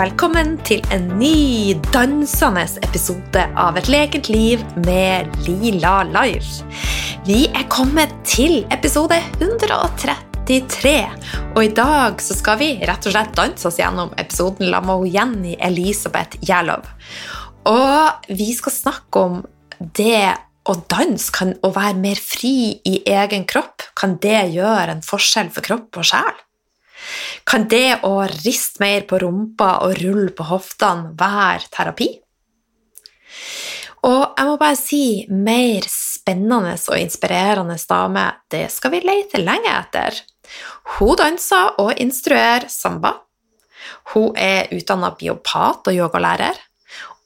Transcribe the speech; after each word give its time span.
velkommen 0.00 0.54
til 0.64 0.80
en 0.94 1.02
ny 1.20 1.74
dansende 1.92 2.62
episode 2.86 3.42
av 3.58 3.76
Et 3.76 3.88
lekent 3.92 4.30
liv 4.32 4.62
med 4.86 5.28
Lila 5.44 5.98
Life. 6.08 6.64
Vi 7.26 7.42
er 7.52 7.66
kommet 7.68 8.14
til 8.24 8.62
episode 8.72 9.18
133, 9.42 10.94
og 11.52 11.60
i 11.66 11.72
dag 11.76 12.22
så 12.24 12.38
skal 12.38 12.60
vi 12.62 12.70
rett 12.88 13.10
og 13.10 13.12
slett 13.12 13.36
danse 13.36 13.68
oss 13.68 13.80
gjennom 13.82 14.14
episoden 14.16 14.70
La 14.72 14.80
med 14.80 15.04
Jenny 15.12 15.58
Elisabeth 15.68 16.40
Gjerlov. 16.48 16.88
Og 17.68 18.30
vi 18.32 18.54
skal 18.56 18.78
snakke 18.78 19.26
om 19.26 19.42
det 20.00 20.30
å 20.64 20.78
danse, 20.80 21.28
kan, 21.34 21.58
å 21.60 21.74
være 21.76 21.98
mer 22.00 22.20
fri 22.24 22.78
i 22.88 23.02
egen 23.04 23.44
kropp, 23.44 23.90
kan 23.92 24.16
det 24.22 24.46
gjøre 24.54 24.94
en 24.96 25.04
forskjell 25.04 25.52
for 25.52 25.66
kropp 25.66 26.00
og 26.00 26.08
sjel? 26.14 26.46
Kan 27.50 27.64
det 27.66 28.04
å 28.06 28.12
riste 28.30 28.78
mer 28.78 29.02
på 29.10 29.18
rumpa 29.18 29.80
og 29.82 29.96
rulle 29.98 30.30
på 30.38 30.44
hoftene 30.52 31.16
være 31.18 31.66
terapi? 31.74 32.06
Og 34.06 34.20
jeg 34.38 34.46
må 34.46 34.52
bare 34.60 34.76
si 34.78 35.02
mer 35.34 35.88
spennende 35.90 36.76
og 36.78 36.94
inspirerende 37.00 37.74
dame, 37.90 38.28
det 38.54 38.68
skal 38.70 38.94
vi 38.94 39.02
lete 39.02 39.42
lenge 39.42 39.72
etter. 39.72 40.20
Hun 40.94 41.18
danser 41.18 41.74
og 41.82 41.98
instruerer 41.98 42.68
samba. 42.70 43.16
Hun 44.14 44.38
er 44.38 44.70
utdanna 44.70 45.10
biopat 45.18 45.90
og 45.90 45.98
yogalærer. 45.98 46.54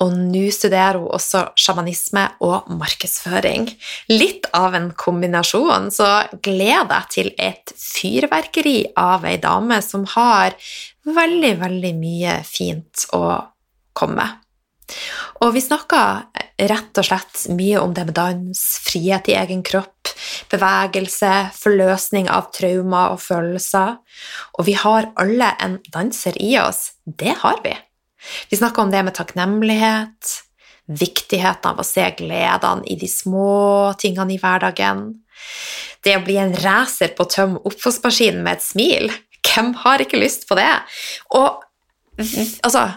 Og 0.02 0.10
nå 0.16 0.42
studerer 0.52 0.98
hun 0.98 1.12
også 1.14 1.44
sjamanisme 1.60 2.24
og 2.44 2.70
markedsføring. 2.80 3.68
Litt 4.10 4.48
av 4.56 4.74
en 4.74 4.90
kombinasjon, 4.98 5.90
så 5.94 6.08
gleder 6.42 6.90
jeg 6.90 7.10
til 7.14 7.32
et 7.38 7.74
fyrverkeri 7.78 8.78
av 8.98 9.26
ei 9.28 9.36
dame 9.42 9.78
som 9.84 10.06
har 10.16 10.56
veldig, 11.06 11.54
veldig 11.62 11.92
mye 12.00 12.40
fint 12.48 13.06
å 13.14 13.26
komme. 13.94 14.26
Og 15.42 15.54
vi 15.54 15.62
snakker 15.64 16.26
rett 16.70 17.00
og 17.00 17.06
slett 17.06 17.46
mye 17.56 17.80
om 17.80 17.94
det 17.96 18.04
med 18.08 18.16
dans, 18.18 18.60
frihet 18.84 19.30
i 19.30 19.36
egen 19.38 19.62
kropp, 19.66 20.12
bevegelse, 20.52 21.32
forløsning 21.56 22.28
av 22.32 22.50
traumer 22.54 23.14
og 23.14 23.22
følelser. 23.24 23.96
Og 24.58 24.68
vi 24.68 24.76
har 24.78 25.10
alle 25.20 25.50
en 25.64 25.80
danser 25.94 26.38
i 26.42 26.54
oss. 26.60 26.92
Det 27.04 27.36
har 27.42 27.62
vi. 27.64 27.74
Vi 28.50 28.56
snakker 28.56 28.82
om 28.82 28.90
det 28.92 29.02
med 29.06 29.14
takknemlighet, 29.16 30.32
viktigheten 30.86 31.70
av 31.70 31.80
å 31.80 31.86
se 31.86 32.06
gledene 32.18 32.84
i 32.90 32.96
de 33.00 33.08
små 33.08 33.94
tingene 34.00 34.34
i 34.34 34.40
hverdagen. 34.40 35.06
Det 36.04 36.18
å 36.18 36.24
bli 36.24 36.36
en 36.40 36.54
racer 36.64 37.14
på 37.16 37.24
å 37.24 37.32
tømme 37.32 37.62
oppvaskmaskinen 37.64 38.44
med 38.44 38.58
et 38.58 38.66
smil. 38.66 39.12
Hvem 39.44 39.72
har 39.84 40.04
ikke 40.04 40.20
lyst 40.20 40.48
på 40.48 40.58
det? 40.58 40.70
Og 41.36 41.62
altså 42.62 42.88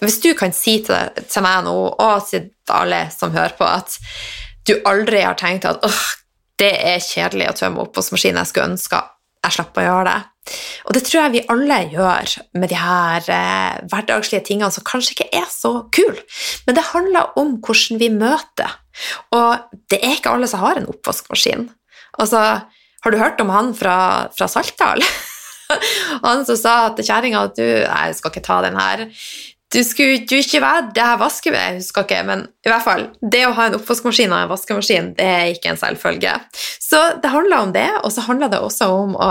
Hvis 0.00 0.18
du 0.20 0.34
kan 0.34 0.52
si 0.52 0.80
til, 0.84 1.12
til 1.30 1.44
meg 1.44 1.62
nå, 1.64 1.72
og 2.02 2.26
til 2.28 2.48
alle 2.68 3.04
som 3.14 3.32
hører 3.32 3.54
på, 3.56 3.64
at 3.64 3.94
du 4.66 4.74
aldri 4.88 5.20
har 5.22 5.36
tenkt 5.38 5.68
at 5.68 5.84
det 6.58 6.72
er 6.88 7.04
kjedelig 7.04 7.50
å 7.50 7.56
tømme 7.60 7.84
oppvaskmaskinen, 7.84 8.40
jeg 8.42 8.50
skulle 8.50 8.72
ønske 8.74 9.00
jeg 9.44 9.56
slapp 9.58 9.78
å 9.78 9.84
gjøre 9.84 10.04
det. 10.08 10.20
Og 10.84 10.96
det 10.96 11.04
tror 11.06 11.22
jeg 11.22 11.34
vi 11.34 11.44
alle 11.52 11.78
gjør 11.92 12.34
med 12.60 12.70
de 12.72 12.78
her 12.78 13.28
eh, 13.32 13.78
hverdagslige 13.90 14.44
tingene 14.48 14.72
som 14.74 14.84
kanskje 14.86 15.16
ikke 15.16 15.30
er 15.40 15.46
så 15.50 15.72
kule. 15.94 16.20
Men 16.66 16.76
det 16.76 16.88
handler 16.90 17.32
om 17.40 17.56
hvordan 17.64 18.00
vi 18.02 18.10
møter. 18.12 18.76
Og 19.34 19.80
det 19.90 20.00
er 20.02 20.18
ikke 20.18 20.34
alle 20.34 20.50
som 20.50 20.62
har 20.64 20.80
en 20.80 20.90
oppvaskmaskin. 20.92 21.68
Altså, 22.20 22.42
har 23.04 23.12
du 23.12 23.20
hørt 23.20 23.40
om 23.42 23.50
han 23.52 23.72
fra, 23.76 23.96
fra 24.36 24.48
Saltdal? 24.50 25.02
han 26.26 26.44
som 26.46 26.60
sa 26.60 26.76
til 26.94 27.08
kjerringa 27.08 27.48
at 27.48 27.58
du 27.58 27.64
Nei, 27.64 28.06
jeg 28.10 28.20
skal 28.20 28.32
ikke 28.32 28.46
ta 28.46 28.60
den 28.64 28.78
her. 28.78 29.08
Du 29.74 29.80
skulle 29.82 30.20
du 30.28 30.36
ikke 30.38 30.60
være 30.62 30.90
det 30.94 31.02
her 31.02 31.16
vasker 31.18 31.54
Jeg 31.56 31.78
husker 31.80 32.04
ikke, 32.06 32.20
men 32.28 32.44
i 32.62 32.70
hvert 32.70 32.84
fall, 32.84 33.08
det 33.20 33.42
å 33.48 33.54
ha 33.56 33.66
en 33.66 33.78
oppvaskmaskin 33.80 34.30
og 34.30 34.44
en 34.44 34.52
vaskemaskin 34.52 35.08
det 35.18 35.26
er 35.26 35.48
ikke 35.50 35.72
en 35.72 35.80
selvfølge. 35.80 36.34
Så 36.54 37.00
det 37.22 37.32
handler 37.32 37.64
om 37.64 37.72
det, 37.74 37.88
og 38.04 38.12
så 38.14 38.22
handler 38.28 38.52
det 38.52 38.60
også 38.62 38.92
om 38.94 39.16
å 39.18 39.30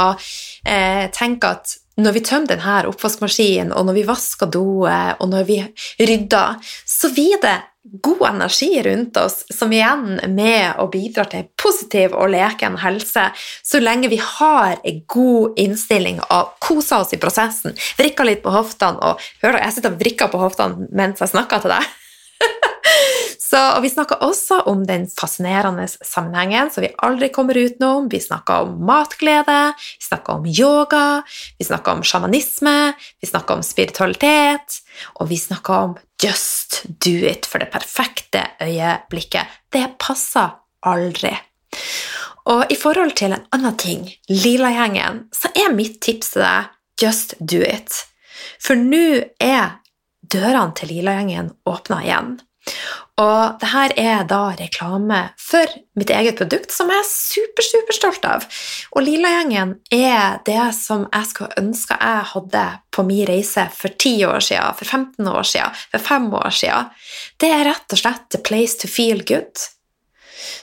eh, 0.68 1.10
tenker 1.14 1.58
at 1.58 1.78
når 2.02 2.16
vi 2.16 2.24
tømmer 2.26 2.50
denne 2.56 2.80
oppvaskmaskinen, 2.90 3.74
og 3.78 3.86
når 3.86 4.00
vi 4.00 4.08
vasker 4.08 4.50
doet, 4.50 5.20
og 5.22 5.30
når 5.30 5.46
vi 5.46 5.60
rydder, 6.02 6.58
så 6.90 7.12
blir 7.14 7.38
det 7.44 7.60
god 8.02 8.24
energi 8.30 8.82
rundt 8.82 9.18
oss, 9.20 9.44
som 9.54 9.72
igjen 9.76 10.18
er 10.24 10.32
med 10.32 10.80
og 10.82 10.94
bidrar 10.96 11.28
til 11.30 11.50
positiv 11.60 12.16
og 12.16 12.32
leken 12.34 12.80
helse, 12.82 13.28
så 13.36 13.82
lenge 13.84 14.10
vi 14.10 14.22
har 14.24 14.80
en 14.82 15.02
god 15.14 15.60
innstilling 15.60 16.22
og 16.24 16.56
koser 16.64 17.04
oss 17.04 17.14
i 17.14 17.22
prosessen. 17.22 17.76
Vrikker 18.00 18.30
litt 18.30 18.44
på 18.46 18.56
hoftene 18.56 19.04
og 19.04 19.22
hør, 19.44 19.60
Jeg 19.60 19.76
sitter 19.76 19.94
og 19.94 20.00
vrikker 20.00 20.32
på 20.32 20.42
hoftene 20.42 20.88
mens 20.96 21.22
jeg 21.22 21.36
snakker 21.36 21.62
til 21.62 21.76
deg. 21.76 21.92
Så, 23.54 23.60
og 23.62 23.84
vi 23.84 23.90
snakker 23.94 24.24
også 24.26 24.64
om 24.72 24.80
den 24.90 25.04
fascinerende 25.14 25.84
sammenhengen 25.86 26.72
som 26.74 26.82
vi 26.82 26.90
aldri 27.06 27.28
kommer 27.30 27.54
utenom. 27.54 28.08
Vi 28.10 28.18
snakker 28.24 28.66
om 28.66 28.80
matglede, 28.88 29.76
vi 29.78 30.06
snakker 30.08 30.40
om 30.40 30.48
yoga, 30.50 31.22
vi 31.60 31.68
snakker 31.68 31.94
om 31.94 32.02
sjamanisme, 32.02 32.78
vi 33.22 33.28
snakker 33.30 33.60
om 33.60 33.62
spiritualitet, 33.62 34.80
og 35.22 35.30
vi 35.30 35.38
snakker 35.38 35.86
om 35.86 35.94
just 36.24 36.80
do 37.06 37.14
it 37.30 37.46
for 37.46 37.62
det 37.62 37.70
perfekte 37.76 38.42
øyeblikket. 38.64 39.46
Det 39.70 39.86
passer 40.02 40.56
aldri. 40.90 41.36
Og 42.50 42.74
i 42.74 42.78
forhold 42.80 43.14
til 43.20 43.36
en 43.36 43.46
annen 43.54 43.78
ting, 43.78 44.08
Lila-gjengen, 44.34 45.28
så 45.30 45.52
er 45.54 45.76
mitt 45.78 46.00
tips 46.02 46.34
til 46.34 46.42
deg 46.42 46.74
just 47.06 47.38
do 47.38 47.62
it. 47.62 48.02
For 48.58 48.74
nå 48.74 49.30
er 49.38 49.78
dørene 50.34 50.74
til 50.74 50.90
Lila-gjengen 50.96 51.54
åpna 51.70 52.02
igjen. 52.02 52.34
Og 53.22 53.60
det 53.62 53.70
her 53.70 53.94
er 54.00 54.24
da 54.26 54.42
reklame 54.58 55.20
for 55.38 55.70
mitt 56.00 56.10
eget 56.10 56.40
produkt, 56.40 56.72
som 56.74 56.90
jeg 56.90 57.04
er 57.04 57.10
super, 57.10 57.66
superstolt 57.68 58.26
av. 58.26 58.48
Og 58.96 59.06
Lila-gjengen 59.06 59.76
er 59.94 60.40
det 60.48 60.72
som 60.78 61.06
jeg 61.12 61.30
skulle 61.30 61.62
ønske 61.62 62.00
jeg 62.00 62.32
hadde 62.32 62.64
på 62.96 63.06
min 63.06 63.28
reise 63.30 63.68
for 63.78 63.94
10 63.94 64.16
år 64.32 64.42
siden, 64.48 64.80
for 64.80 64.90
15 64.90 65.30
år 65.30 65.46
siden, 65.52 65.78
for 65.94 66.08
5 66.10 66.28
år 66.42 66.58
siden. 66.64 66.90
Det 67.38 67.54
er 67.54 67.68
rett 67.70 67.96
og 67.96 68.02
slett 68.02 68.28
the 68.34 68.42
place 68.42 68.82
to 68.82 68.90
feel 68.90 69.22
good. 69.22 69.68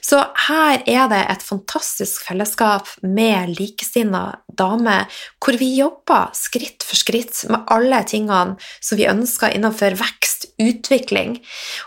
Så 0.00 0.18
her 0.46 0.82
er 0.88 1.08
det 1.10 1.20
et 1.30 1.44
fantastisk 1.44 2.24
fellesskap 2.26 2.88
med 3.02 3.54
likesinnede 3.58 4.40
damer, 4.58 5.06
hvor 5.40 5.56
vi 5.60 5.70
jobber 5.78 6.32
skritt 6.36 6.84
for 6.86 6.98
skritt 6.98 7.44
med 7.50 7.68
alle 7.70 8.02
tingene 8.08 8.56
som 8.82 8.98
vi 8.98 9.08
ønsker 9.10 9.54
innenfor 9.54 9.96
vekst, 10.00 10.48
utvikling, 10.60 11.38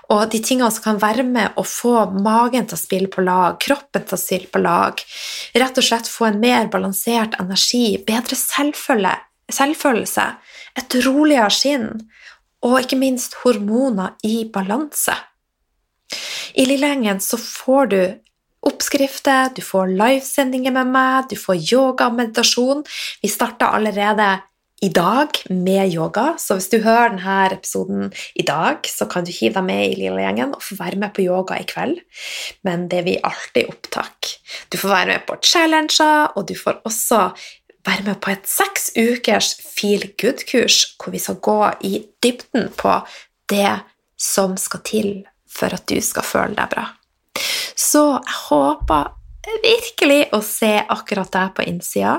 og 0.09 0.31
de 0.33 0.39
tingene 0.41 0.72
som 0.73 0.85
kan 0.88 1.01
være 1.01 1.25
med 1.27 1.59
å 1.59 1.66
få 1.67 2.07
magen 2.16 2.66
til 2.69 2.77
å 2.77 2.81
spille 2.81 3.11
på 3.11 3.25
lag, 3.25 3.59
kroppen 3.61 4.07
til 4.07 4.17
å 4.17 4.22
spille 4.22 4.49
på 4.49 4.63
lag, 4.63 5.03
rett 5.57 5.77
og 5.77 5.88
slett 5.89 6.09
få 6.09 6.29
en 6.29 6.41
mer 6.41 6.72
balansert 6.73 7.38
energi, 7.41 7.99
bedre 8.07 8.38
selvfølelse, 8.39 10.27
et 10.79 10.97
roligere 11.05 11.51
skinn, 11.53 11.89
og 12.63 12.79
ikke 12.79 12.97
minst 12.99 13.35
hormoner 13.43 14.16
i 14.23 14.45
balanse. 14.49 15.16
I 16.56 16.66
Lillengen 16.69 17.22
så 17.23 17.40
får 17.41 17.91
du 17.93 18.02
oppskrifter, 18.64 19.52
du 19.55 19.61
får 19.66 19.91
livesendinger 19.91 20.73
med 20.76 20.91
meg, 20.93 21.29
du 21.29 21.35
får 21.40 21.59
yoga 21.59 22.08
og 22.08 22.17
meditasjon. 22.20 22.84
Vi 23.23 23.32
starter 23.32 23.76
allerede 23.76 24.29
i 24.84 24.90
dag 24.91 25.37
med 25.49 25.93
yoga, 25.93 26.34
så 26.40 26.58
hvis 26.58 26.67
du 26.72 26.82
hører 26.84 27.14
denne 27.14 27.35
episoden 27.55 28.09
i 28.35 28.43
dag, 28.43 28.84
så 28.87 29.08
kan 29.08 29.23
du 29.23 29.32
hive 29.32 29.55
deg 29.55 29.67
med 29.67 29.84
i 29.85 29.97
Lilla 29.99 30.26
gjengen 30.26 30.55
og 30.58 30.64
få 30.64 30.76
være 30.79 30.99
med 30.99 31.14
på 31.16 31.23
yoga 31.23 31.59
i 31.59 31.67
kveld. 31.67 32.02
Men 32.67 32.90
det 32.91 33.03
blir 33.05 33.23
alltid 33.23 33.72
opptak. 33.72 34.34
Du 34.72 34.79
får 34.79 34.91
være 34.91 35.11
med 35.14 35.28
på 35.28 35.40
challenger, 35.40 36.34
og 36.35 36.49
du 36.52 36.55
får 36.59 36.82
også 36.84 37.29
være 37.87 38.08
med 38.09 38.20
på 38.23 38.32
et 38.32 38.47
seks 38.47 38.91
ukers 38.96 39.53
feel 39.59 40.08
good-kurs 40.20 40.96
hvor 40.99 41.16
vi 41.16 41.20
skal 41.20 41.40
gå 41.43 41.59
i 41.87 41.97
dybden 42.23 42.72
på 42.79 42.99
det 43.52 43.79
som 44.20 44.55
skal 44.59 44.84
til 44.87 45.11
for 45.53 45.73
at 45.76 45.85
du 45.90 46.00
skal 46.03 46.26
føle 46.26 46.58
deg 46.58 46.72
bra. 46.73 46.88
Så 47.78 48.03
jeg 48.16 48.40
håper 48.47 49.14
virkelig 49.64 50.22
å 50.34 50.40
se 50.46 50.73
akkurat 50.82 51.32
deg 51.34 51.53
på 51.58 51.67
innsida. 51.67 52.17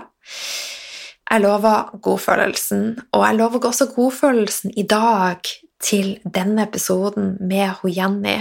Jeg 1.25 1.41
lover 1.41 1.95
godfølelsen, 2.05 2.83
og 3.17 3.25
jeg 3.25 3.39
lover 3.39 3.69
også 3.71 3.89
godfølelsen 3.95 4.75
i 4.77 4.85
dag 4.87 5.41
til 5.83 6.19
denne 6.25 6.67
episoden 6.69 7.35
med 7.41 7.81
hun 7.81 7.95
Jenny. 7.95 8.37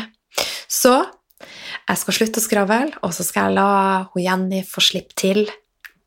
Så 0.67 0.97
jeg 1.87 1.99
skal 1.99 2.17
slutte 2.17 2.41
å 2.41 2.43
skravle, 2.43 2.93
og 3.03 3.15
så 3.15 3.25
skal 3.25 3.49
jeg 3.49 3.57
la 3.59 4.03
hun 4.13 4.23
Jenny 4.23 4.63
få 4.67 4.83
slippe 4.83 5.15
til. 5.19 5.45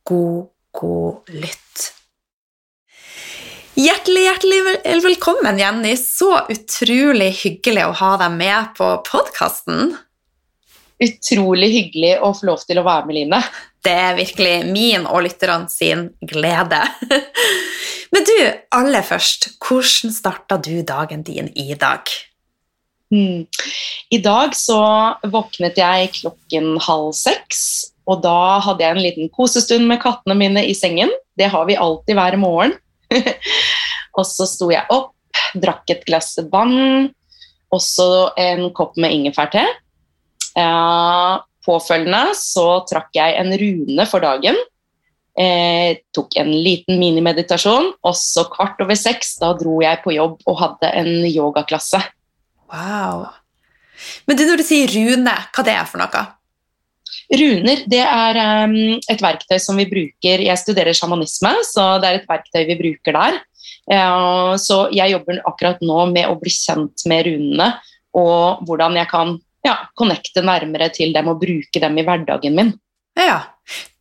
God, 0.06 0.53
god 0.77 1.32
lytt. 1.35 1.95
Hjertelig, 3.76 4.23
hjertelig 4.25 5.02
velkommen, 5.05 5.58
Jenny. 5.58 5.90
Så 6.00 6.31
utrolig 6.49 7.28
hyggelig 7.43 7.82
å 7.84 7.96
ha 7.99 8.14
deg 8.23 8.32
med 8.32 8.70
på 8.78 8.87
podkasten. 9.05 9.90
Utrolig 11.05 11.69
hyggelig 11.75 12.14
å 12.25 12.31
få 12.38 12.49
lov 12.49 12.62
til 12.64 12.81
å 12.81 12.84
være 12.87 13.05
med, 13.05 13.19
Line. 13.19 13.40
Det 13.84 13.93
er 13.93 14.17
virkelig 14.17 14.55
min 14.70 15.05
og 15.05 15.26
lytterne 15.26 15.69
sin 15.69 16.06
glede. 16.25 16.78
Men 18.17 18.25
du, 18.25 18.38
aller 18.78 19.05
først, 19.05 19.50
hvordan 19.61 20.17
starta 20.22 20.56
du 20.56 20.81
dagen 20.81 21.26
din 21.26 21.52
i 21.52 21.76
dag? 21.76 22.08
Mm. 23.12 23.44
I 24.08 24.22
dag 24.25 24.56
så 24.56 24.81
våknet 25.29 25.76
jeg 25.76 26.14
klokken 26.22 26.79
halv 26.88 27.12
seks, 27.20 27.61
og 28.08 28.25
da 28.25 28.56
hadde 28.64 28.88
jeg 28.88 28.96
en 28.96 29.05
liten 29.05 29.31
kosestund 29.37 29.84
med 29.93 30.00
kattene 30.00 30.40
mine 30.40 30.64
i 30.64 30.72
sengen. 30.72 31.12
Det 31.37 31.52
har 31.52 31.69
vi 31.69 31.76
alltid 31.76 32.17
hver 32.17 32.40
morgen. 32.40 32.72
og 34.19 34.25
så 34.29 34.47
sto 34.49 34.70
jeg 34.73 34.87
opp, 34.93 35.14
drakk 35.55 35.93
et 35.93 36.06
glass 36.08 36.37
vann, 36.53 37.11
også 37.75 38.08
en 38.41 38.70
kopp 38.76 38.97
med 39.00 39.14
ingefærte. 39.17 39.64
Uh, 40.56 41.43
påfølgende 41.67 42.32
så 42.38 42.81
trakk 42.88 43.11
jeg 43.17 43.37
en 43.41 43.53
rune 43.61 44.06
for 44.08 44.25
dagen. 44.25 44.58
Eh, 45.37 45.99
tok 46.17 46.38
en 46.41 46.49
liten 46.49 46.97
minimeditasjon, 46.97 47.91
og 48.00 48.14
så 48.17 48.47
kvart 48.49 48.81
over 48.81 48.97
seks 48.97 49.35
da 49.43 49.50
dro 49.58 49.75
jeg 49.85 50.00
på 50.05 50.14
jobb 50.14 50.38
og 50.49 50.61
hadde 50.62 50.93
en 50.97 51.11
yogaklasse. 51.29 52.00
Wow. 52.73 53.26
Men 54.25 54.38
du, 54.38 54.47
når 54.49 54.62
du 54.62 54.64
sier 54.64 54.88
rune, 54.94 55.35
hva 55.53 55.67
det 55.67 55.75
er 55.76 55.85
for 55.91 56.00
noe? 56.00 56.23
Runer 57.41 57.82
det 57.91 58.03
er 58.05 58.38
um, 58.67 58.76
et 59.11 59.23
verktøy 59.23 59.58
som 59.62 59.79
vi 59.81 59.88
bruker 59.91 60.43
Jeg 60.44 60.61
studerer 60.61 60.94
sjamanisme, 60.94 61.53
så 61.67 61.97
det 62.03 62.08
er 62.08 62.20
et 62.20 62.31
verktøy 62.31 62.62
vi 62.69 62.79
bruker 62.79 63.17
der. 63.17 63.41
Uh, 63.87 64.55
så 64.58 64.87
jeg 64.94 65.14
jobber 65.14 65.43
akkurat 65.47 65.82
nå 65.82 66.06
med 66.12 66.31
å 66.31 66.38
bli 66.41 66.53
kjent 66.55 67.06
med 67.11 67.26
runene 67.29 67.75
og 68.17 68.64
hvordan 68.67 68.97
jeg 68.97 69.11
kan 69.11 69.35
ja, 69.67 69.76
connecte 69.99 70.43
nærmere 70.47 70.88
til 70.94 71.12
dem 71.14 71.29
og 71.32 71.41
bruke 71.43 71.82
dem 71.82 71.99
i 71.99 72.05
hverdagen 72.06 72.56
min. 72.56 72.73
Ja. 73.19 73.43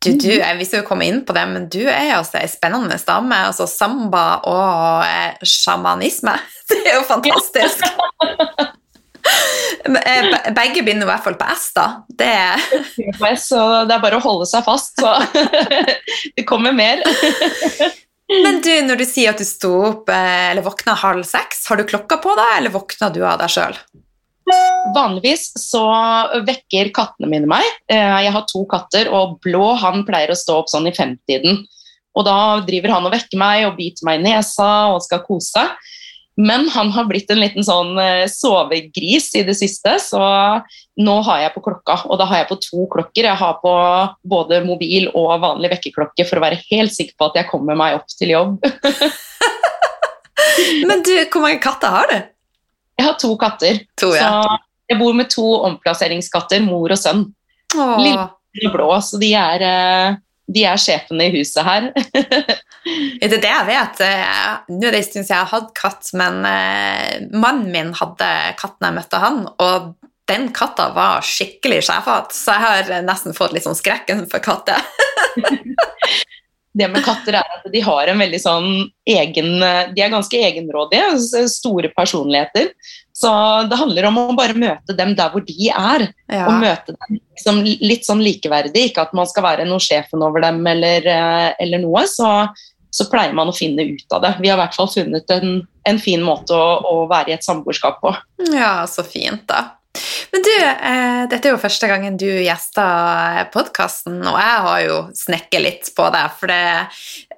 Du, 0.04 0.12
du, 0.12 0.28
mhm. 0.38 0.58
visste 0.60 0.78
jo 0.78 0.86
komme 0.86 1.08
inn 1.08 1.24
på 1.26 1.34
det, 1.34 1.42
men 1.50 1.64
du 1.72 1.80
er 1.82 2.12
altså 2.14 2.38
ei 2.38 2.46
spennende 2.50 2.98
dame. 3.02 3.40
Altså 3.48 3.66
samba 3.66 4.26
og 4.46 5.06
eh, 5.08 5.42
sjamanisme. 5.42 6.36
Det 6.70 6.82
er 6.84 7.00
jo 7.00 7.06
fantastisk. 7.08 7.82
Eh, 9.86 10.52
begge 10.54 10.82
begynner 10.82 11.06
i 11.06 11.10
hvert 11.10 11.24
fall 11.24 11.36
på 11.38 11.46
S, 11.52 11.68
da. 11.76 11.86
Det 12.08 13.36
Så 13.38 13.60
det 13.86 13.94
er 13.94 14.02
bare 14.02 14.18
å 14.18 14.24
holde 14.24 14.48
seg 14.50 14.64
fast, 14.66 14.98
så 14.98 15.12
det 16.36 16.46
kommer 16.48 16.74
mer. 16.76 17.02
Men 18.44 18.58
du, 18.64 18.72
når 18.82 18.98
du 18.98 19.04
sier 19.06 19.30
at 19.30 19.38
du 19.38 19.46
sto 19.46 19.72
opp 19.92 20.10
eh, 20.10 20.50
eller 20.50 20.66
våkna 20.66 20.96
halv 20.98 21.22
seks, 21.28 21.66
har 21.70 21.78
du 21.78 21.86
klokka 21.86 22.18
på 22.22 22.34
deg, 22.38 22.56
eller 22.58 22.74
våkna 22.74 23.12
du 23.14 23.20
av 23.22 23.38
deg 23.42 23.52
sjøl? 23.54 23.78
Vanligvis 24.94 25.48
så 25.58 25.84
vekker 26.46 26.92
kattene 26.94 27.30
mine 27.30 27.50
meg. 27.50 27.66
Eh, 27.90 28.18
jeg 28.26 28.34
har 28.34 28.46
to 28.50 28.64
katter, 28.70 29.10
og 29.14 29.38
Blå 29.44 29.72
han 29.82 30.04
pleier 30.06 30.34
å 30.34 30.38
stå 30.38 30.60
opp 30.62 30.70
sånn 30.72 30.90
i 30.90 30.94
femtiden. 30.94 31.62
Og 32.16 32.24
da 32.26 32.38
driver 32.66 32.96
han 32.96 33.06
og 33.06 33.14
vekker 33.14 33.38
meg 33.38 33.66
og 33.68 33.76
biter 33.78 34.06
meg 34.08 34.20
i 34.20 34.26
nesa 34.30 34.68
og 34.94 35.02
skal 35.04 35.22
kose. 35.26 35.66
Men 36.36 36.68
han 36.68 36.90
har 36.92 37.06
blitt 37.08 37.30
en 37.32 37.40
liten 37.40 37.64
sånn 37.64 37.94
eh, 38.00 38.26
sovegris 38.28 39.30
i 39.40 39.42
det 39.46 39.54
siste, 39.56 39.94
så 40.04 40.20
nå 41.00 41.14
har 41.24 41.40
jeg 41.40 41.54
på 41.54 41.62
klokka. 41.64 41.96
Og 42.10 42.20
da 42.20 42.26
har 42.28 42.42
jeg 42.42 42.50
på 42.50 42.58
to 42.60 42.84
klokker. 42.92 43.24
Jeg 43.24 43.40
har 43.40 43.56
på 43.62 43.72
både 44.28 44.60
mobil 44.66 45.08
og 45.16 45.32
vanlig 45.40 45.72
vekkerklokke 45.72 46.26
for 46.28 46.36
å 46.36 46.44
være 46.44 46.60
helt 46.68 46.92
sikker 46.92 47.16
på 47.16 47.30
at 47.30 47.40
jeg 47.40 47.48
kommer 47.48 47.78
meg 47.78 47.96
opp 47.96 48.12
til 48.12 48.34
jobb. 48.34 48.60
Men 50.88 51.00
du, 51.04 51.14
hvor 51.32 51.46
mange 51.46 51.60
katter 51.64 51.92
har 51.92 52.12
du? 52.12 52.18
Jeg 52.96 53.08
har 53.08 53.16
to 53.20 53.32
katter. 53.40 53.80
To, 54.00 54.12
ja. 54.16 54.28
Så 54.28 54.60
jeg 54.92 55.00
bor 55.00 55.16
med 55.16 55.32
to 55.32 55.46
omplasseringskatter, 55.70 56.62
mor 56.64 56.92
og 56.92 57.00
sønn. 57.00 57.26
Åh. 57.76 57.96
Lille 58.04 58.28
og 58.68 58.76
blå, 58.76 58.92
så 59.04 59.20
de 59.20 59.32
er, 59.36 59.64
eh, 59.64 60.16
de 60.52 60.68
er 60.68 60.80
sjefene 60.80 61.28
i 61.28 61.34
huset 61.38 61.64
her. 61.64 61.90
det 62.86 63.28
er 63.28 63.42
det 63.42 63.52
jeg 63.52 63.68
vet. 63.68 64.02
Eh, 64.06 64.50
nå 64.70 64.86
er 64.86 64.94
det 64.94 65.00
en 65.00 65.06
stund 65.08 65.26
siden 65.26 65.34
jeg 65.34 65.42
har 65.42 65.52
hatt 65.52 65.72
katt, 65.76 66.10
men 66.18 66.42
uh, 66.46 67.16
mannen 67.34 67.70
min 67.72 67.94
hadde 67.98 68.30
katten 68.60 68.88
jeg 68.88 68.98
møtte 69.00 69.22
han, 69.22 69.42
og 69.62 69.94
den 70.26 70.48
katta 70.54 70.88
var 70.94 71.26
skikkelig 71.26 71.84
sjefete, 71.86 72.34
så 72.34 72.56
jeg 72.56 72.64
har 72.64 73.06
nesten 73.06 73.34
fått 73.36 73.54
litt 73.54 73.66
sånn 73.66 73.78
skrekken 73.78 74.24
for 74.30 74.42
katter. 74.42 74.82
det 76.78 76.88
med 76.92 77.04
katter 77.06 77.38
er 77.38 77.56
at 77.56 77.66
de 77.72 77.82
har 77.86 78.10
en 78.10 78.20
veldig 78.20 78.40
sånn 78.42 78.70
egen 79.08 79.52
De 79.94 80.02
er 80.02 80.10
ganske 80.12 80.40
egenrådige, 80.48 81.46
store 81.48 81.92
personligheter. 81.94 82.72
Så 83.16 83.30
det 83.70 83.78
handler 83.80 84.10
om 84.10 84.18
å 84.20 84.36
bare 84.36 84.58
møte 84.58 84.92
dem 84.96 85.14
der 85.16 85.30
hvor 85.32 85.44
de 85.46 85.70
er, 85.70 86.02
ja. 86.28 86.42
og 86.44 86.58
møte 86.60 86.92
dem 86.92 87.16
liksom 87.16 87.62
litt 87.64 88.04
sånn 88.04 88.20
likeverdig. 88.20 88.90
Ikke 88.90 89.06
at 89.06 89.14
man 89.16 89.28
skal 89.30 89.46
være 89.46 89.64
noe 89.68 89.80
sjefen 89.80 90.24
over 90.24 90.44
dem 90.44 90.60
eller, 90.68 91.06
eh, 91.08 91.48
eller 91.64 91.80
noe. 91.80 92.02
Så, 92.12 92.28
så, 92.96 93.08
pleier 93.12 93.34
man 93.36 93.50
å 93.52 93.56
finne 93.56 93.84
ut 93.84 94.16
av 94.16 94.24
det. 94.24 94.34
Vi 94.40 94.50
har 94.50 94.58
i 94.58 94.62
hvert 94.64 94.76
fall 94.76 94.90
funnet 94.92 95.32
en, 95.34 95.58
en 95.88 96.02
fin 96.02 96.22
måte 96.24 96.56
å, 96.56 96.68
å 96.88 97.06
være 97.10 97.32
i 97.32 97.36
et 97.36 97.46
samboerskap 97.46 98.00
på. 98.02 98.14
Ja, 98.54 98.78
så 98.90 99.04
fint, 99.06 99.44
da. 99.50 99.76
Men 100.32 100.42
du, 100.44 100.52
eh, 100.60 101.22
dette 101.30 101.48
er 101.48 101.54
jo 101.54 101.60
første 101.60 101.88
gangen 101.88 102.18
du 102.20 102.26
gjester 102.28 103.46
podkasten, 103.54 104.18
og 104.26 104.36
jeg 104.40 104.64
har 104.66 104.82
jo 104.84 104.98
snekket 105.16 105.62
litt 105.62 105.90
på 105.96 106.08
det, 106.12 106.24
for 106.36 106.52
det, 106.52 106.60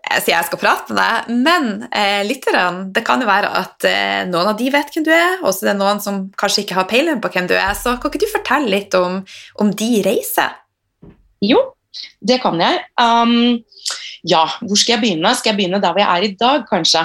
jeg 0.09 0.25
sier 0.25 0.35
jeg 0.35 0.49
skal 0.49 0.63
prate 0.63 0.95
med 0.95 1.01
deg. 1.01 1.33
Men 1.47 1.89
eh, 1.93 2.23
lytterne, 2.27 2.89
det 2.95 3.05
kan 3.07 3.23
jo 3.23 3.29
være 3.29 3.53
at 3.61 3.89
eh, 3.89 4.23
noen 4.31 4.53
av 4.53 4.59
de 4.59 4.71
vet 4.75 4.95
hvem 4.95 5.07
du 5.07 5.13
er, 5.15 5.39
og 5.43 5.53
så 5.53 5.67
er 5.67 5.73
det 5.73 5.79
noen 5.81 6.03
som 6.05 6.25
kanskje 6.41 6.65
ikke 6.65 6.79
har 6.81 6.89
peiling 6.91 7.23
på 7.23 7.33
hvem 7.35 7.51
du 7.51 7.57
er. 7.59 7.75
Så 7.79 7.97
kan 7.97 8.13
ikke 8.13 8.25
du 8.25 8.33
fortelle 8.33 8.73
litt 8.73 8.97
om, 8.99 9.21
om 9.63 9.75
de 9.83 9.91
reiser? 10.07 10.57
Jo, 11.45 11.61
det 12.25 12.41
kan 12.43 12.59
jeg. 12.63 12.83
Um, 12.99 13.61
ja, 14.27 14.45
hvor 14.63 14.79
skal 14.79 14.97
jeg 14.97 15.05
begynne? 15.05 15.35
Skal 15.39 15.53
jeg 15.53 15.61
begynne 15.61 15.83
der 15.83 15.95
hvor 15.95 16.03
jeg 16.03 16.11
er 16.11 16.27
i 16.27 16.37
dag, 16.39 16.65
kanskje? 16.71 17.05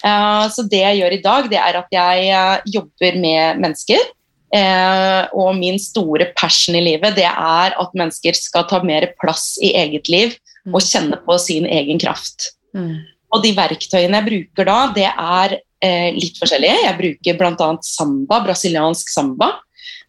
Uh, 0.00 0.46
så 0.48 0.64
det 0.64 0.80
jeg 0.80 1.02
gjør 1.02 1.14
i 1.14 1.22
dag, 1.24 1.50
det 1.52 1.60
er 1.60 1.78
at 1.82 1.92
jeg 1.92 2.30
uh, 2.32 2.72
jobber 2.72 3.20
med 3.20 3.60
mennesker 3.60 4.08
Eh, 4.50 5.24
og 5.30 5.54
min 5.60 5.76
store 5.78 6.26
passion 6.34 6.74
i 6.74 6.82
livet 6.82 7.14
det 7.14 7.28
er 7.28 7.74
at 7.78 7.92
mennesker 7.94 8.34
skal 8.34 8.64
ta 8.66 8.80
mer 8.82 9.06
plass 9.22 9.52
i 9.62 9.70
eget 9.78 10.10
liv 10.10 10.32
mm. 10.66 10.74
og 10.74 10.82
kjenne 10.82 11.20
på 11.22 11.36
sin 11.38 11.68
egen 11.70 12.00
kraft. 12.02 12.50
Mm. 12.74 12.96
Og 13.30 13.44
de 13.44 13.52
verktøyene 13.54 14.18
jeg 14.18 14.26
bruker 14.26 14.66
da, 14.66 14.78
det 14.96 15.06
er 15.06 15.54
eh, 15.54 16.10
litt 16.16 16.40
forskjellige. 16.42 16.82
Jeg 16.82 16.98
bruker 16.98 17.38
bl.a. 17.38 17.70
samba, 17.86 18.40
brasiliansk 18.48 19.12
samba, 19.14 19.52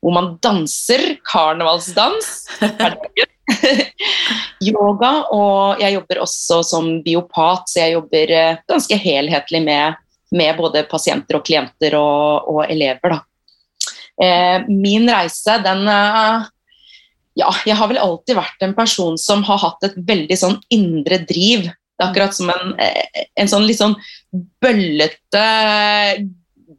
hvor 0.01 0.15
man 0.15 0.35
danser 0.41 1.17
karnevalsdans. 1.29 2.29
Yoga, 4.61 5.11
og 5.33 5.81
jeg 5.81 5.97
jobber 5.97 6.21
også 6.23 6.61
som 6.65 6.87
biopat, 7.05 7.69
så 7.69 7.83
jeg 7.83 7.97
jobber 7.97 8.33
eh, 8.37 8.61
ganske 8.69 8.97
helhetlig 8.97 9.61
med, 9.65 9.99
med 10.33 10.57
både 10.57 10.87
pasienter 10.89 11.37
og 11.37 11.45
klienter 11.45 11.97
og, 11.99 12.49
og 12.49 12.63
elever. 12.65 13.17
da. 13.17 13.21
Eh, 14.21 14.65
min 14.69 15.09
reise, 15.09 15.59
den 15.65 15.87
eh, 15.89 16.49
Ja, 17.39 17.47
jeg 17.65 17.77
har 17.79 17.87
vel 17.87 18.01
alltid 18.01 18.35
vært 18.35 18.63
en 18.65 18.73
person 18.75 19.15
som 19.21 19.45
har 19.47 19.61
hatt 19.61 19.85
et 19.87 19.93
veldig 19.95 20.35
sånn 20.37 20.57
indre 20.73 21.21
driv. 21.23 21.69
Det 21.69 22.03
er 22.03 22.09
akkurat 22.09 22.35
som 22.35 22.51
en, 22.51 22.73
eh, 22.81 23.25
en 23.39 23.49
sånn 23.49 23.65
litt 23.69 23.79
sånn 23.79 23.95
bøllete 24.61 25.45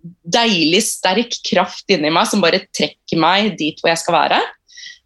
deilig, 0.03 0.83
sterk 0.89 1.39
kraft 1.47 1.91
inni 1.93 2.11
meg 2.13 2.29
som 2.31 2.43
bare 2.43 2.65
trekker 2.75 3.21
meg 3.21 3.55
dit 3.61 3.79
hvor 3.81 3.93
jeg 3.93 4.03
skal 4.03 4.19
være. 4.19 4.41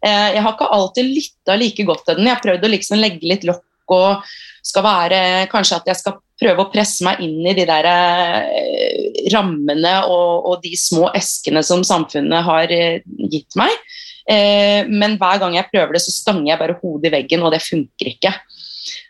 Jeg 0.07 0.41
har 0.45 0.53
ikke 0.53 0.67
alltid 0.75 1.07
lytta 1.09 1.55
like 1.57 1.83
godt 1.87 2.03
til 2.05 2.19
den. 2.19 2.27
Jeg 2.29 2.37
har 2.37 2.43
prøvd 2.43 2.65
å 2.67 2.69
liksom 2.69 2.99
legge 3.01 3.29
litt 3.29 3.45
lokk 3.49 3.93
og 3.95 4.27
skal 4.67 4.85
være 4.85 5.19
Kanskje 5.51 5.79
at 5.79 5.89
jeg 5.89 5.99
skal 6.01 6.17
prøve 6.37 6.63
å 6.63 6.71
presse 6.71 7.05
meg 7.05 7.21
inn 7.25 7.45
i 7.49 7.55
de 7.57 7.65
der 7.67 7.87
eh, 7.89 9.23
rammene 9.33 9.93
og, 10.05 10.45
og, 10.51 10.59
de 10.61 10.77
små 10.77 11.09
eskene 11.17 11.63
som 11.65 11.81
samfunnet 11.87 12.45
har 12.45 12.73
eh, 12.73 13.01
gitt 13.31 13.57
meg. 13.57 13.73
Eh, 14.29 14.85
men 14.85 15.17
hver 15.17 15.41
gang 15.41 15.57
jeg 15.57 15.69
prøver 15.71 15.97
det, 15.97 16.03
så 16.05 16.13
stanger 16.13 16.51
jeg 16.51 16.61
bare 16.61 16.77
hodet 16.81 17.09
i 17.09 17.15
veggen, 17.15 17.45
og 17.45 17.55
det 17.55 17.63
funker 17.65 18.11
ikke. 18.13 18.33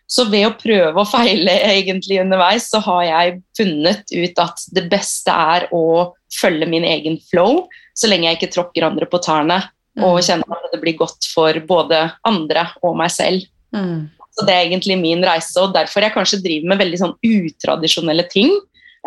Så 0.07 0.23
ved 0.31 0.45
å 0.47 0.55
prøve 0.55 1.01
og 1.01 1.09
feile 1.11 1.57
egentlig 1.67 2.21
underveis, 2.21 2.69
så 2.71 2.79
har 2.85 3.01
jeg 3.03 3.39
funnet 3.59 4.13
ut 4.13 4.39
at 4.39 4.63
det 4.75 4.85
beste 4.91 5.33
er 5.33 5.67
å 5.75 6.13
følge 6.31 6.69
min 6.69 6.85
egen 6.87 7.17
flow, 7.27 7.65
så 7.97 8.07
lenge 8.07 8.29
jeg 8.29 8.39
ikke 8.39 8.53
tråkker 8.55 8.87
andre 8.87 9.07
på 9.09 9.19
tærne, 9.23 9.59
og 9.97 10.19
mm. 10.19 10.23
kjenner 10.23 10.59
at 10.61 10.71
det 10.71 10.79
blir 10.83 10.95
godt 10.99 11.27
for 11.33 11.59
både 11.67 12.05
andre 12.27 12.69
og 12.85 12.95
meg 12.99 13.11
selv. 13.11 13.43
Mm. 13.75 14.07
Så 14.37 14.45
det 14.45 14.53
er 14.53 14.67
egentlig 14.67 14.99
min 15.01 15.23
reise, 15.25 15.57
og 15.59 15.73
derfor 15.75 16.05
jeg 16.05 16.13
kanskje 16.13 16.41
driver 16.43 16.71
med 16.71 16.81
veldig 16.83 17.01
sånn 17.01 17.15
utradisjonelle 17.25 18.27
ting. 18.31 18.53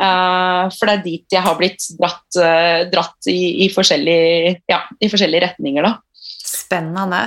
Uh, 0.00 0.66
for 0.74 0.88
det 0.88 0.94
er 0.94 1.02
dit 1.04 1.34
jeg 1.34 1.44
har 1.44 1.56
blitt 1.58 1.84
dratt, 1.98 2.26
uh, 2.40 2.82
dratt 2.90 3.30
i, 3.30 3.66
i, 3.66 3.70
forskjellige, 3.72 4.54
ja, 4.70 4.82
i, 4.98 5.10
forskjellige, 5.12 5.44
retninger, 5.46 5.86
da. 5.86 5.96
Spennende. 6.40 7.24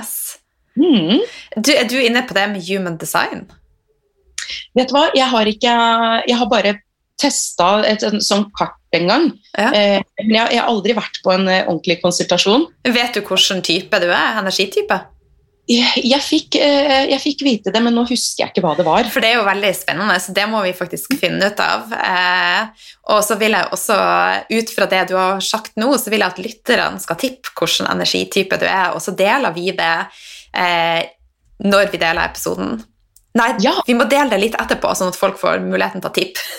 Mm. 0.74 1.22
Du, 1.56 1.70
er 1.72 1.86
du 1.88 1.96
inne 2.02 2.24
på 2.26 2.36
det 2.36 2.48
med 2.52 2.66
human 2.66 2.98
design? 3.00 3.46
Vet 4.76 4.90
du 4.90 4.96
hva, 4.96 5.06
jeg 5.16 5.28
har 5.30 5.50
ikke 5.50 5.74
Jeg 6.28 6.38
har 6.40 6.50
bare 6.50 6.76
testa 7.20 7.68
et, 7.86 8.02
et 8.02 8.22
sånt 8.26 8.50
kart 8.58 8.78
engang. 8.94 9.30
Ja. 9.54 9.70
Eh, 9.70 10.00
men 10.24 10.34
jeg, 10.34 10.54
jeg 10.56 10.60
har 10.60 10.70
aldri 10.70 10.96
vært 10.96 11.20
på 11.22 11.32
en 11.34 11.46
eh, 11.46 11.62
ordentlig 11.66 12.00
konsultasjon. 12.02 12.66
Vet 12.86 13.16
du 13.16 13.22
hvilken 13.22 13.62
type 13.66 14.00
du 14.02 14.08
er? 14.10 14.40
Energitype? 14.40 14.98
Jeg, 15.64 16.02
jeg, 16.04 16.20
fikk, 16.20 16.58
eh, 16.60 17.06
jeg 17.08 17.20
fikk 17.22 17.42
vite 17.46 17.72
det, 17.72 17.80
men 17.80 17.94
nå 17.96 18.02
husker 18.04 18.42
jeg 18.42 18.52
ikke 18.52 18.64
hva 18.66 18.74
det 18.76 18.84
var. 18.84 19.06
For 19.08 19.24
det 19.24 19.30
er 19.30 19.38
jo 19.38 19.46
veldig 19.46 19.70
spennende, 19.72 20.18
så 20.20 20.34
det 20.36 20.44
må 20.50 20.60
vi 20.66 20.74
faktisk 20.76 21.14
finne 21.16 21.48
ut 21.48 21.62
av. 21.64 21.94
Eh, 21.96 22.88
og 23.14 23.22
så 23.24 23.38
vil 23.40 23.56
jeg 23.56 23.70
også, 23.72 23.96
ut 24.52 24.72
fra 24.76 24.88
det 24.90 25.04
du 25.08 25.14
har 25.16 25.40
sagt 25.44 25.78
nå, 25.80 25.88
så 25.96 26.12
vil 26.12 26.20
jeg 26.20 26.34
at 26.34 26.42
lytterne 26.44 27.00
skal 27.00 27.20
tippe 27.20 27.54
hvilken 27.56 27.88
energitype 27.94 28.60
du 28.60 28.66
er, 28.68 28.92
og 28.92 29.00
så 29.00 29.16
deler 29.16 29.56
vi 29.56 29.72
det 29.72 29.94
eh, 30.52 31.00
når 31.64 31.88
vi 31.94 32.02
deler 32.02 32.26
episoden. 32.26 32.76
Nei, 33.34 33.50
Ja. 33.60 33.74
vi 33.86 33.94
må 33.98 34.06
dele 34.08 34.30
det 34.30 34.40
litt 34.40 34.58
etterpå, 34.58 34.94
sånn 34.94 35.10
at 35.10 35.18
folk 35.18 35.38
får 35.40 35.62
muligheten 35.64 36.00
til 36.02 36.10
å 36.10 36.14
tippe. 36.14 36.40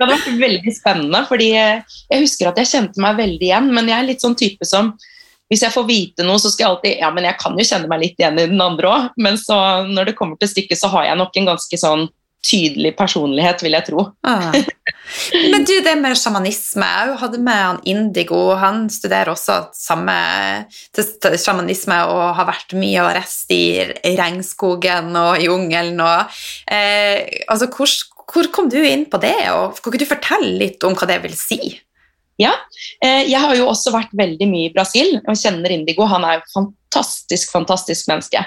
Det 0.00 0.06
hadde 0.06 0.14
vært 0.16 0.40
veldig 0.40 0.72
spennende, 0.72 1.18
fordi 1.28 1.48
jeg 1.52 2.20
husker 2.22 2.48
at 2.48 2.56
jeg 2.56 2.70
kjente 2.70 3.02
meg 3.04 3.18
veldig 3.18 3.44
igjen, 3.50 3.66
men 3.76 3.90
jeg 3.90 3.98
er 3.98 4.06
litt 4.08 4.22
sånn 4.24 4.36
type 4.38 4.64
som 4.64 4.94
hvis 5.50 5.64
jeg 5.66 5.74
får 5.74 5.84
vite 5.88 6.24
noe, 6.24 6.38
så 6.38 6.48
skal 6.48 6.64
jeg 6.64 6.70
alltid 6.70 7.00
Ja, 7.02 7.10
men 7.10 7.26
jeg 7.26 7.36
kan 7.42 7.58
jo 7.58 7.66
kjenne 7.66 7.90
meg 7.90 8.00
litt 8.04 8.20
igjen 8.22 8.38
i 8.38 8.46
den 8.46 8.62
andre 8.62 8.86
òg. 8.88 9.08
Men 9.18 9.36
så, 9.36 9.56
når 9.84 10.08
det 10.08 10.14
kommer 10.16 10.38
til 10.38 10.48
stykket, 10.48 10.78
så 10.78 10.88
har 10.92 11.08
jeg 11.08 11.18
nok 11.18 11.36
en 11.36 11.48
ganske 11.50 11.80
sånn 11.82 12.06
tydelig 12.44 12.94
personlighet, 12.98 13.62
vil 13.64 13.76
jeg 13.76 13.86
tro. 13.90 14.04
Ah. 14.26 14.54
Men 15.52 15.66
du, 15.68 15.74
det 15.84 15.92
med 16.00 16.16
sjamanisme 16.18 16.86
Jeg 16.86 17.16
hadde 17.20 17.40
med 17.42 17.58
han 17.60 17.80
Indigo. 17.88 18.40
Han 18.60 18.86
studerer 18.92 19.32
også 19.32 19.58
samme 19.76 20.14
sjamanisme 21.40 21.98
og 22.08 22.22
har 22.38 22.48
vært 22.48 22.74
mye 22.78 23.04
og 23.04 23.12
reist 23.18 23.52
i 23.54 23.62
regnskogen 24.16 25.12
og 25.18 25.42
jungelen 25.42 26.00
og 26.04 26.40
eh, 26.70 27.44
Altså, 27.50 27.68
hvor, 27.74 27.92
hvor 28.30 28.50
kom 28.54 28.70
du 28.72 28.78
inn 28.80 29.06
på 29.10 29.20
det, 29.22 29.36
og 29.52 29.76
kan 29.80 29.92
ikke 29.92 30.04
du 30.04 30.10
fortelle 30.10 30.56
litt 30.64 30.84
om 30.86 30.96
hva 30.96 31.08
det 31.10 31.20
vil 31.26 31.36
si? 31.38 31.60
Eh, 32.40 33.26
Jeg 33.28 33.40
har 33.40 33.56
jo 33.58 33.68
også 33.68 33.92
vært 33.94 34.14
veldig 34.16 34.48
mye 34.48 34.70
i 34.70 34.74
Brasil 34.74 35.18
og 35.20 35.36
kjenner 35.36 35.74
Indigo. 35.74 36.06
Han 36.08 36.24
er 36.24 36.38
jo 36.38 36.46
fantastisk, 36.54 37.52
fantastisk 37.52 38.08
menneske. 38.10 38.44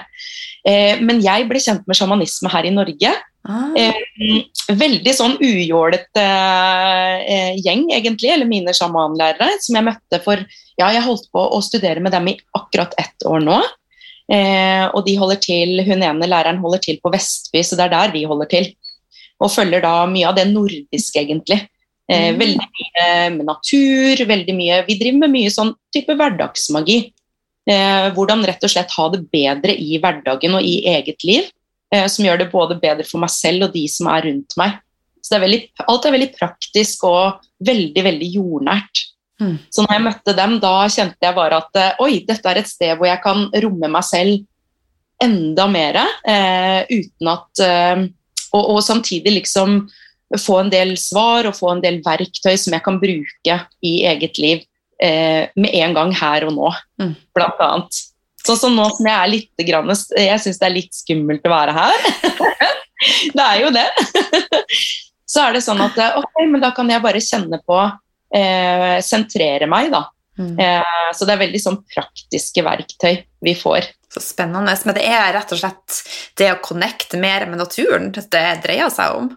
Eh, 0.66 1.00
Men 1.00 1.22
jeg 1.22 1.48
ble 1.50 1.62
kjent 1.62 1.86
med 1.86 1.98
sjamanisme 1.98 2.50
her 2.52 2.66
i 2.66 2.74
Norge. 2.74 3.14
Ah. 3.44 3.74
Eh, 3.76 3.92
Veldig 4.72 5.12
sånn 5.12 5.34
ujålete 5.44 6.22
eh, 6.24 7.50
gjeng, 7.60 7.90
egentlig, 7.92 8.30
eller 8.32 8.48
mine 8.48 8.72
sjamanlærere, 8.72 9.58
som 9.60 9.76
jeg 9.76 9.84
møtte 9.90 10.20
for 10.24 10.40
Ja, 10.80 10.88
jeg 10.90 11.04
holdt 11.04 11.28
på 11.30 11.42
å 11.52 11.60
studere 11.62 12.00
med 12.02 12.14
dem 12.16 12.30
i 12.32 12.38
akkurat 12.56 12.96
ett 12.98 13.26
år 13.28 13.44
nå. 13.44 13.58
Eh, 14.32 14.86
og 14.88 15.04
de 15.06 15.18
holder 15.20 15.38
til, 15.44 15.82
hun 15.84 16.02
ene 16.02 16.26
læreren 16.30 16.62
holder 16.62 16.80
til 16.82 16.96
på 17.04 17.12
Vestby, 17.12 17.60
så 17.60 17.76
det 17.76 17.84
er 17.86 17.92
der 17.92 18.14
vi 18.14 18.24
holder 18.26 18.48
til. 18.50 18.70
Og 19.44 19.52
følger 19.52 19.84
da 19.84 19.92
mye 20.08 20.30
av 20.30 20.38
det 20.38 20.48
nordiske, 20.50 21.20
egentlig. 21.20 21.60
Eh, 22.08 22.32
Mm. 22.32 22.38
Veldig 22.40 22.66
mye 22.78 23.04
med 23.32 23.46
natur, 23.48 24.24
veldig 24.28 24.54
mye 24.56 24.82
Vi 24.86 24.98
driver 25.00 25.18
med 25.22 25.30
mye 25.32 25.52
sånn 25.52 25.70
type 25.94 26.12
hverdagsmagi. 26.12 26.98
Eh, 27.64 28.08
hvordan 28.12 28.44
rett 28.44 28.64
og 28.64 28.72
slett 28.72 28.90
ha 28.92 29.08
det 29.08 29.22
bedre 29.32 29.72
i 29.72 29.96
hverdagen 30.00 30.56
og 30.58 30.62
i 30.62 30.82
eget 30.84 31.24
liv. 31.24 31.48
Eh, 31.94 32.06
som 32.10 32.26
gjør 32.26 32.40
det 32.42 32.50
både 32.50 32.78
bedre 32.82 33.06
for 33.06 33.22
meg 33.22 33.30
selv 33.30 33.68
og 33.68 33.74
de 33.76 33.84
som 33.90 34.08
er 34.10 34.26
rundt 34.26 34.56
meg. 34.58 34.78
Så 35.22 35.32
det 35.32 35.36
er 35.38 35.44
veldig, 35.46 35.60
alt 35.88 36.06
er 36.08 36.14
veldig 36.16 36.30
praktisk 36.36 37.04
og 37.08 37.44
veldig, 37.64 38.02
veldig 38.08 38.30
jordnært. 38.34 39.04
Mm. 39.40 39.54
Så 39.72 39.84
når 39.84 39.94
jeg 39.94 40.04
møtte 40.04 40.34
dem, 40.38 40.56
da 40.62 40.72
kjente 40.92 41.26
jeg 41.28 41.36
bare 41.36 41.60
at 41.62 41.78
eh, 41.80 42.02
oi, 42.04 42.18
dette 42.26 42.50
er 42.50 42.60
et 42.60 42.70
sted 42.70 42.98
hvor 42.98 43.08
jeg 43.08 43.22
kan 43.24 43.46
romme 43.64 43.90
meg 43.94 44.06
selv 44.06 44.42
enda 45.22 45.66
mer, 45.70 46.00
eh, 46.28 46.80
uten 46.90 47.30
at 47.30 47.62
eh, 47.62 48.04
og, 48.54 48.64
og 48.76 48.80
samtidig 48.84 49.36
liksom 49.38 49.84
få 50.40 50.58
en 50.64 50.70
del 50.72 50.94
svar 50.98 51.46
og 51.46 51.56
få 51.56 51.72
en 51.72 51.82
del 51.84 52.00
verktøy 52.04 52.56
som 52.58 52.74
jeg 52.74 52.82
kan 52.84 52.98
bruke 53.02 53.58
i 53.86 53.92
eget 54.10 54.40
liv 54.42 54.64
eh, 55.02 55.46
med 55.54 55.70
en 55.78 55.94
gang 55.94 56.14
her 56.18 56.48
og 56.48 56.56
nå, 56.58 56.74
Mm. 57.02 57.14
blant 57.34 57.62
annet. 57.62 58.02
Sånn 58.44 58.60
som 58.60 58.74
nå 58.76 58.84
som 58.92 59.06
jeg 59.08 59.16
er 59.16 59.30
litt 59.32 59.64
Jeg 59.64 60.40
syns 60.42 60.58
det 60.60 60.66
er 60.68 60.74
litt 60.74 60.94
skummelt 60.96 61.46
å 61.48 61.52
være 61.52 61.74
her. 61.76 62.08
det 63.36 63.44
er 63.44 63.60
jo 63.62 63.70
det. 63.72 63.86
Så 65.34 65.40
er 65.42 65.56
det 65.56 65.64
sånn 65.64 65.80
at 65.82 65.96
ok, 66.20 66.42
men 66.52 66.60
da 66.62 66.70
kan 66.76 66.90
jeg 66.92 67.02
bare 67.02 67.22
kjenne 67.24 67.58
på 67.64 67.78
eh, 68.36 69.00
Sentrere 69.02 69.66
meg, 69.70 69.88
da. 69.94 70.04
Mm. 70.38 70.58
Eh, 70.58 71.10
så 71.14 71.26
det 71.26 71.34
er 71.34 71.42
veldig 71.44 71.60
sånn 71.62 71.78
praktiske 71.86 72.62
verktøy 72.66 73.16
vi 73.46 73.54
får. 73.58 73.88
Så 74.14 74.22
spennende. 74.22 74.74
Men 74.84 74.96
det 74.96 75.06
er 75.06 75.32
rett 75.34 75.54
og 75.54 75.60
slett 75.60 75.98
det 76.38 76.50
å 76.52 76.60
connecte 76.62 77.18
mer 77.18 77.46
med 77.50 77.62
naturen 77.62 78.12
det 78.14 78.44
dreier 78.64 78.92
seg 78.94 79.18
om. 79.18 79.32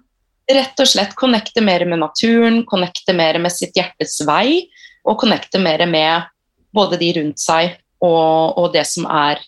rett 0.48 0.80
og 0.80 0.88
slett 0.88 1.16
connecte 1.20 1.62
mer 1.62 1.86
med 1.86 2.00
naturen, 2.00 2.62
connecte 2.66 3.14
mer 3.14 3.40
med 3.40 3.52
sitt 3.52 3.76
hjertes 3.76 4.22
vei, 4.28 4.68
og 5.04 5.20
connecte 5.20 5.60
mer 5.60 5.86
med 5.88 6.30
både 6.74 7.00
de 7.02 7.10
rundt 7.18 7.42
seg 7.42 7.74
og, 8.04 8.58
og 8.58 8.74
det 8.76 8.86
som 8.90 9.08
er 9.10 9.42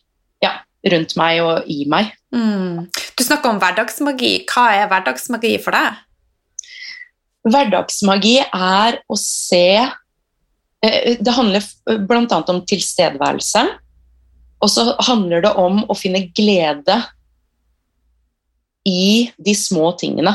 ja, 0.44 0.56
rundt 0.94 1.16
meg 1.20 1.42
og 1.44 1.70
i 1.70 1.84
meg. 1.90 2.14
Mm. 2.36 2.88
Du 2.90 3.26
snakker 3.26 3.52
om 3.52 3.60
hverdagsmagi. 3.62 4.34
Hva 4.50 4.70
er 4.78 4.90
hverdagsmagi 4.92 5.56
for 5.64 5.76
deg? 5.76 6.00
Hverdagsmagi 7.50 8.38
er 8.44 9.00
å 9.08 9.16
se 9.20 9.66
eh, 9.80 11.16
Det 11.20 11.36
handler 11.36 11.64
bl.a. 12.10 12.42
om 12.42 12.66
tilstedeværelse. 12.68 13.64
Og 14.60 14.72
så 14.72 14.90
handler 15.08 15.46
det 15.46 15.56
om 15.56 15.82
å 15.88 15.96
finne 15.96 16.26
glede 16.36 16.98
i 18.88 19.30
de 19.38 19.56
små 19.56 19.94
tingene. 20.00 20.34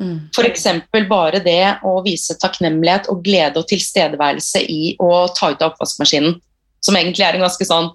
Mm. 0.00 0.28
F.eks. 0.34 0.66
bare 1.08 1.40
det 1.44 1.78
å 1.86 1.98
vise 2.04 2.36
takknemlighet 2.40 3.08
og 3.12 3.22
glede 3.24 3.62
og 3.62 3.68
tilstedeværelse 3.70 4.62
i 4.68 4.96
å 5.02 5.26
ta 5.36 5.52
ut 5.52 5.62
av 5.62 5.72
oppvaskmaskinen. 5.72 6.36
Som 6.86 6.98
egentlig 6.98 7.26
er 7.26 7.36
en 7.36 7.46
ganske 7.46 7.66
sånn 7.66 7.90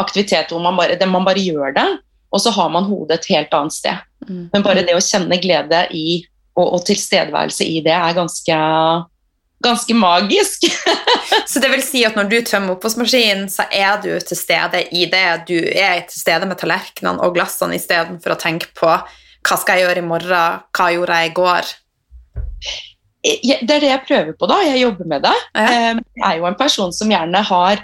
aktivitet 0.00 0.52
hvor 0.52 0.62
man 0.64 0.78
bare, 0.78 0.96
det, 0.96 1.08
man 1.10 1.26
bare 1.26 1.42
gjør 1.44 1.74
det, 1.76 1.86
og 2.32 2.40
så 2.40 2.52
har 2.54 2.70
man 2.72 2.86
hodet 2.88 3.18
et 3.18 3.30
helt 3.34 3.54
annet 3.56 3.74
sted. 3.76 4.02
Mm. 4.28 4.44
Men 4.52 4.64
bare 4.64 4.84
det 4.86 4.96
å 4.96 5.02
kjenne 5.04 5.40
glede 5.42 5.84
i, 5.96 6.22
og, 6.56 6.66
og 6.76 6.84
tilstedeværelse 6.88 7.66
i 7.66 7.80
det 7.84 7.92
er 7.94 8.16
ganske, 8.16 8.58
ganske 9.66 9.96
magisk. 9.98 10.66
Så 11.50 11.62
det 11.62 11.70
vil 11.72 11.82
si 11.84 12.04
at 12.06 12.16
når 12.18 12.30
du 12.30 12.36
tømmer 12.46 12.76
oppvaskmaskinen, 12.76 13.48
så 13.50 13.66
er 13.74 13.98
du 14.02 14.12
til 14.22 14.38
stede 14.38 14.84
i 14.94 15.04
det. 15.10 15.24
Du 15.48 15.56
er 15.58 16.04
til 16.06 16.20
stede 16.20 16.46
med 16.46 16.60
tallerkenene 16.60 17.22
og 17.24 17.34
glassene 17.34 17.78
istedenfor 17.78 18.36
å 18.36 18.40
tenke 18.40 18.70
på 18.78 18.90
hva 18.90 19.56
skal 19.56 19.78
jeg 19.78 19.86
gjøre 19.88 20.02
i 20.02 20.06
morgen, 20.06 20.64
hva 20.76 20.88
gjorde 20.94 21.18
jeg 21.18 21.30
i 21.30 21.36
går? 21.38 21.70
Det 23.20 23.74
er 23.74 23.82
det 23.82 23.88
jeg 23.88 24.04
prøver 24.06 24.36
på, 24.36 24.48
da. 24.48 24.60
Jeg 24.68 24.82
jobber 24.84 25.08
med 25.08 25.24
det. 25.26 25.36
Eh, 25.58 25.94
Jeg 25.96 26.26
er 26.28 26.36
jo 26.38 26.46
en 26.48 26.58
person 26.60 26.92
som 26.94 27.10
gjerne 27.10 27.42
har 27.50 27.82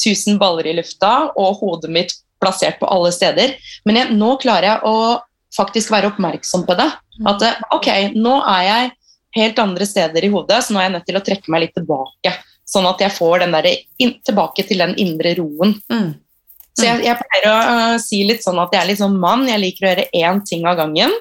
tusen 0.00 0.38
baller 0.40 0.68
i 0.70 0.76
lufta 0.78 1.30
og 1.38 1.60
hodet 1.60 1.92
mitt 1.92 2.14
plassert 2.40 2.80
på 2.80 2.88
alle 2.88 3.12
steder. 3.14 3.56
Men 3.84 4.00
jeg, 4.00 4.16
nå 4.16 4.34
klarer 4.42 4.72
jeg 4.72 4.88
å 4.88 4.96
faktisk 5.56 5.92
være 5.92 6.12
oppmerksom 6.12 6.64
på 6.68 6.76
det. 6.78 6.88
At 7.28 7.44
eh, 7.44 7.60
ok, 7.76 7.90
nå 8.16 8.38
er 8.48 8.64
jeg 8.68 8.94
helt 9.36 9.60
andre 9.62 9.86
steder 9.86 10.26
i 10.26 10.32
hodet, 10.32 10.62
så 10.64 10.74
nå 10.74 10.80
er 10.80 10.88
jeg 10.88 10.96
nødt 10.96 11.06
til 11.10 11.20
å 11.20 11.26
trekke 11.26 11.52
meg 11.52 11.66
litt 11.66 11.76
tilbake. 11.78 12.34
Sånn 12.70 12.86
at 12.86 13.02
jeg 13.02 13.14
får 13.14 13.44
den 13.44 13.54
der 13.54 13.68
in, 13.70 14.16
tilbake 14.26 14.64
til 14.66 14.82
den 14.82 14.96
indre 15.02 15.34
roen. 15.38 15.76
Mm. 15.90 16.10
Så 16.78 16.86
jeg, 16.86 17.02
jeg 17.02 17.18
pleier 17.18 17.46
å 17.50 17.56
uh, 17.58 17.96
si 18.00 18.20
litt 18.24 18.44
sånn 18.44 18.60
at 18.62 18.72
jeg 18.72 18.80
er 18.80 18.88
litt 18.92 19.00
sånn 19.00 19.18
mann, 19.20 19.42
jeg 19.48 19.60
liker 19.60 19.84
å 19.84 19.90
gjøre 19.90 20.06
én 20.16 20.38
ting 20.46 20.68
av 20.70 20.78
gangen. 20.78 21.12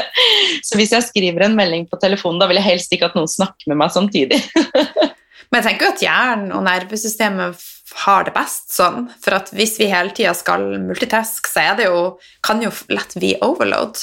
så 0.66 0.78
hvis 0.78 0.94
jeg 0.94 1.06
skriver 1.08 1.48
en 1.48 1.58
melding 1.58 1.88
på 1.90 1.98
telefonen, 2.00 2.38
da 2.40 2.48
vil 2.48 2.60
jeg 2.60 2.68
helst 2.68 2.94
ikke 2.94 3.10
at 3.10 3.18
noen 3.18 3.30
snakker 3.30 3.72
med 3.72 3.82
meg 3.82 3.92
samtidig. 3.94 4.38
Men 5.54 5.62
jeg 5.62 5.68
tenker 5.68 5.86
jo 5.86 5.94
at 5.94 6.02
hjernen 6.02 6.50
og 6.50 6.64
nervesystemet 6.66 7.60
har 8.02 8.24
det 8.26 8.32
best 8.34 8.72
sånn. 8.74 9.04
For 9.22 9.36
at 9.36 9.52
hvis 9.54 9.76
vi 9.78 9.86
hele 9.86 10.10
tida 10.10 10.32
skal 10.34 10.66
multitask, 10.82 11.46
så 11.46 11.62
er 11.62 11.76
det 11.78 11.86
jo, 11.86 12.00
kan 12.42 12.58
jo 12.64 12.72
lett 12.90 13.14
bli 13.14 13.36
overload. 13.38 14.02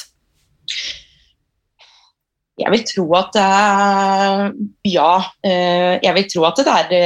Jeg 2.61 2.71
vil 2.71 2.85
tro 2.87 3.03
at 3.17 3.35
øh, 3.41 4.45
ja, 4.87 5.11
øh, 5.43 5.93
jeg 6.05 6.13
vil 6.15 6.29
tro 6.31 6.45
at 6.47 6.61
det 6.61 6.71
er 6.77 6.87
det, 6.91 7.03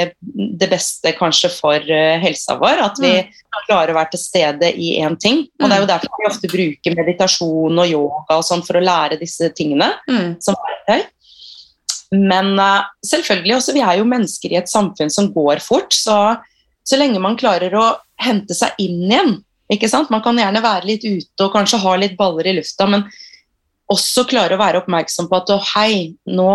det 0.61 0.69
beste 0.69 1.15
kanskje 1.17 1.49
for 1.53 1.81
øh, 1.81 2.15
helsa 2.21 2.59
vår. 2.61 2.83
At 2.85 3.01
vi 3.01 3.15
klarer 3.65 3.95
å 3.95 3.97
være 3.97 4.13
til 4.13 4.23
stede 4.27 4.69
i 4.77 4.93
én 5.01 5.17
ting. 5.17 5.45
Og 5.57 5.65
det 5.65 5.79
er 5.79 5.81
jo 5.87 5.89
derfor 5.89 6.21
vi 6.21 6.29
ofte 6.29 6.53
bruker 6.53 6.97
meditasjon 7.01 7.81
og 7.81 7.97
yoga 7.97 8.37
og 8.37 8.45
sånn 8.45 8.65
for 8.67 8.77
å 8.77 8.85
lære 8.85 9.17
disse 9.21 9.49
tingene. 9.57 9.89
Mm. 10.05 10.35
som 10.43 10.57
verktøy. 10.59 11.07
Men 12.15 12.53
eh, 12.61 12.85
selvfølgelig 13.05 13.57
også, 13.57 13.75
vi 13.75 13.83
er 13.85 13.99
jo 13.99 14.07
mennesker 14.09 14.53
i 14.53 14.59
et 14.61 14.71
samfunn 14.71 15.11
som 15.13 15.31
går 15.35 15.63
fort, 15.63 15.95
så, 15.95 16.37
så 16.85 16.99
lenge 16.99 17.21
man 17.23 17.37
klarer 17.39 17.73
å 17.75 17.89
hente 18.21 18.55
seg 18.57 18.77
inn 18.81 19.03
igjen 19.09 19.35
ikke 19.71 19.89
sant? 19.89 20.11
Man 20.13 20.23
kan 20.25 20.37
gjerne 20.37 20.61
være 20.63 20.89
litt 20.89 21.05
ute 21.05 21.45
og 21.45 21.53
kanskje 21.55 21.81
ha 21.81 21.95
litt 21.97 22.17
baller 22.19 22.49
i 22.49 22.55
lufta, 22.59 22.87
men 22.89 23.05
også 23.91 24.25
klare 24.29 24.57
å 24.57 24.61
være 24.61 24.81
oppmerksom 24.83 25.29
på 25.29 25.39
at 25.39 25.51
oh, 25.53 25.71
hei, 25.75 26.13
nå, 26.29 26.53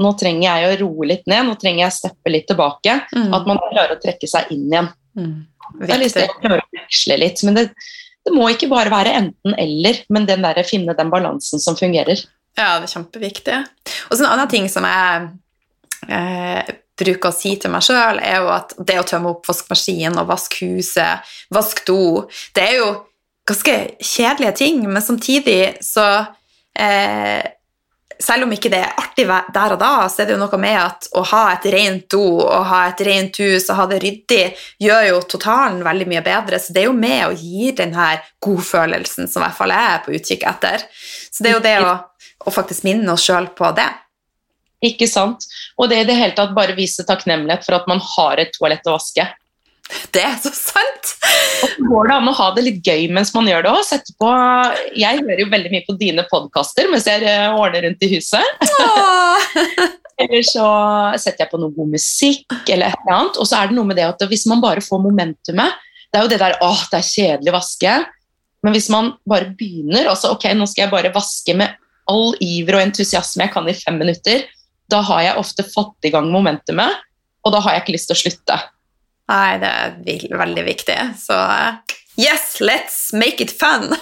nå 0.00 0.12
trenger 0.20 0.44
jeg 0.48 0.68
å 0.68 0.78
roe 0.84 1.08
litt 1.08 1.26
ned, 1.30 1.48
nå 1.48 1.56
trenger 1.60 1.86
jeg 1.86 1.92
å 1.92 1.96
steppe 1.98 2.32
litt 2.32 2.48
tilbake. 2.50 2.98
Mm. 3.16 3.32
At 3.36 3.48
man 3.48 3.60
klarer 3.70 3.96
å 3.96 4.00
trekke 4.02 4.28
seg 4.30 4.52
inn 4.54 4.68
igjen. 4.68 4.88
Mm. 5.16 5.34
Det 5.80 5.96
er 5.96 6.32
klare 6.40 6.60
å 6.60 6.70
veksle 6.76 7.18
litt. 7.20 7.44
Men 7.48 7.58
det, 7.58 7.66
det 8.24 8.32
må 8.36 8.48
ikke 8.52 8.70
bare 8.72 8.92
være 8.92 9.16
enten-eller, 9.22 10.04
men 10.12 10.28
den 10.28 10.44
der, 10.44 10.64
finne 10.68 10.96
den 10.96 11.12
balansen 11.12 11.62
som 11.62 11.76
fungerer. 11.80 12.20
Ja, 12.54 12.78
det 12.78 12.88
er 12.88 12.92
kjempeviktig. 12.92 13.58
Og 14.10 14.16
så 14.16 14.24
en 14.24 14.30
annen 14.30 14.50
ting 14.50 14.68
som 14.70 14.86
jeg 14.86 15.26
eh, 16.08 16.74
bruker 17.00 17.32
å 17.32 17.34
si 17.34 17.56
til 17.58 17.72
meg 17.74 17.82
sjøl, 17.86 18.20
er 18.22 18.44
jo 18.44 18.52
at 18.54 18.76
det 18.78 19.00
å 19.00 19.08
tømme 19.08 19.32
oppvaskmaskinen 19.34 20.20
og 20.22 20.30
vaske 20.30 20.70
huset, 20.70 21.34
vaske 21.54 21.86
do 21.88 22.28
Det 22.54 22.68
er 22.68 22.78
jo 22.78 22.92
ganske 23.48 23.74
kjedelige 23.98 24.54
ting, 24.62 24.84
men 24.86 25.02
samtidig 25.02 25.74
så 25.84 26.06
eh, 26.78 27.42
selv 28.20 28.46
om 28.46 28.52
ikke 28.54 28.70
det 28.72 28.80
er 28.80 28.94
artig 29.00 29.26
der 29.26 29.74
og 29.74 29.80
da, 29.80 29.92
så 30.08 30.22
er 30.22 30.28
det 30.28 30.36
jo 30.36 30.40
noe 30.40 30.60
med 30.60 30.76
at 30.78 31.08
å 31.18 31.24
ha 31.32 31.42
et 31.52 31.66
rent 31.74 32.06
do 32.12 32.22
og 32.44 32.66
ha 32.70 32.84
et 32.90 33.02
rent 33.06 33.40
hus 33.42 33.68
og 33.68 33.78
ha 33.80 33.86
det 33.90 34.00
ryddig 34.04 34.44
gjør 34.82 35.08
jo 35.08 35.20
totalen 35.34 35.82
veldig 35.84 36.08
mye 36.12 36.22
bedre. 36.24 36.60
Så 36.62 36.74
det 36.74 36.84
er 36.84 36.88
jo 36.90 36.96
med 36.96 37.26
å 37.26 37.34
gi 37.36 37.72
den 37.76 37.94
her 37.96 38.22
godfølelsen 38.44 39.30
som 39.30 39.42
i 39.42 39.46
hvert 39.46 39.58
fall 39.58 39.74
jeg 39.74 39.90
er 39.90 40.02
på 40.04 40.16
utkikk 40.18 40.46
etter. 40.50 40.86
Så 40.94 41.44
det 41.44 41.50
er 41.50 41.56
jo 41.56 41.64
det 41.64 41.76
å, 41.82 41.94
å 42.44 42.52
faktisk 42.52 42.86
minne 42.86 43.12
oss 43.12 43.24
sjøl 43.26 43.48
på 43.56 43.70
det. 43.76 43.88
Ikke 44.84 45.08
sant. 45.08 45.46
Og 45.80 45.88
det 45.90 46.02
i 46.02 46.08
det 46.08 46.18
hele 46.18 46.36
tatt 46.36 46.52
bare 46.56 46.76
vise 46.76 47.06
takknemlighet 47.08 47.64
for 47.66 47.78
at 47.78 47.88
man 47.90 48.02
har 48.14 48.42
et 48.42 48.52
toalett 48.56 48.84
å 48.88 48.98
vaske. 48.98 49.26
Det 50.14 50.22
er 50.24 50.36
så 50.40 50.50
sant! 50.56 51.10
Og 51.64 51.68
så 51.68 51.84
går 51.84 52.08
det 52.08 52.14
an 52.16 52.28
å 52.30 52.36
ha 52.38 52.46
det 52.56 52.62
litt 52.64 52.86
gøy 52.86 53.04
mens 53.12 53.34
man 53.34 53.48
gjør 53.48 53.66
det 53.66 53.72
òg. 53.74 53.90
Jeg 54.96 55.20
hører 55.20 55.42
jo 55.42 55.50
veldig 55.52 55.72
mye 55.74 55.84
på 55.86 55.96
dine 56.00 56.24
podkaster 56.30 56.88
mens 56.92 57.08
jeg 57.08 57.24
eh, 57.28 57.52
ordner 57.52 57.84
rundt 57.84 58.04
i 58.06 58.10
huset. 58.14 58.64
eller 60.24 60.46
så 60.48 60.66
setter 61.20 61.44
jeg 61.44 61.52
på 61.52 61.60
noe 61.60 61.74
god 61.76 61.92
musikk, 61.96 62.46
eller 62.64 62.88
et 62.88 63.04
eller 63.04 63.18
annet. 63.18 63.40
Og 63.40 63.48
så 63.48 63.60
er 63.60 63.70
det 63.70 63.76
noe 63.76 63.88
med 63.90 64.00
det 64.00 64.08
at 64.08 64.26
hvis 64.30 64.46
man 64.50 64.64
bare 64.64 64.84
får 64.84 65.02
momentumet 65.04 65.80
Det 66.08 66.20
er 66.20 66.26
jo 66.26 66.32
det 66.32 66.42
der 66.44 66.60
åh, 66.62 66.84
det 66.90 67.00
er 67.00 67.08
kjedelig 67.10 67.52
å 67.52 67.58
vaske. 67.58 67.94
Men 68.64 68.76
hvis 68.76 68.88
man 68.92 69.12
bare 69.28 69.52
begynner 69.58 70.08
altså 70.08 70.32
ok, 70.32 70.48
nå 70.56 70.68
skal 70.70 70.86
jeg 70.86 70.94
bare 70.94 71.12
vaske 71.12 71.56
med 71.58 71.76
all 72.10 72.34
iver 72.44 72.78
og 72.78 72.84
entusiasme 72.84 73.46
jeg 73.46 73.54
kan 73.54 73.68
i 73.70 73.76
fem 73.76 73.98
minutter, 74.00 74.44
da 74.90 75.00
har 75.08 75.22
jeg 75.24 75.40
ofte 75.40 75.64
fått 75.66 76.08
i 76.08 76.12
gang 76.12 76.28
momentumet, 76.32 77.02
og 77.44 77.52
da 77.54 77.60
har 77.64 77.76
jeg 77.76 77.84
ikke 77.84 77.96
lyst 77.96 78.10
til 78.10 78.16
å 78.16 78.22
slutte. 78.22 78.60
Nei, 79.32 79.56
det 79.60 79.70
er 79.70 80.36
veldig 80.36 80.64
viktig. 80.66 80.98
Så 81.16 81.36
yes, 82.20 82.60
let's 82.60 82.98
make 83.16 83.40
it 83.44 83.52
fun! 83.52 83.94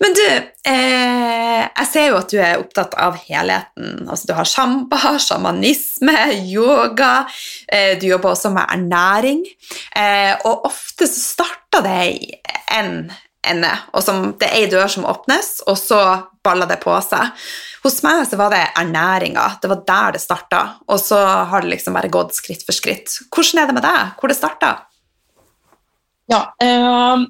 Men 0.00 0.12
du, 0.12 0.26
eh, 0.68 1.62
jeg 1.64 1.88
ser 1.88 2.10
jo 2.10 2.18
at 2.18 2.30
du 2.32 2.36
er 2.40 2.60
opptatt 2.60 2.94
av 3.00 3.16
helheten. 3.26 4.04
Altså, 4.04 4.28
du 4.28 4.34
har 4.36 4.48
shamba, 4.48 5.16
sjamanisme, 5.22 6.16
yoga, 6.52 7.26
eh, 7.72 7.96
du 8.00 8.06
jobber 8.10 8.34
også 8.34 8.52
med 8.54 8.68
ernæring. 8.76 9.42
Eh, 9.96 10.34
og 10.44 10.68
ofte 10.68 11.08
så 11.08 11.22
starter 11.22 11.86
det 11.86 12.00
en 12.76 13.06
ende, 13.50 13.70
og 13.92 14.04
som, 14.04 14.32
det 14.40 14.48
er 14.48 14.58
ei 14.58 14.68
dør 14.70 14.88
som 14.90 15.06
åpnes, 15.08 15.60
og 15.66 15.78
så 15.80 16.00
baller 16.46 16.68
det 16.70 16.80
på 16.82 16.94
seg. 17.04 17.32
Hos 17.86 18.00
meg 18.02 18.24
så 18.26 18.38
var 18.38 18.50
det 18.50 18.62
ernæringa. 18.78 19.44
Det 19.62 19.70
var 19.70 19.82
der 19.86 20.16
det 20.16 20.22
starta. 20.22 20.62
Og 20.90 20.98
så 20.98 21.18
har 21.50 21.62
det 21.62 21.70
liksom 21.76 21.94
bare 21.94 22.10
gått 22.10 22.34
skritt 22.34 22.64
for 22.66 22.74
skritt. 22.74 23.12
Hvordan 23.30 23.62
er 23.62 23.68
det 23.68 23.76
med 23.76 23.86
deg? 23.86 24.14
Hvor 24.18 24.32
det 24.32 24.38
starta? 24.38 24.72
Ja, 26.26 26.40
øh, 26.62 27.26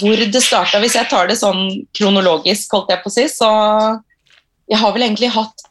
hvor 0.00 0.22
det 0.32 0.40
starta 0.40 0.80
Hvis 0.80 0.96
jeg 0.96 1.10
tar 1.10 1.28
det 1.28 1.36
sånn 1.36 1.66
kronologisk, 1.96 2.72
holdt 2.72 2.94
jeg 2.94 3.02
på 3.02 3.10
å 3.10 3.12
si, 3.12 3.26
så 3.28 3.50
Jeg 4.70 4.80
har 4.80 4.94
vel 4.94 5.04
egentlig 5.04 5.28
hatt 5.34 5.66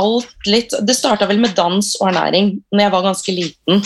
alt 0.00 0.50
litt 0.50 0.74
Det 0.86 0.96
starta 0.96 1.28
vel 1.30 1.38
med 1.42 1.54
dans 1.54 1.92
og 2.00 2.08
ernæring 2.08 2.56
når 2.72 2.82
jeg 2.82 2.94
var 2.94 3.06
ganske 3.06 3.34
liten. 3.36 3.82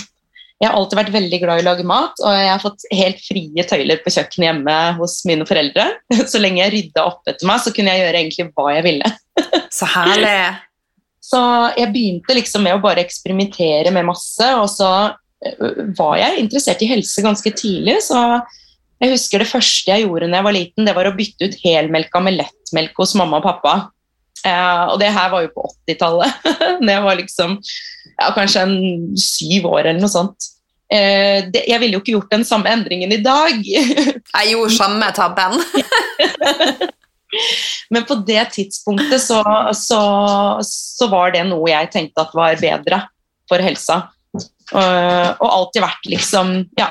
Jeg 0.64 0.70
har 0.70 0.78
alltid 0.78 0.96
vært 0.96 1.12
veldig 1.12 1.38
glad 1.42 1.60
i 1.60 1.62
å 1.62 1.66
lage 1.66 1.84
mat, 1.84 2.20
og 2.24 2.32
jeg 2.32 2.48
har 2.48 2.62
fått 2.62 2.86
helt 2.96 3.18
frie 3.20 3.64
tøyler 3.68 3.98
på 4.00 4.12
kjøkkenet 4.14 4.46
hjemme 4.48 4.76
hos 4.96 5.18
mine 5.28 5.44
foreldre. 5.44 5.84
Så 6.30 6.40
lenge 6.40 6.62
jeg 6.62 6.72
rydda 6.72 7.04
opp 7.10 7.28
etter 7.28 7.48
meg, 7.50 7.60
så 7.60 7.72
kunne 7.76 7.92
jeg 7.92 8.06
gjøre 8.06 8.22
egentlig 8.22 8.46
hva 8.56 8.70
jeg 8.72 8.86
ville. 8.86 9.10
Så 9.78 9.88
herlig. 9.92 10.32
Så 11.24 11.40
jeg 11.76 11.92
begynte 11.92 12.38
liksom 12.38 12.64
med 12.64 12.78
å 12.78 12.80
bare 12.80 13.04
eksperimentere 13.04 13.92
med 13.92 14.08
masse, 14.08 14.48
og 14.56 14.66
så 14.72 14.88
var 15.98 16.16
jeg 16.20 16.40
interessert 16.40 16.80
i 16.80 16.88
helse 16.88 17.24
ganske 17.24 17.52
tidlig. 17.56 17.98
Så 18.06 18.16
jeg 19.02 19.12
husker 19.12 19.42
det 19.42 19.50
første 19.50 19.92
jeg 19.92 20.06
gjorde 20.06 20.30
da 20.30 20.40
jeg 20.40 20.48
var 20.48 20.56
liten, 20.56 20.88
det 20.88 20.96
var 20.96 21.10
å 21.10 21.16
bytte 21.16 21.50
ut 21.50 21.58
helmelka 21.64 22.24
med 22.24 22.38
lettmelk 22.38 22.96
hos 23.04 23.12
mamma 23.20 23.42
og 23.42 23.48
pappa. 23.50 23.74
Eh, 24.44 24.82
og 24.92 24.98
det 25.00 25.12
her 25.12 25.30
var 25.32 25.44
jo 25.44 25.52
på 25.54 25.68
80-tallet. 25.88 26.48
da 26.80 26.90
jeg 26.96 27.04
var 27.04 27.20
liksom 27.20 27.56
ja, 27.60 28.30
kanskje 28.36 28.64
en 28.64 28.76
syv 29.20 29.68
år 29.72 29.88
eller 29.88 30.02
noe 30.04 30.12
sånt. 30.12 30.50
Eh, 30.92 31.46
det, 31.48 31.64
jeg 31.70 31.80
ville 31.80 31.96
jo 31.96 32.02
ikke 32.02 32.16
gjort 32.18 32.34
den 32.34 32.44
samme 32.46 32.72
endringen 32.72 33.12
i 33.14 33.22
dag. 33.24 33.60
jeg 33.64 34.50
gjorde 34.52 34.76
samme 34.76 35.10
tabben. 35.16 35.58
Men 37.90 38.04
på 38.06 38.18
det 38.26 38.44
tidspunktet 38.54 39.22
så, 39.22 39.40
så, 39.74 40.02
så, 40.62 41.08
var 41.10 41.34
det 41.34 41.44
noe 41.48 41.70
jeg 41.70 41.90
tenkte 41.92 42.22
at 42.22 42.36
var 42.36 42.60
bedre 42.60 43.00
for 43.50 43.64
helsa. 43.64 44.04
Uh, 44.72 45.30
og 45.42 45.44
alltid 45.44 45.82
vært 45.84 46.06
liksom 46.08 46.54
ja, 46.78 46.88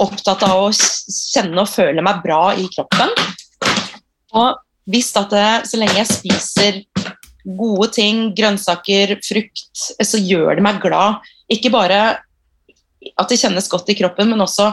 opptatt 0.00 0.42
av 0.46 0.64
å 0.64 0.70
kjenne 0.72 1.60
og 1.60 1.68
føle 1.70 2.04
meg 2.04 2.22
bra 2.24 2.54
i 2.56 2.64
kroppen. 2.72 3.12
Og 4.38 4.62
visst 4.90 5.18
at 5.20 5.34
det, 5.34 5.50
så 5.68 5.78
lenge 5.78 5.98
jeg 6.00 6.10
spiser 6.10 6.80
gode 7.42 7.90
ting, 7.96 8.30
grønnsaker, 8.38 9.16
frukt, 9.22 9.86
så 9.98 10.18
gjør 10.18 10.56
det 10.56 10.64
meg 10.64 10.80
glad. 10.82 11.26
Ikke 11.52 11.72
bare 11.74 12.02
at 13.18 13.30
det 13.30 13.40
kjennes 13.40 13.68
godt 13.70 13.90
i 13.92 13.96
kroppen, 13.98 14.30
men 14.32 14.44
også 14.44 14.68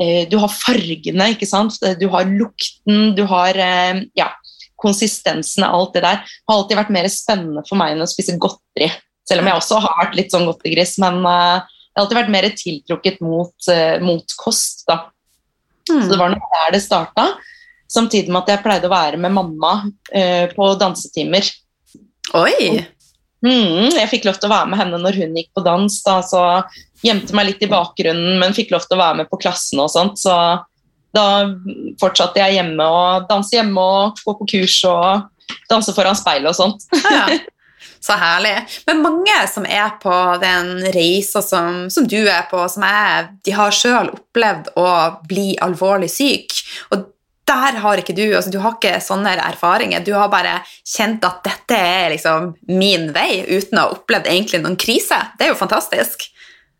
eh, 0.00 0.24
du 0.30 0.38
har 0.40 0.52
fargene, 0.52 1.32
ikke 1.34 1.48
sant? 1.48 1.78
du 2.00 2.06
har 2.12 2.28
lukten, 2.28 3.12
du 3.18 3.24
har 3.28 3.58
eh, 3.58 4.04
ja, 4.18 4.30
konsistensen 4.78 5.66
av 5.66 5.76
alt 5.76 5.98
det 5.98 6.04
der. 6.06 6.22
Det 6.22 6.52
har 6.52 6.62
alltid 6.62 6.80
vært 6.80 6.94
mer 6.94 7.10
spennende 7.12 7.64
for 7.68 7.80
meg 7.80 7.94
enn 7.94 8.06
å 8.06 8.10
spise 8.10 8.38
godteri. 8.40 8.90
Selv 9.28 9.42
om 9.42 9.50
jeg 9.50 9.60
også 9.60 9.82
har 9.84 10.00
vært 10.00 10.16
litt 10.16 10.32
sånn 10.32 10.46
godtegris, 10.48 10.96
men 11.02 11.20
eh, 11.28 11.76
jeg 11.98 12.00
har 12.00 12.04
alltid 12.04 12.20
vært 12.20 12.34
mer 12.36 12.46
tiltrukket 12.54 13.22
mot, 13.26 13.54
uh, 13.74 13.96
mot 14.06 14.34
kost. 14.38 14.84
da. 14.86 15.08
Mm. 15.90 16.04
Så 16.04 16.12
det 16.12 16.18
var 16.20 16.30
nok 16.30 16.52
der 16.52 16.76
det 16.76 16.80
starta. 16.84 17.24
Samtidig 17.90 18.30
med 18.30 18.44
at 18.44 18.52
jeg 18.52 18.62
pleide 18.62 18.86
å 18.86 18.92
være 18.92 19.18
med 19.18 19.34
mamma 19.34 19.72
uh, 19.82 20.44
på 20.52 20.68
dansetimer. 20.78 21.48
Oi! 22.38 22.84
Mm, 23.44 23.94
jeg 23.94 24.10
fikk 24.10 24.26
lov 24.26 24.38
til 24.40 24.48
å 24.48 24.54
være 24.54 24.70
med 24.72 24.80
henne 24.80 24.98
når 25.02 25.18
hun 25.20 25.36
gikk 25.38 25.52
på 25.54 25.64
dans. 25.66 26.00
Da, 26.06 26.18
så 26.26 26.42
gjemte 27.04 27.36
meg 27.36 27.52
litt 27.52 27.62
i 27.62 27.70
bakgrunnen, 27.70 28.38
men 28.40 28.56
fikk 28.56 28.72
lov 28.74 28.86
til 28.86 28.98
å 28.98 29.02
være 29.02 29.20
med 29.22 29.30
på 29.30 29.38
klassen 29.42 29.82
og 29.82 29.92
sånt. 29.92 30.18
Så 30.20 30.34
da 31.16 31.26
fortsatte 32.00 32.42
jeg 32.42 32.58
hjemme 32.58 32.84
og 32.84 33.28
danse 33.30 33.56
hjemme 33.56 33.80
og 33.80 34.18
gå 34.24 34.34
på 34.40 34.48
kurs 34.56 34.80
og 34.88 35.54
danse 35.70 35.94
foran 35.96 36.18
speilet 36.18 36.52
og 36.52 36.58
sånt. 36.58 36.90
Ja, 37.18 37.28
så 38.04 38.14
herlig. 38.18 38.54
Men 38.86 39.02
mange 39.02 39.36
som 39.50 39.66
er 39.66 39.94
på 40.02 40.14
den 40.42 40.84
reisa 40.94 41.42
som, 41.42 41.86
som, 41.90 42.06
du 42.06 42.20
er 42.20 42.46
på, 42.50 42.60
som 42.70 42.84
jeg, 42.86 43.30
de 43.46 43.54
har 43.54 43.74
sjøl 43.74 44.12
opplevd 44.14 44.72
å 44.78 44.88
bli 45.30 45.52
alvorlig 45.62 46.10
syk. 46.12 46.54
Og 46.94 47.06
der 47.48 47.78
har 47.82 48.00
ikke 48.00 48.14
du 48.16 48.24
altså 48.26 48.52
Du 48.52 48.58
har 48.62 48.76
ikke 48.76 48.98
sånne 49.02 49.34
erfaringer. 49.42 50.04
Du 50.04 50.12
har 50.16 50.30
bare 50.32 50.58
kjent 50.86 51.24
at 51.26 51.42
dette 51.46 51.78
er 51.78 52.12
liksom 52.14 52.52
min 52.70 53.10
vei, 53.14 53.44
uten 53.48 53.78
å 53.80 53.86
ha 53.86 53.94
opplevd 53.96 54.28
egentlig 54.30 54.62
noen 54.64 54.78
krise. 54.80 55.18
Det 55.38 55.48
er 55.48 55.54
jo 55.54 55.60
fantastisk. 55.60 56.28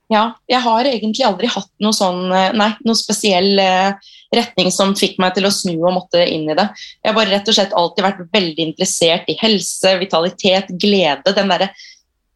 Ja, 0.09 0.38
jeg 0.48 0.64
har 0.64 0.88
egentlig 0.88 1.24
aldri 1.26 1.50
hatt 1.52 1.68
noe 1.85 1.92
sånn, 1.92 2.31
eh, 2.33 2.54
nei, 2.57 2.70
noe 2.88 2.96
spesiell 2.96 3.61
eh, 3.61 4.09
retning 4.33 4.70
som 4.72 4.94
fikk 4.96 5.18
meg 5.20 5.35
til 5.37 5.44
å 5.44 5.52
snu 5.52 5.74
og 5.76 5.92
måtte 5.98 6.22
inn 6.24 6.46
i 6.48 6.57
det. 6.57 6.64
Jeg 7.02 7.11
har 7.11 7.18
bare 7.18 7.33
rett 7.35 7.50
og 7.50 7.57
slett 7.59 7.76
alltid 7.76 8.07
vært 8.07 8.22
veldig 8.33 8.66
interessert 8.70 9.28
i 9.28 9.37
helse, 9.42 9.92
vitalitet, 10.00 10.72
glede. 10.81 11.35
Den 11.37 11.52
derre 11.52 11.68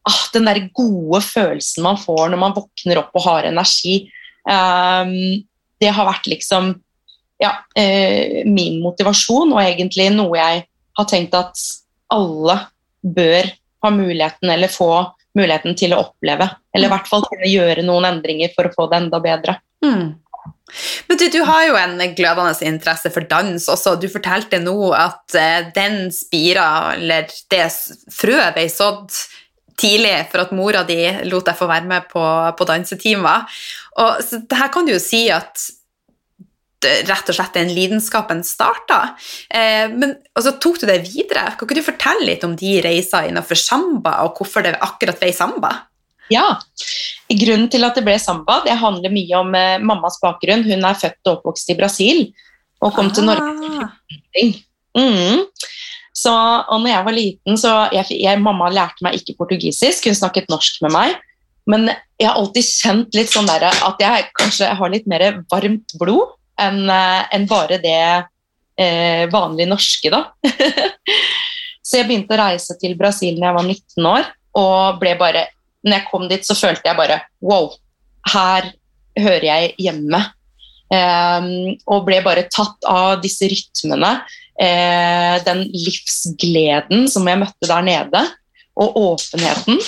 ah, 0.08 0.22
der 0.34 0.66
gode 0.76 1.22
følelsen 1.24 1.86
man 1.86 2.00
får 2.00 2.32
når 2.32 2.42
man 2.44 2.56
våkner 2.56 3.00
opp 3.00 3.16
og 3.16 3.26
har 3.28 3.48
energi. 3.48 4.02
Um, 4.44 5.44
det 5.80 5.92
har 5.94 6.08
vært 6.08 6.28
liksom 6.28 6.74
ja, 7.42 7.56
eh, 7.76 8.42
min 8.46 8.80
motivasjon, 8.84 9.52
og 9.54 9.62
egentlig 9.62 10.08
noe 10.14 10.38
jeg 10.38 10.64
har 10.98 11.08
tenkt 11.10 11.34
at 11.36 11.58
alle 12.12 12.58
bør 13.02 13.50
ha 13.82 13.90
muligheten 13.90 14.52
eller 14.52 14.70
få 14.70 14.92
muligheten 15.38 15.76
til 15.78 15.94
å 15.96 16.02
oppleve. 16.04 16.48
Eller 16.74 16.88
i 16.88 16.92
hvert 16.92 17.08
fall 17.08 17.24
kunne 17.26 17.50
gjøre 17.50 17.84
noen 17.86 18.10
endringer 18.12 18.52
for 18.54 18.68
å 18.68 18.74
få 18.74 18.88
det 18.90 19.00
enda 19.02 19.20
bedre. 19.24 19.56
Mm. 19.84 20.12
Men 21.08 21.18
du, 21.20 21.26
du, 21.32 21.40
har 21.44 21.66
jo 21.66 21.76
en 21.76 22.00
glødende 22.16 22.54
interesse 22.66 23.10
for 23.12 23.26
dans 23.28 23.68
også. 23.74 23.96
Du 24.00 24.08
fortalte 24.12 24.60
nå 24.62 24.76
at 24.96 25.36
uh, 25.36 25.68
den 25.74 26.06
spira, 26.14 26.94
eller 26.96 27.28
det 27.52 27.66
frøet 28.12 28.56
ble 28.56 28.66
sådd 28.72 29.12
tidlig 29.80 30.14
for 30.30 30.44
at 30.44 30.54
mora 30.54 30.82
di 30.86 31.00
lot 31.28 31.48
deg 31.48 31.58
få 31.58 31.68
være 31.68 31.88
med 31.90 32.08
på, 32.12 32.22
på 32.56 32.68
dansetimer. 32.68 33.48
Og 34.00 34.20
så 34.24 34.42
her 34.56 34.72
kan 34.72 34.86
du 34.86 34.94
jo 34.94 35.02
si 35.02 35.26
at 35.32 35.68
rett 37.08 37.30
og 37.30 37.36
slett 37.36 37.56
den 37.56 37.72
lidenskapen 37.74 38.42
starta. 38.46 39.00
Eh, 39.52 39.92
og 40.34 40.44
så 40.44 40.54
tok 40.62 40.82
du 40.82 40.86
det 40.90 41.02
videre? 41.06 41.52
Kan 41.56 41.68
ikke 41.68 41.78
du 41.78 41.86
fortelle 41.86 42.28
litt 42.28 42.44
om 42.46 42.56
de 42.58 42.76
reiser 42.84 43.30
innenfor 43.30 43.58
samba, 43.58 44.18
og 44.26 44.38
hvorfor 44.38 44.66
det 44.66 44.76
akkurat 44.80 45.20
ble 45.20 45.32
samba? 45.36 45.72
Ja, 46.32 46.46
Grunnen 47.32 47.68
til 47.72 47.84
at 47.86 47.96
det 47.96 48.04
ble 48.04 48.18
samba, 48.20 48.58
det 48.66 48.74
handler 48.80 49.12
mye 49.12 49.38
om 49.38 49.54
eh, 49.56 49.80
mammas 49.80 50.18
bakgrunn. 50.20 50.64
Hun 50.66 50.84
er 50.84 50.98
født 50.98 51.30
og 51.30 51.38
oppvokst 51.38 51.72
i 51.72 51.78
Brasil 51.78 52.26
og 52.82 52.92
kom 52.96 53.08
ah. 53.08 53.14
til 53.16 53.28
Norge. 53.28 54.48
Mm. 54.98 55.44
Så, 56.12 56.32
og 56.32 56.82
når 56.82 56.90
jeg 56.90 57.06
var 57.06 57.16
liten, 57.16 57.58
så 57.58 57.72
jeg, 57.94 58.18
jeg, 58.20 58.40
Mamma 58.42 58.68
lærte 58.72 59.04
meg 59.06 59.16
ikke 59.16 59.38
portugisisk, 59.38 60.10
hun 60.10 60.18
snakket 60.18 60.50
norsk 60.52 60.82
med 60.84 60.92
meg. 60.94 61.16
Men 61.70 61.88
jeg 62.18 62.26
har 62.26 62.36
alltid 62.36 62.68
kjent 62.68 63.16
litt 63.16 63.32
sånn 63.32 63.48
der, 63.48 63.70
at 63.70 64.02
jeg 64.02 64.28
kanskje 64.36 64.68
har 64.76 64.92
litt 64.92 65.08
mer 65.10 65.24
varmt 65.52 65.94
blod 66.00 66.34
enn 66.60 66.84
eh, 66.90 67.22
en 67.36 67.46
bare 67.50 67.78
det 67.82 68.02
eh, 68.80 69.24
vanlige 69.32 69.70
norske, 69.70 70.12
da. 70.12 70.24
så 71.86 72.00
jeg 72.00 72.08
begynte 72.08 72.36
å 72.36 72.42
reise 72.42 72.76
til 72.80 72.96
Brasil 72.98 73.40
da 73.40 73.50
jeg 73.50 73.58
var 73.58 73.68
19 73.68 74.10
år, 74.12 74.30
og 74.60 75.00
ble 75.00 75.16
bare 75.20 75.46
når 75.82 75.96
jeg 75.96 76.08
kom 76.10 76.28
dit, 76.30 76.44
så 76.46 76.54
følte 76.54 76.86
jeg 76.86 76.98
bare 76.98 77.18
Wow, 77.42 77.72
her 78.30 78.70
hører 79.18 79.48
jeg 79.48 79.72
hjemme. 79.82 80.20
Eh, 80.92 81.48
og 81.90 82.06
ble 82.06 82.20
bare 82.24 82.46
tatt 82.52 82.88
av 82.88 83.18
disse 83.24 83.48
rytmene. 83.50 84.20
eh, 84.62 85.42
den 85.42 85.64
livsgleden 85.72 87.06
som 87.10 87.26
jeg 87.26 87.40
møtte 87.40 87.66
der 87.66 87.82
nede, 87.82 88.20
og 88.76 88.96
åpenheten. 89.00 89.80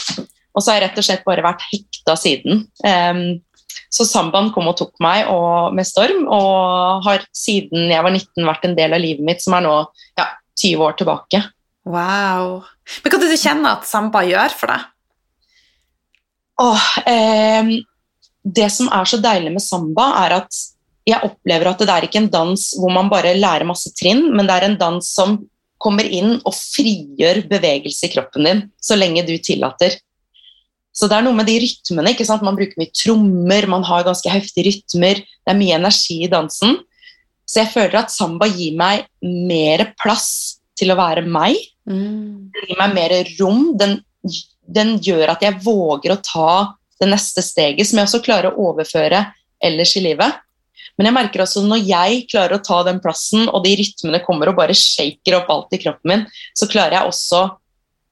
Og 0.54 0.62
så 0.62 0.70
har 0.70 0.78
jeg 0.78 0.88
rett 0.88 1.00
og 1.00 1.06
slett 1.06 1.26
bare 1.26 1.44
vært 1.44 1.66
hekta 1.70 2.16
siden. 2.18 2.64
Um, 2.84 3.42
så 3.94 4.06
sambaen 4.08 4.50
kom 4.54 4.66
og 4.70 4.76
tok 4.80 4.94
meg 5.04 5.28
og, 5.30 5.74
med 5.76 5.86
storm, 5.86 6.24
og 6.26 7.04
har 7.06 7.26
siden 7.36 7.92
jeg 7.92 8.02
var 8.02 8.10
19 8.10 8.48
vært 8.48 8.66
en 8.66 8.76
del 8.78 8.96
av 8.96 9.02
livet 9.02 9.26
mitt, 9.26 9.44
som 9.44 9.54
er 9.54 9.66
nå 9.66 9.74
ja, 10.18 10.26
20 10.58 10.82
år 10.88 10.96
tilbake. 10.98 11.42
Wow. 11.86 12.64
Men 13.04 13.12
hva 13.12 13.20
er 13.20 13.24
det 13.24 13.32
du 13.36 13.40
kjenner 13.40 13.76
at 13.76 13.86
samba 13.88 14.24
gjør 14.26 14.56
for 14.58 14.72
deg? 14.72 14.90
Åh, 16.64 16.86
eh, 17.10 17.72
det 18.44 18.68
som 18.70 18.90
er 18.94 19.08
så 19.10 19.18
deilig 19.22 19.54
med 19.54 19.62
samba, 19.62 20.10
er 20.24 20.38
at 20.40 20.62
jeg 21.04 21.20
opplever 21.26 21.68
at 21.68 21.82
det 21.82 21.92
er 21.92 22.06
ikke 22.06 22.22
en 22.22 22.30
dans 22.32 22.68
hvor 22.80 22.92
man 22.92 23.10
bare 23.12 23.34
lærer 23.36 23.66
masse 23.68 23.92
trinn, 23.98 24.30
men 24.34 24.48
det 24.48 24.56
er 24.56 24.68
en 24.70 24.78
dans 24.80 25.04
som 25.04 25.36
kommer 25.84 26.06
inn 26.06 26.38
og 26.46 26.54
frigjør 26.56 27.42
bevegelse 27.50 28.08
i 28.08 28.12
kroppen 28.14 28.48
din 28.48 28.62
så 28.80 28.96
lenge 28.96 29.26
du 29.26 29.34
tillater. 29.36 29.98
Så 30.94 31.08
det 31.10 31.18
er 31.18 31.26
noe 31.26 31.34
med 31.34 31.48
de 31.50 31.58
rytmene. 31.58 32.12
ikke 32.14 32.26
sant? 32.28 32.44
Man 32.46 32.56
bruker 32.58 32.78
mye 32.78 32.92
trommer, 32.94 33.66
man 33.70 33.86
har 33.86 34.06
ganske 34.06 34.30
heftige 34.30 34.68
rytmer, 34.70 35.20
det 35.20 35.52
er 35.52 35.58
mye 35.58 35.78
energi 35.80 36.20
i 36.22 36.30
dansen. 36.30 36.78
Så 37.44 37.64
jeg 37.64 37.72
føler 37.74 37.98
at 38.00 38.14
samba 38.14 38.46
gir 38.48 38.76
meg 38.78 39.08
mer 39.20 39.90
plass 40.00 40.60
til 40.78 40.94
å 40.94 40.98
være 40.98 41.26
meg. 41.26 41.58
Mm. 41.90 42.54
Det 42.54 42.68
gir 42.70 42.78
meg 42.80 42.94
mer 42.96 43.16
rom. 43.40 43.72
Den 43.78 43.98
den 44.66 44.96
gjør 45.02 45.34
at 45.34 45.44
jeg 45.44 45.60
våger 45.64 46.14
å 46.14 46.22
ta 46.24 46.50
det 47.00 47.08
neste 47.10 47.42
steget, 47.44 47.86
som 47.88 48.00
jeg 48.00 48.08
også 48.08 48.22
klarer 48.24 48.52
å 48.52 48.70
overføre 48.70 49.20
ellers 49.64 49.94
i 49.98 50.04
livet. 50.04 50.40
Men 50.96 51.08
jeg 51.08 51.16
merker 51.16 51.42
også 51.42 51.64
når 51.66 51.82
jeg 51.88 52.24
klarer 52.30 52.56
å 52.56 52.64
ta 52.64 52.80
den 52.86 53.00
plassen, 53.02 53.48
og 53.50 53.64
de 53.64 53.74
rytmene 53.80 54.22
kommer 54.24 54.50
og 54.50 54.58
bare 54.60 54.76
shaker 54.78 55.40
opp 55.40 55.50
alt 55.52 55.74
i 55.74 55.80
kroppen 55.82 56.12
min, 56.12 56.24
så 56.56 56.68
klarer 56.70 57.00
jeg 57.00 57.10
også 57.10 57.42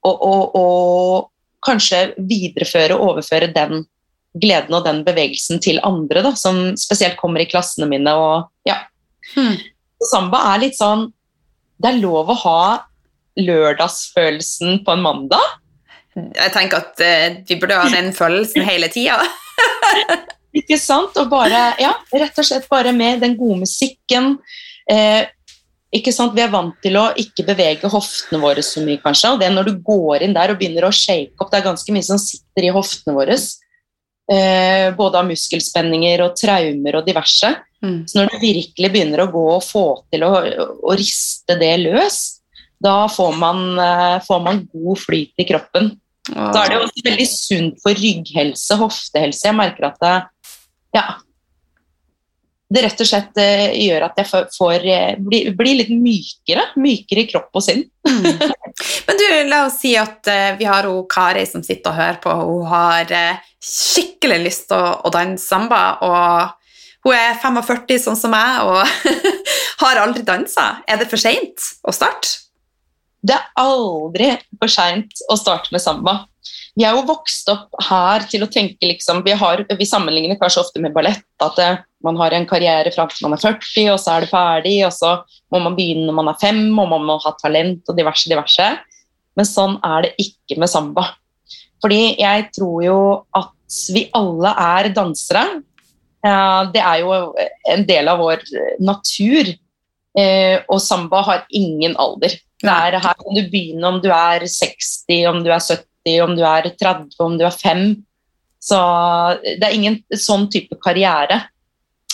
å, 0.02 0.10
å, 0.10 0.34
å 0.58 0.66
kanskje 1.64 2.12
videreføre 2.18 2.96
og 2.96 3.14
overføre 3.14 3.50
den 3.54 3.84
gleden 4.40 4.76
og 4.76 4.86
den 4.86 5.02
bevegelsen 5.06 5.60
til 5.62 5.80
andre, 5.84 6.22
da, 6.24 6.32
som 6.38 6.72
spesielt 6.80 7.18
kommer 7.20 7.42
i 7.42 7.48
klassene 7.50 7.88
mine. 7.90 8.14
Og, 8.16 8.48
ja. 8.68 8.78
Hmm. 9.34 9.58
Samba 10.10 10.40
er 10.50 10.64
litt 10.64 10.74
sånn 10.74 11.04
Det 11.78 11.92
er 11.92 12.00
lov 12.02 12.32
å 12.32 12.38
ha 12.42 12.62
lørdagsfølelsen 13.38 14.82
på 14.84 14.94
en 14.94 15.04
mandag. 15.04 15.44
Jeg 16.14 16.52
tenker 16.52 16.82
at 16.82 17.00
uh, 17.00 17.38
vi 17.48 17.56
burde 17.60 17.78
ha 17.78 17.86
den 17.92 18.10
følelsen 18.16 18.66
hele 18.66 18.90
tida. 18.92 19.22
ikke 20.60 20.78
sant? 20.80 21.16
Og 21.20 21.30
bare, 21.32 21.62
ja, 21.80 21.94
rett 22.12 22.38
og 22.38 22.46
slett 22.46 22.68
bare 22.70 22.92
med 22.96 23.22
den 23.24 23.38
gode 23.40 23.62
musikken. 23.64 24.36
Eh, 24.90 25.24
ikke 25.92 26.12
sant? 26.14 26.32
Vi 26.36 26.40
er 26.40 26.52
vant 26.52 26.76
til 26.84 26.96
å 26.96 27.10
ikke 27.20 27.44
bevege 27.44 27.90
hoftene 27.92 28.40
våre 28.40 28.64
så 28.64 28.80
mye, 28.84 29.00
kanskje. 29.02 29.34
Og 29.34 29.42
det 29.42 29.50
når 29.52 29.68
du 29.68 29.82
går 29.84 30.24
inn 30.24 30.36
der 30.36 30.54
og 30.54 30.60
begynner 30.60 30.88
å 30.88 30.94
shake 30.94 31.36
opp, 31.36 31.50
det 31.52 31.60
er 31.60 31.66
ganske 31.68 31.94
mye 31.94 32.06
som 32.06 32.20
sitter 32.20 32.68
i 32.68 32.72
hoftene 32.72 33.16
våre. 33.16 33.36
Eh, 34.32 34.88
både 34.96 35.20
av 35.20 35.28
muskelspenninger 35.28 36.22
og 36.24 36.36
traumer 36.38 36.96
og 36.96 37.08
diverse. 37.08 37.50
Mm. 37.84 37.98
Så 38.08 38.18
når 38.18 38.30
du 38.30 38.38
virkelig 38.40 38.92
begynner 38.94 39.24
å 39.24 39.32
gå 39.32 39.42
og 39.56 39.64
få 39.66 39.86
til 40.12 40.24
å, 40.24 40.32
å 40.80 40.96
riste 40.96 41.58
det 41.60 41.74
løs, 41.82 42.20
da 42.82 43.04
får 43.12 43.36
man, 43.38 43.66
eh, 43.78 44.16
får 44.24 44.40
man 44.46 44.62
god 44.72 45.02
flyt 45.02 45.44
i 45.44 45.48
kroppen. 45.48 45.92
Da 46.30 46.62
er 46.62 46.70
det 46.70 46.76
jo 46.78 46.86
også 46.86 47.04
veldig 47.04 47.26
sunt 47.28 47.80
for 47.82 47.98
rygghelse, 47.98 48.78
hoftehelse. 48.78 49.44
Jeg 49.48 49.58
merker 49.58 49.88
at 49.90 50.00
det, 50.02 50.14
ja, 50.94 51.06
det 52.72 52.82
rett 52.86 53.02
og 53.04 53.08
slett 53.08 53.40
uh, 53.40 53.66
gjør 53.76 54.06
at 54.06 54.22
jeg 54.22 54.30
får, 54.30 54.48
får 54.54 54.86
uh, 54.88 55.10
blir, 55.20 55.50
bli 55.58 55.74
litt 55.80 55.92
mykere. 55.92 56.70
Mykere 56.80 57.24
i 57.24 57.28
kropp 57.30 57.60
og 57.60 57.64
sinn. 57.64 57.84
mm. 58.08 58.24
Men 59.06 59.18
du, 59.20 59.26
la 59.50 59.64
oss 59.66 59.78
si 59.82 59.92
at 60.00 60.30
uh, 60.30 60.54
vi 60.58 60.68
har 60.68 60.88
hun 60.88 61.04
Kari 61.10 61.44
som 61.48 61.64
sitter 61.66 61.92
og 61.92 62.00
hører 62.00 62.18
på. 62.22 62.34
Hun 62.48 62.66
har 62.70 63.14
skikkelig 63.62 64.40
lyst 64.46 64.68
til 64.72 64.80
å, 64.80 64.98
å 65.04 65.12
danse 65.12 65.44
samba. 65.44 65.84
og 66.06 66.58
hun 67.02 67.16
er 67.18 67.34
45 67.42 67.98
sånn 68.04 68.18
som 68.18 68.30
meg 68.30 68.62
og 68.62 68.82
har 69.82 70.00
aldri 70.04 70.22
dansa. 70.26 70.84
Er 70.86 71.00
det 71.00 71.08
for 71.10 71.20
seint 71.20 71.72
å 71.82 71.94
starte? 71.94 72.38
Det 73.22 73.34
er 73.34 73.48
aldri 73.58 74.32
for 74.58 74.70
seint 74.70 75.24
å 75.30 75.38
starte 75.38 75.74
med 75.74 75.82
samba. 75.82 76.22
Vi 76.78 76.84
er 76.88 76.94
jo 76.96 77.04
vokst 77.04 77.50
opp 77.52 77.74
her 77.84 78.24
til 78.30 78.46
å 78.46 78.48
tenke 78.48 78.88
liksom, 78.88 79.20
vi, 79.26 79.34
har, 79.36 79.60
vi 79.76 79.88
sammenligner 79.88 80.38
kanskje 80.40 80.62
ofte 80.62 80.80
med 80.80 80.94
ballett. 80.94 81.24
At 81.44 81.58
det, 81.60 81.70
man 82.04 82.16
har 82.16 82.32
en 82.32 82.46
karriere 82.48 82.92
fram 82.94 83.10
til 83.12 83.26
man 83.26 83.36
er 83.36 83.42
40, 83.44 83.90
og 83.92 83.98
så 84.00 84.14
er 84.14 84.24
det 84.24 84.30
ferdig. 84.30 84.76
Og 84.86 84.94
så 84.96 85.12
må 85.52 85.60
man 85.66 85.76
begynne 85.76 86.06
når 86.08 86.16
man 86.16 86.30
er 86.32 86.40
fem, 86.40 86.62
og 86.72 86.88
man 86.94 87.04
må 87.10 87.18
ha 87.24 87.34
talent 87.42 87.92
og 87.92 87.98
diverse, 87.98 88.30
diverse. 88.30 88.70
Men 89.36 89.48
sånn 89.48 89.76
er 89.84 90.06
det 90.06 90.14
ikke 90.24 90.60
med 90.62 90.72
samba. 90.72 91.10
Fordi 91.82 92.00
jeg 92.22 92.48
tror 92.56 92.78
jo 92.86 92.98
at 93.36 93.82
vi 93.92 94.06
alle 94.16 94.54
er 94.62 94.92
dansere. 94.96 95.44
Det 96.72 96.80
er 96.80 97.02
jo 97.02 97.12
en 97.72 97.84
del 97.88 98.08
av 98.08 98.22
vår 98.22 98.44
natur. 98.80 99.52
Eh, 100.12 100.58
og 100.68 100.80
samba 100.84 101.22
har 101.24 101.46
ingen 101.56 101.96
alder. 102.00 102.36
Er, 102.62 102.98
her 103.00 103.16
kan 103.18 103.34
du 103.34 103.40
begynne 103.50 103.88
om 103.88 103.96
du 104.00 104.10
er 104.14 104.44
60, 104.46 105.24
om 105.30 105.40
du 105.42 105.48
er 105.50 105.58
70, 105.58 105.88
om 106.22 106.34
du 106.36 106.42
er 106.46 106.68
30, 106.70 107.14
om 107.22 107.38
du 107.38 107.46
er 107.46 107.54
5. 107.54 107.86
Så 108.62 108.78
det 109.42 109.66
er 109.66 109.74
ingen 109.74 109.98
sånn 110.14 110.48
type 110.52 110.78
karriere. 110.82 111.40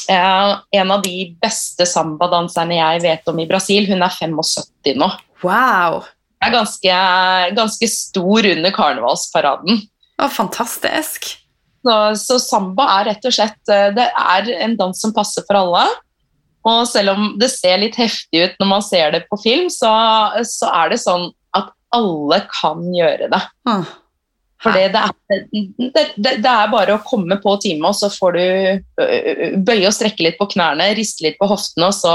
Eh, 0.09 0.53
en 0.81 0.93
av 0.95 1.03
de 1.05 1.35
beste 1.43 1.85
sambadanserne 1.89 2.79
jeg 2.79 3.03
vet 3.05 3.29
om 3.29 3.41
i 3.43 3.49
Brasil, 3.49 3.89
hun 3.91 4.05
er 4.05 4.15
75 4.15 4.97
nå. 4.97 5.11
Wow! 5.45 6.01
Det 6.39 6.49
er 6.49 6.55
ganske, 6.55 6.97
ganske 7.59 7.91
stor 7.91 8.49
under 8.55 8.73
karnevalsparaden. 8.73 9.83
Å, 10.19 10.29
fantastisk. 10.33 11.33
Så, 11.85 11.95
så, 12.21 12.39
samba 12.43 12.87
er 12.97 13.09
rett 13.11 13.27
og 13.29 13.35
slett 13.35 13.73
eh, 13.73 13.91
det 13.97 14.07
er 14.09 14.53
en 14.65 14.77
dans 14.79 14.97
som 14.99 15.13
passer 15.15 15.45
for 15.49 15.61
alle. 15.61 15.85
Og 16.69 16.85
selv 16.91 17.15
om 17.15 17.35
det 17.41 17.51
ser 17.53 17.81
litt 17.83 17.99
heftig 17.99 18.45
ut 18.45 18.57
når 18.61 18.71
man 18.71 18.85
ser 18.85 19.13
det 19.15 19.27
på 19.29 19.39
film, 19.41 19.69
så, 19.73 19.91
så 20.47 20.73
er 20.75 20.93
det 20.93 21.03
sånn 21.05 21.29
alle 21.95 22.43
kan 22.53 22.85
gjøre 22.95 23.31
det. 23.33 23.41
Ah. 23.69 23.97
For 24.59 24.75
det, 24.75 24.91
det, 24.91 26.05
det, 26.27 26.51
er 26.51 26.71
bare 26.73 26.97
å 26.97 27.03
komme 27.07 27.37
på 27.39 27.53
time, 27.63 27.93
og 27.93 27.95
så 27.95 28.11
får 28.11 28.35
du 28.35 29.59
bøye 29.63 29.87
og 29.87 29.95
strekke 29.95 30.25
litt 30.27 30.39
på 30.41 30.49
knærne, 30.51 30.91
riste 30.99 31.29
litt 31.29 31.39
på 31.39 31.47
hoftene, 31.47 31.93
og 31.93 31.95
så 31.95 32.15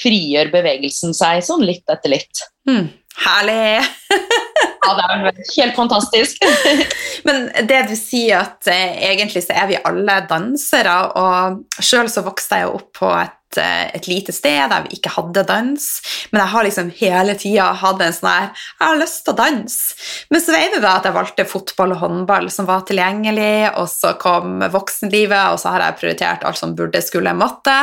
frigjør 0.00 0.52
bevegelsen 0.52 1.12
seg 1.16 1.44
sånn 1.44 1.64
litt 1.68 1.84
etter 1.92 2.12
litt. 2.12 2.46
Mm. 2.68 2.88
Herlig! 3.16 3.84
ja, 4.86 4.90
det 4.96 5.04
er 5.04 5.38
helt 5.56 5.76
fantastisk. 5.76 6.42
Men 7.28 7.48
det 7.68 7.82
du 7.90 7.94
sier, 7.96 8.44
at 8.44 8.68
eh, 8.72 8.96
egentlig 9.12 9.44
så 9.46 9.56
er 9.56 9.70
vi 9.70 9.80
alle 9.80 10.18
dansere, 10.28 10.96
og 11.16 11.80
sjøl 11.80 12.10
så 12.12 12.24
vokste 12.26 12.62
jeg 12.62 12.72
opp 12.72 12.90
på 13.00 13.10
et 13.20 13.36
Eh, 13.56 13.96
et, 13.96 14.08
lite 14.08 14.34
sted 14.34 14.70
der 14.70 14.84
vi 14.84 14.98
ikke 14.98 15.12
hadde 15.14 15.44
dans. 15.48 15.86
Men 16.32 16.42
jeg 16.42 16.52
har 16.52 16.66
liksom 16.66 16.90
hele 16.98 17.36
tida 17.40 17.70
hatt 17.80 18.02
en 18.02 18.14
sånn 18.14 18.30
her 18.30 18.48
Jeg 18.52 18.82
har 18.82 19.00
lyst 19.00 19.22
til 19.24 19.34
å 19.34 19.38
danse. 19.38 19.96
Men 20.32 20.44
så 20.44 20.56
vet 20.56 20.76
du 20.76 20.82
da 20.82 20.96
at 20.98 21.08
jeg 21.08 21.16
valgte 21.16 21.48
fotball 21.48 21.96
og 21.96 22.02
håndball 22.02 22.50
som 22.52 22.68
var 22.68 22.84
tilgjengelig, 22.88 23.72
og 23.80 23.88
så 23.90 24.14
kom 24.20 24.60
voksenlivet, 24.72 25.52
og 25.52 25.60
så 25.62 25.74
har 25.74 25.86
jeg 25.86 25.98
prioritert 26.02 26.46
alt 26.46 26.60
som 26.60 26.76
burde, 26.76 27.02
skulle, 27.04 27.34
måtte. 27.36 27.76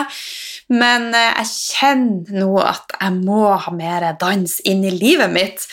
Men 0.74 1.10
eh, 1.18 1.34
jeg 1.42 1.54
kjenner 1.54 2.44
nå 2.44 2.54
at 2.64 2.98
jeg 3.00 3.20
må 3.24 3.46
ha 3.66 3.76
mer 3.76 4.10
dans 4.22 4.60
inn 4.70 4.86
i 4.86 4.94
livet 4.94 5.34
mitt. 5.34 5.68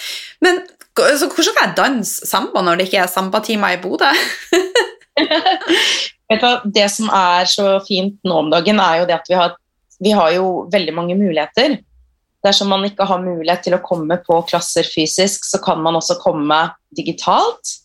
Men 0.44 0.62
så 0.96 1.29
hvordan 1.31 1.55
kan 1.57 1.68
jeg 1.68 1.79
danse 1.79 2.29
samba 2.29 2.62
når 2.64 2.81
det 2.81 2.88
ikke 2.88 3.05
er 3.05 3.12
sambatimer 3.12 3.76
i 3.76 3.81
Bodø? 3.81 4.11
det 6.76 6.88
som 6.92 7.09
er 7.14 7.48
så 7.48 7.79
fint 7.87 8.18
nå 8.26 8.42
om 8.42 8.50
dagen, 8.53 8.83
er 8.83 9.00
jo 9.00 9.07
det 9.09 9.16
at 9.16 9.31
vi 9.31 9.38
har 9.38 9.55
vi 10.01 10.15
har 10.17 10.33
jo 10.35 10.67
veldig 10.73 10.95
mange 10.97 11.17
muligheter. 11.19 11.79
Dersom 12.45 12.71
man 12.73 12.87
ikke 12.89 13.05
har 13.09 13.21
mulighet 13.21 13.67
til 13.67 13.77
å 13.77 13.83
komme 13.85 14.17
på 14.25 14.39
klasser 14.49 14.87
fysisk, 14.89 15.45
så 15.45 15.61
kan 15.63 15.83
man 15.85 15.99
også 15.99 16.17
komme 16.23 16.63
digitalt. 16.97 17.77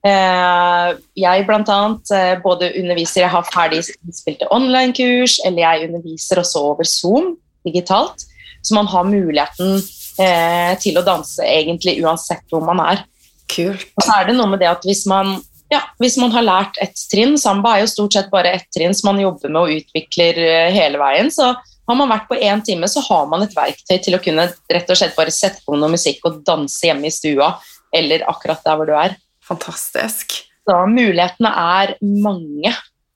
Eh, 0.00 0.88
jeg 1.20 1.44
blant 1.46 1.68
annet 1.70 2.10
eh, 2.16 2.32
både 2.40 2.72
underviser, 2.80 3.26
jeg 3.26 3.32
har 3.34 3.48
ferdig 3.52 3.82
innspilte 4.00 4.48
online-kurs, 4.54 5.38
eller 5.44 5.62
jeg 5.62 5.90
underviser 5.90 6.40
også 6.40 6.64
over 6.72 6.88
Zoom 6.88 7.34
digitalt. 7.68 8.24
Så 8.64 8.74
man 8.76 8.88
har 8.90 9.06
muligheten 9.08 9.78
eh, 10.20 10.72
til 10.80 10.98
å 10.98 11.04
danse, 11.04 11.44
egentlig 11.44 12.00
uansett 12.02 12.42
hvor 12.50 12.64
man 12.64 12.82
er. 12.82 13.04
Kult. 13.50 13.86
Og 13.98 14.06
så 14.06 14.16
er 14.16 14.28
det 14.28 14.36
noe 14.38 14.50
med 14.50 14.62
det 14.62 14.70
at 14.70 14.84
hvis 14.86 15.04
man, 15.10 15.38
ja, 15.70 15.80
hvis 16.02 16.16
man 16.18 16.32
har 16.34 16.42
lært 16.42 16.78
ett 16.82 16.98
trinn 17.12 17.36
Samba 17.38 17.76
er 17.76 17.84
jo 17.84 17.90
stort 17.92 18.16
sett 18.16 18.30
bare 18.32 18.56
ett 18.56 18.66
trinn 18.74 18.94
som 18.96 19.12
man 19.12 19.20
jobber 19.22 19.52
med 19.52 19.60
og 19.62 19.74
utvikler 19.78 20.40
eh, 20.42 20.70
hele 20.74 20.98
veien. 21.00 21.30
Så 21.30 21.52
har 21.54 21.98
man 21.98 22.10
vært 22.10 22.28
på 22.30 22.38
én 22.38 22.62
time, 22.66 22.88
så 22.90 23.02
har 23.06 23.28
man 23.30 23.44
et 23.46 23.54
verktøy 23.56 23.98
til 24.02 24.18
å 24.18 24.22
kunne 24.22 24.48
rett 24.50 24.90
og 24.90 24.98
slett 24.98 25.16
bare 25.18 25.34
sette 25.34 25.62
på 25.66 25.78
noe 25.78 25.92
musikk 25.92 26.26
og 26.26 26.40
danse 26.46 26.86
hjemme 26.86 27.06
i 27.06 27.14
stua 27.14 27.52
eller 27.94 28.26
akkurat 28.30 28.62
der 28.66 28.78
hvor 28.78 28.90
du 28.90 28.94
er. 28.98 29.16
Fantastisk. 29.46 30.40
Så 30.66 30.76
mulighetene 30.90 31.50
er 31.50 31.94
mange. 32.02 32.74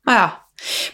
Ja. 0.08 0.24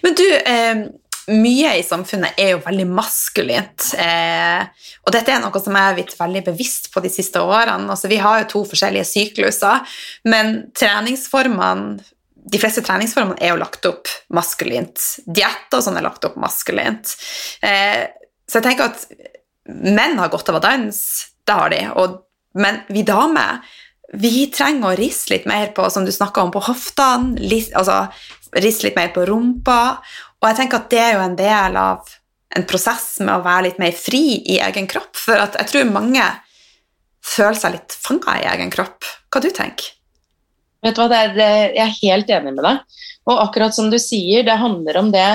Men 0.03 0.17
du, 0.17 0.27
eh, 0.41 0.83
mye 1.29 1.75
i 1.79 1.83
samfunnet 1.85 2.39
er 2.41 2.55
jo 2.55 2.63
veldig 2.65 2.87
maskulint. 2.91 3.91
Eh, 4.01 4.63
og 5.05 5.13
dette 5.15 5.35
er 5.35 5.43
noe 5.43 5.63
som 5.63 5.77
jeg 5.77 5.89
har 5.89 5.99
blitt 5.99 6.15
veldig 6.17 6.45
bevisst 6.49 6.89
på 6.95 7.03
de 7.05 7.11
siste 7.13 7.43
årene. 7.43 7.91
Altså, 7.93 8.09
vi 8.11 8.21
har 8.23 8.43
jo 8.43 8.49
to 8.55 8.63
forskjellige 8.73 9.09
sykluser, 9.09 9.85
men 10.31 10.71
treningsformene 10.79 12.01
de 12.51 12.59
fleste 12.59 12.83
treningsformene 12.83 13.37
er 13.43 13.53
jo 13.53 13.61
lagt 13.61 13.85
opp 13.87 14.09
maskulint. 14.35 14.97
Dietter 15.27 15.79
og 15.79 15.85
sånn 15.85 15.99
er 16.01 16.07
lagt 16.07 16.25
opp 16.27 16.39
maskulint. 16.41 17.13
Eh, 17.63 18.09
så 18.49 18.59
jeg 18.59 18.67
tenker 18.67 18.91
at 18.91 19.05
menn 19.69 20.19
har 20.19 20.33
godt 20.33 20.51
av 20.51 20.59
å 20.59 20.65
danse, 20.65 21.37
det 21.47 21.57
har 21.57 21.71
de. 21.71 21.83
Og, 22.01 22.17
men 22.59 22.81
vi 22.91 23.05
damer 23.07 23.61
vi 24.19 24.49
trenger 24.51 24.89
å 24.89 24.99
riste 24.99 25.37
litt 25.37 25.47
mer 25.47 25.71
på 25.75 25.85
som 25.93 26.03
du 26.07 26.11
om, 26.11 26.51
på 26.51 26.65
hoftene, 26.67 27.39
altså, 27.79 28.09
riste 28.59 28.89
litt 28.89 28.99
mer 28.99 29.13
på 29.15 29.23
rumpa. 29.29 30.01
Og 30.41 30.49
jeg 30.49 30.57
tenker 30.57 30.81
at 30.81 30.91
det 30.93 31.01
er 31.03 31.15
jo 31.17 31.25
en 31.25 31.39
del 31.39 31.77
av 31.77 32.17
en 32.57 32.67
prosess 32.67 33.21
med 33.23 33.35
å 33.35 33.45
være 33.45 33.69
litt 33.69 33.81
mer 33.83 33.95
fri 33.95 34.41
i 34.41 34.59
egen 34.65 34.89
kropp. 34.91 35.13
For 35.19 35.39
jeg 35.39 35.69
tror 35.71 35.93
mange 35.93 36.25
føler 37.25 37.59
seg 37.61 37.77
litt 37.77 37.97
fanga 38.01 38.39
i 38.41 38.49
egen 38.55 38.73
kropp. 38.73 39.07
Hva 39.31 39.43
du 39.45 39.51
tenker 39.55 39.97
Vet 40.81 40.97
du 40.97 41.03
hva, 41.03 41.13
er, 41.13 41.37
Jeg 41.77 41.85
er 41.85 41.99
helt 42.01 42.31
enig 42.33 42.55
med 42.57 42.65
deg. 42.65 42.81
Og 43.29 43.43
akkurat 43.43 43.77
som 43.77 43.91
du 43.93 43.99
sier, 44.01 44.47
det 44.47 44.57
handler 44.57 44.97
om 44.97 45.11
det 45.13 45.29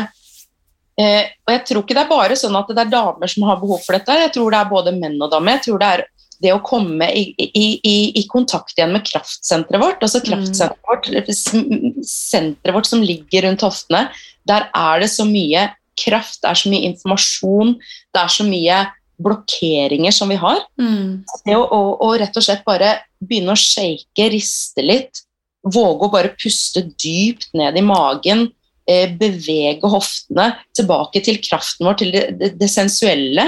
eh, 0.97 1.29
Og 1.45 1.53
jeg 1.53 1.61
tror 1.69 1.83
ikke 1.83 1.97
det 1.97 2.01
er 2.01 2.11
bare 2.11 2.39
sånn 2.39 2.57
at 2.57 2.71
det 2.73 2.81
er 2.81 2.91
damer 2.95 3.31
som 3.31 3.45
har 3.45 3.61
behov 3.61 3.85
for 3.85 3.97
dette. 3.97 4.19
Jeg 4.25 4.33
tror 4.35 4.51
det 4.51 4.59
er 4.59 4.73
både 4.73 4.95
menn 4.97 5.19
og 5.21 5.31
damer. 5.31 5.59
Jeg 5.59 5.67
tror 5.67 5.83
det 5.83 5.91
er 5.93 6.05
det 6.43 6.51
å 6.51 6.63
komme 6.65 7.07
i, 7.15 7.29
i, 7.39 7.67
i, 7.79 7.97
i 8.19 8.23
kontakt 8.27 8.73
igjen 8.75 8.91
med 8.91 9.05
kraftsenteret 9.07 9.81
vårt. 9.81 10.01
altså 10.03 10.19
mm. 10.19 10.25
kraftsenteret 10.25 10.89
vårt, 10.89 12.09
Senteret 12.09 12.75
vårt 12.75 12.89
som 12.89 13.05
ligger 13.05 13.47
rundt 13.47 13.63
hoftene. 13.63 14.07
Der 14.47 14.69
er 14.75 15.01
det 15.01 15.09
så 15.13 15.25
mye 15.27 15.69
kraft, 15.99 16.41
det 16.43 16.51
er 16.51 16.59
så 16.59 16.71
mye 16.71 16.87
informasjon, 16.89 17.75
det 18.13 18.21
er 18.21 18.31
så 18.31 18.45
mye 18.47 18.79
blokkeringer 19.21 20.11
som 20.11 20.31
vi 20.31 20.37
har. 20.39 20.63
Mm. 20.81 21.23
Det 21.45 21.55
å, 21.55 21.63
å, 21.63 21.81
å, 22.03 22.11
rett 22.19 22.35
og 22.35 22.45
slett 22.45 22.65
bare 22.67 22.97
begynne 23.23 23.55
å 23.55 23.59
shake, 23.59 24.29
riste 24.33 24.83
litt, 24.83 25.23
våge 25.65 26.07
å 26.07 26.13
bare 26.13 26.35
puste 26.37 26.83
dypt 26.91 27.49
ned 27.57 27.79
i 27.79 27.85
magen, 27.85 28.47
eh, 28.89 29.07
bevege 29.17 29.89
hoftene 29.89 30.51
tilbake 30.75 31.23
til 31.25 31.39
kraften 31.43 31.87
vår, 31.87 31.99
til 32.01 32.11
det, 32.13 32.25
det, 32.41 32.51
det 32.59 32.69
sensuelle, 32.71 33.47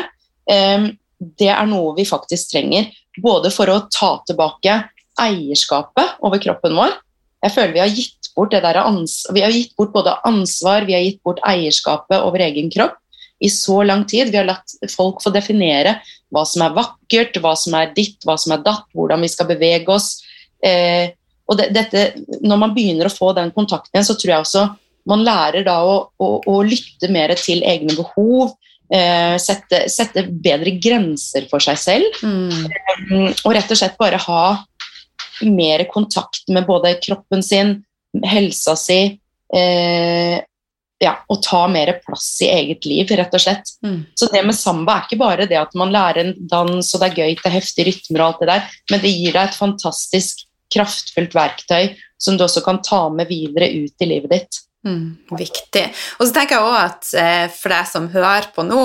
eh, 0.49 0.87
det 1.17 1.51
er 1.51 1.67
noe 1.69 1.95
vi 1.97 2.07
faktisk 2.07 2.53
trenger. 2.53 2.89
Både 3.21 3.51
for 3.53 3.69
å 3.73 3.83
ta 3.91 4.15
tilbake 4.27 4.79
eierskapet 5.17 6.21
over 6.25 6.41
kroppen 6.41 6.77
vår. 6.77 6.95
Jeg 7.45 7.53
føler 7.53 7.73
vi 7.75 7.83
har 7.83 7.93
gitt 7.93 8.31
bort, 8.35 8.53
det 8.53 8.63
der 8.63 8.79
vi 9.33 9.43
har 9.43 9.53
gitt 9.53 9.75
bort 9.77 9.93
både 9.93 10.15
ansvar, 10.25 10.85
vi 10.87 10.95
har 10.95 11.03
gitt 11.05 11.21
bort 11.25 11.41
eierskapet 11.45 12.21
over 12.21 12.41
egen 12.45 12.71
kropp 12.73 12.97
i 13.39 13.49
så 13.53 13.83
lang 13.85 14.05
tid. 14.09 14.31
Vi 14.33 14.39
har 14.39 14.47
latt 14.47 14.73
folk 14.93 15.21
få 15.21 15.33
definere 15.33 15.99
hva 16.33 16.43
som 16.49 16.65
er 16.65 16.75
vakkert, 16.75 17.37
hva 17.41 17.53
som 17.59 17.77
er 17.77 17.93
ditt, 17.95 18.17
hva 18.25 18.37
som 18.41 18.55
er 18.55 18.65
datt, 18.65 18.87
hvordan 18.97 19.21
vi 19.23 19.29
skal 19.31 19.49
bevege 19.49 19.93
oss. 19.93 20.17
Eh, 20.65 21.13
og 21.47 21.59
det, 21.59 21.69
dette, 21.75 22.07
når 22.41 22.61
man 22.63 22.73
begynner 22.75 23.07
å 23.07 23.13
få 23.13 23.31
den 23.37 23.53
kontakten 23.55 23.95
igjen, 23.95 24.07
så 24.09 24.17
tror 24.17 24.33
jeg 24.33 24.45
også 24.45 24.65
man 25.07 25.23
lærer 25.23 25.63
da 25.63 25.77
å, 25.87 25.99
å, 26.19 26.31
å 26.43 26.55
lytte 26.67 27.07
mer 27.13 27.31
til 27.39 27.61
egne 27.63 27.95
behov. 27.95 28.57
Eh, 28.87 29.35
sette, 29.43 29.85
sette, 29.91 30.25
bedre 30.27 30.73
grenser 30.83 31.47
for 31.51 31.63
seg 31.63 31.79
selv. 31.79 32.19
Mm. 32.23 32.65
Eh, 32.67 33.31
og 33.45 33.55
rett 33.55 33.71
og 33.71 33.79
slett 33.79 33.97
bare 33.99 34.19
ha 34.25 34.41
mer 35.45 35.83
kontakt 35.91 36.47
med 36.53 36.65
både 36.67 36.95
kroppen 37.03 37.43
sin, 37.43 37.81
helsa 38.25 38.75
si, 38.79 38.99
eh, 39.53 40.37
ja, 40.99 41.13
og 41.29 41.41
ta 41.45 41.61
mer 41.69 41.93
plass 42.05 42.29
i 42.41 42.49
eget 42.49 42.87
liv, 42.89 43.11
rett 43.19 43.33
og 43.33 43.43
slett. 43.43 43.71
Mm. 43.85 43.99
Så 44.17 44.29
det 44.33 44.41
med 44.45 44.57
samba 44.57 44.97
er 44.97 45.05
ikke 45.05 45.21
bare 45.21 45.47
det 45.49 45.59
at 45.59 45.75
man 45.77 45.93
lærer 45.93 46.23
en 46.23 46.33
dans, 46.49 46.93
og 46.93 47.03
det 47.03 47.11
er 47.11 47.19
gøy, 47.21 47.35
det 47.37 47.49
er 47.49 47.57
heftige 47.59 47.91
rytmer 47.91 48.23
og 48.23 48.27
alt 48.27 48.41
det 48.41 48.51
der, 48.51 48.77
men 48.91 49.03
det 49.03 49.13
gir 49.13 49.35
deg 49.35 49.43
et 49.43 49.59
fantastisk 49.59 50.45
kraftfullt 50.73 51.35
verktøy 51.37 51.93
som 52.19 52.37
du 52.37 52.43
også 52.47 52.63
kan 52.65 52.81
ta 52.83 53.05
med 53.13 53.29
videre 53.29 53.69
ut 53.77 54.03
i 54.03 54.09
livet 54.09 54.33
ditt. 54.33 54.63
Mm, 54.87 55.17
viktig. 55.35 55.83
Og 56.19 56.27
så 56.27 56.33
tenker 56.35 56.55
jeg 56.55 56.63
også 56.63 56.83
at 56.85 57.07
eh, 57.19 57.45
for 57.51 57.73
deg 57.73 57.89
som 57.89 58.05
hører 58.13 58.47
på 58.55 58.63
nå, 58.63 58.83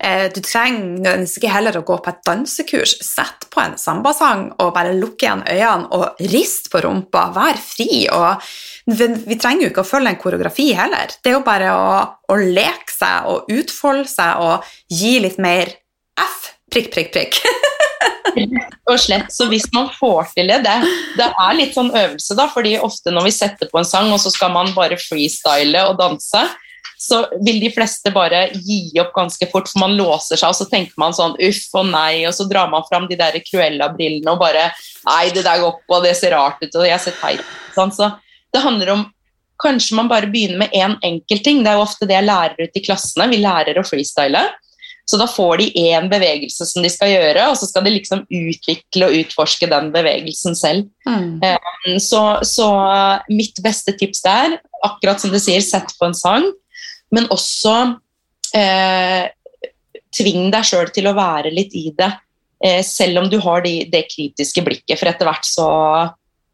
eh, 0.00 0.26
du 0.32 0.40
trenger 0.44 1.24
ikke 1.24 1.52
heller 1.52 1.76
å 1.76 1.84
gå 1.84 1.98
på 2.00 2.12
et 2.12 2.22
dansekurs. 2.24 2.96
Sett 3.04 3.48
på 3.52 3.60
en 3.60 3.76
sambasang 3.80 4.46
og 4.62 4.72
bare 4.76 4.94
lukke 4.96 5.26
igjen 5.26 5.44
øynene 5.44 5.90
og 5.92 6.24
rist 6.32 6.70
på 6.72 6.80
rumpa. 6.86 7.26
Vær 7.36 7.60
fri. 7.60 8.06
og 8.08 8.40
Vi 8.88 9.38
trenger 9.40 9.66
jo 9.66 9.72
ikke 9.72 9.84
å 9.84 9.90
følge 9.90 10.14
en 10.14 10.22
koreografi 10.22 10.70
heller. 10.76 11.12
Det 11.20 11.32
er 11.32 11.38
jo 11.38 11.44
bare 11.46 11.76
å, 11.76 11.92
å 12.32 12.40
leke 12.40 12.94
seg 12.94 13.28
og 13.28 13.52
utfolde 13.52 14.08
seg 14.10 14.44
og 14.44 14.74
gi 14.88 15.18
litt 15.24 15.40
mer 15.42 15.76
F. 16.20 16.52
Prikk, 16.72 16.92
prikk, 16.94 17.12
prikk. 17.14 17.42
Og 18.90 18.98
slett. 19.00 19.30
Så 19.32 19.46
hvis 19.50 19.66
man 19.74 19.90
får 19.98 20.32
til 20.34 20.50
det, 20.50 20.62
det 20.64 20.76
Det 21.18 21.28
er 21.28 21.56
litt 21.58 21.76
sånn 21.76 21.92
øvelse, 21.92 22.36
da, 22.38 22.48
fordi 22.52 22.76
ofte 22.82 23.12
når 23.14 23.28
vi 23.28 23.34
setter 23.36 23.70
på 23.70 23.80
en 23.80 23.88
sang, 23.88 24.12
og 24.12 24.20
så 24.22 24.32
skal 24.32 24.52
man 24.54 24.72
bare 24.76 24.98
freestyle 25.00 25.86
og 25.88 25.98
danse, 26.00 26.44
så 27.04 27.24
vil 27.44 27.58
de 27.60 27.70
fleste 27.74 28.10
bare 28.14 28.46
gi 28.54 28.94
opp 29.02 29.12
ganske 29.16 29.48
fort, 29.50 29.68
for 29.68 29.82
man 29.82 29.96
låser 29.98 30.38
seg, 30.40 30.52
og 30.52 30.56
så 30.56 30.66
tenker 30.70 30.94
man 31.00 31.16
sånn 31.16 31.34
uff 31.42 31.74
og 31.76 31.88
nei, 31.90 32.24
og 32.28 32.34
så 32.36 32.46
drar 32.48 32.70
man 32.72 32.86
fram 32.88 33.08
de 33.10 33.18
der 33.18 33.36
Cruella-brillene 33.44 34.32
og 34.32 34.40
bare 34.42 34.70
Nei, 35.04 35.28
det 35.34 35.42
der 35.44 35.60
går 35.60 35.68
opp, 35.68 35.82
og 35.92 36.06
det 36.06 36.14
ser 36.16 36.32
rart 36.32 36.62
ut, 36.62 36.78
og 36.80 36.86
jeg 36.88 36.96
ser 37.02 37.16
teit. 37.20 37.42
Sånn. 37.74 37.90
Så 37.92 38.08
det 38.54 38.62
handler 38.64 38.94
om 38.94 39.02
Kanskje 39.60 39.94
man 39.94 40.08
bare 40.10 40.26
begynner 40.26 40.64
med 40.64 40.72
én 40.74 40.82
en 40.82 40.96
enkelt 41.06 41.44
ting. 41.46 41.60
Det 41.62 41.70
er 41.70 41.76
jo 41.78 41.84
ofte 41.84 42.08
det 42.10 42.16
jeg 42.16 42.26
lærer 42.26 42.66
ut 42.66 42.78
i 42.78 42.82
klassene. 42.82 43.28
Vi 43.30 43.38
lærer 43.38 43.78
å 43.78 43.84
freestyle. 43.86 44.40
Så 45.04 45.18
da 45.20 45.26
får 45.28 45.60
de 45.60 45.66
én 45.92 46.06
bevegelse 46.08 46.64
som 46.64 46.84
de 46.84 46.88
skal 46.92 47.10
gjøre, 47.12 47.48
og 47.50 47.58
så 47.60 47.68
skal 47.68 47.84
de 47.84 47.92
liksom 47.92 48.22
utvikle 48.24 49.10
og 49.10 49.18
utforske 49.20 49.68
den 49.68 49.90
bevegelsen 49.92 50.56
selv. 50.56 50.88
Mm. 51.04 51.42
Um, 51.44 51.98
så, 52.00 52.22
så, 52.48 52.68
mitt 53.28 53.60
beste 53.64 53.92
tips 54.00 54.24
der, 54.24 54.56
akkurat 54.86 55.20
som 55.20 55.34
du 55.34 55.38
sier, 55.42 55.60
sett 55.64 55.92
på 55.98 56.08
en 56.08 56.16
sang, 56.16 56.48
men 57.12 57.28
også 57.32 57.74
eh, 58.56 59.28
tving 60.16 60.48
deg 60.54 60.66
sjøl 60.66 60.90
til 60.94 61.10
å 61.10 61.16
være 61.16 61.52
litt 61.52 61.76
i 61.76 61.90
det, 61.96 62.10
eh, 62.64 62.80
selv 62.86 63.22
om 63.22 63.30
du 63.30 63.38
har 63.44 63.64
de, 63.66 63.76
det 63.92 64.06
kritiske 64.08 64.64
blikket, 64.64 64.96
for 64.98 65.12
etter 65.12 65.28
hvert 65.28 65.48
så, 65.48 65.70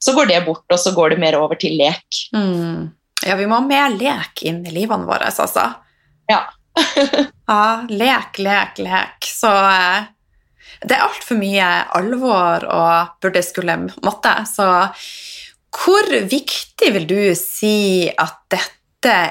så, 0.02 0.16
går 0.16 0.32
det 0.32 0.42
bort, 0.48 0.66
og 0.66 0.80
så 0.80 0.94
går 0.96 1.14
det 1.14 1.22
mer 1.22 1.38
over 1.38 1.60
til 1.60 1.78
lek. 1.78 2.24
Mm. 2.34 2.90
Ja, 3.26 3.38
vi 3.38 3.46
må 3.46 3.60
ha 3.60 3.64
mer 3.66 3.94
lek 3.94 4.42
inn 4.48 4.64
i 4.66 4.74
livene 4.74 5.06
våre, 5.06 5.30
altså. 5.30 5.70
Ja. 6.30 6.48
Ja, 7.50 7.86
lek, 7.88 8.38
lek, 8.38 8.80
lek. 8.82 9.26
Så 9.26 9.50
eh, 9.50 10.08
det 10.80 10.96
er 10.96 11.04
altfor 11.04 11.38
mye 11.40 11.68
alvor 11.98 12.66
og 12.70 13.16
burde 13.22 13.42
skulle 13.44 13.76
måtte. 14.04 14.34
Så 14.48 14.68
hvor 15.70 16.12
viktig 16.30 16.92
vil 16.96 17.06
du 17.08 17.18
si 17.38 18.08
at 18.10 18.38
dette 18.50 18.76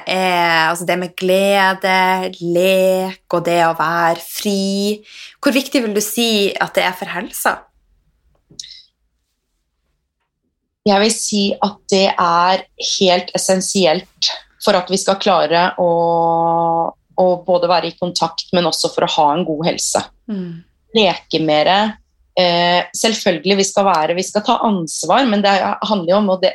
er 0.10 0.70
Altså 0.72 0.86
det 0.90 0.96
med 0.98 1.12
glede, 1.14 2.32
lek 2.42 3.36
og 3.38 3.44
det 3.46 3.60
å 3.68 3.76
være 3.78 4.18
fri 4.18 4.98
Hvor 5.38 5.54
viktig 5.54 5.84
vil 5.84 5.94
du 5.94 6.02
si 6.02 6.50
at 6.58 6.74
det 6.74 6.88
er 6.88 6.96
for 6.98 7.12
helsa? 7.14 7.54
Jeg 10.90 11.04
vil 11.04 11.14
si 11.14 11.44
at 11.54 11.78
det 11.94 12.08
er 12.16 12.64
helt 12.96 13.30
essensielt 13.38 14.32
for 14.64 14.80
at 14.80 14.90
vi 14.90 14.98
skal 14.98 15.20
klare 15.22 15.68
å 15.78 15.90
å 17.20 17.28
både 17.46 17.70
være 17.70 17.92
i 17.92 17.98
kontakt, 18.00 18.48
men 18.56 18.68
også 18.70 18.92
for 18.94 19.06
å 19.06 19.14
ha 19.18 19.28
en 19.36 19.46
god 19.48 19.66
helse. 19.68 20.04
Mm. 20.32 20.62
Leke 20.96 21.42
mer. 21.44 21.72
Eh, 22.40 22.82
selvfølgelig, 22.96 23.58
vi 23.60 23.68
skal 23.68 23.88
være, 23.90 24.18
vi 24.18 24.26
skal 24.26 24.46
ta 24.48 24.60
ansvar, 24.66 25.26
men 25.28 25.44
det 25.44 25.54
handler 25.60 26.14
jo 26.14 26.20
om 26.22 26.34
å 26.36 26.40
de, 26.42 26.54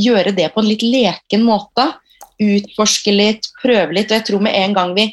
gjøre 0.00 0.34
det 0.36 0.48
på 0.52 0.62
en 0.62 0.70
litt 0.70 0.84
leken 0.84 1.46
måte. 1.46 1.92
Utforske 2.42 3.14
litt, 3.14 3.46
prøve 3.62 3.94
litt. 3.94 4.10
Og 4.10 4.18
jeg 4.18 4.28
tror 4.30 4.42
med 4.42 4.58
en 4.58 4.78
gang 4.78 4.96
vi 4.98 5.06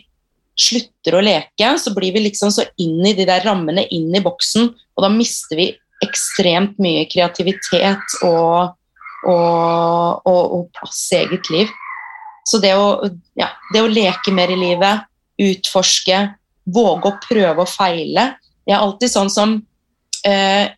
slutter 0.60 1.15
å 1.15 1.23
leke, 1.23 1.75
så 1.80 1.93
blir 1.95 2.15
vi 2.15 2.25
liksom 2.25 2.52
så 2.52 2.65
inn 2.82 2.99
i 3.08 3.15
de 3.15 3.28
der 3.28 3.45
rammene, 3.47 3.86
inn 3.95 4.12
i 4.15 4.23
boksen, 4.23 4.73
og 4.97 5.06
da 5.06 5.12
mister 5.13 5.60
vi 5.60 5.69
ekstremt 6.04 6.78
mye 6.80 7.06
kreativitet 7.12 8.17
og, 8.28 8.75
og, 9.28 10.28
og, 10.28 10.41
og 10.58 10.67
plass 10.75 11.06
i 11.13 11.21
eget 11.21 11.52
liv. 11.54 11.71
Så 12.50 12.60
det 12.64 12.74
å, 12.78 12.98
ja, 13.38 13.52
det 13.74 13.84
å 13.86 13.92
leke 13.92 14.34
mer 14.34 14.50
i 14.50 14.58
livet, 14.58 15.06
utforske, 15.40 16.24
våge 16.70 17.12
å 17.12 17.18
prøve 17.24 17.66
og 17.66 17.72
feile, 17.72 18.34
Jeg 18.68 18.76
er 18.76 18.84
alltid 18.84 19.10
sånn 19.10 19.32
som 19.34 19.54
eh, 20.28 20.70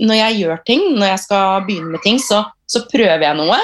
Når 0.00 0.16
jeg 0.16 0.38
gjør 0.40 0.62
ting, 0.66 0.80
når 0.96 1.12
jeg 1.12 1.22
skal 1.26 1.66
begynne 1.66 1.92
med 1.92 2.02
ting, 2.02 2.18
så, 2.18 2.40
så 2.66 2.82
prøver 2.90 3.26
jeg 3.26 3.38
noe. 3.38 3.58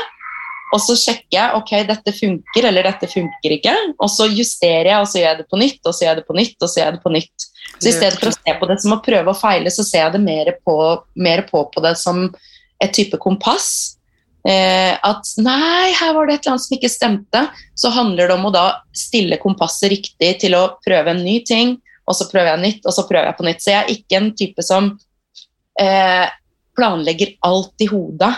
Og 0.74 0.82
så 0.84 0.94
sjekker 1.00 1.32
jeg 1.32 1.56
ok, 1.56 1.70
dette 1.88 2.12
funker 2.12 2.66
eller 2.68 2.84
dette 2.90 3.08
funker 3.08 3.54
ikke. 3.56 3.74
Og 3.96 4.10
så 4.12 4.28
justerer 4.28 4.90
jeg, 4.90 5.00
og 5.00 5.08
så 5.08 5.20
gjør 5.20 5.30
jeg 5.30 5.38
det 5.40 5.46
på 5.48 5.60
nytt, 5.62 5.80
og 5.80 5.94
så 5.94 6.04
gjør 6.04 6.10
jeg 6.10 6.18
det 6.20 6.26
på 6.28 6.36
nytt. 6.36 6.56
og 6.60 6.68
Så 6.68 6.80
gjør 6.80 6.84
jeg 6.86 6.96
det 6.98 7.04
på 7.06 7.14
nytt. 7.14 7.46
Så 7.78 7.88
i 7.88 7.94
stedet 7.94 8.18
for 8.18 8.28
å 8.28 8.36
se 8.36 8.56
på 8.60 8.68
det 8.68 8.78
som 8.82 8.94
å 8.94 9.00
prøve 9.04 9.32
og 9.32 9.40
feile, 9.40 9.72
så 9.72 9.86
ser 9.86 10.04
jeg 10.04 10.16
det 10.18 10.22
mer 10.26 10.52
på, 10.66 10.76
mer 11.16 11.44
på, 11.48 11.64
på 11.72 11.84
det 11.84 11.94
som 12.00 12.26
et 12.84 12.92
type 12.94 13.20
kompass. 13.22 13.70
Eh, 14.46 14.94
at 14.94 15.30
nei, 15.42 15.90
her 15.98 16.14
var 16.14 16.28
det 16.28 16.38
et 16.38 16.46
eller 16.46 16.54
annet 16.54 16.64
som 16.64 16.76
ikke 16.76 16.92
stemte. 16.92 17.44
Så 17.78 17.92
handler 17.94 18.30
det 18.30 18.36
om 18.38 18.48
å 18.48 18.54
da 18.54 18.66
stille 18.96 19.40
kompasset 19.42 19.92
riktig 19.92 20.34
til 20.44 20.56
å 20.58 20.64
prøve 20.84 21.14
en 21.14 21.24
ny 21.24 21.40
ting, 21.46 21.76
og 22.08 22.16
så 22.16 22.28
prøver 22.30 22.54
jeg 22.54 22.64
nytt, 22.64 22.84
og 22.86 22.94
så 22.96 23.04
prøver 23.08 23.30
jeg 23.30 23.38
på 23.38 23.48
nytt. 23.48 23.64
Så 23.64 23.72
jeg 23.72 23.80
er 23.80 23.94
ikke 23.94 24.20
en 24.20 24.30
type 24.38 24.64
som 24.64 24.92
eh, 25.82 26.26
planlegger 26.78 27.34
alt 27.46 27.84
i 27.84 27.90
hodet. 27.90 28.32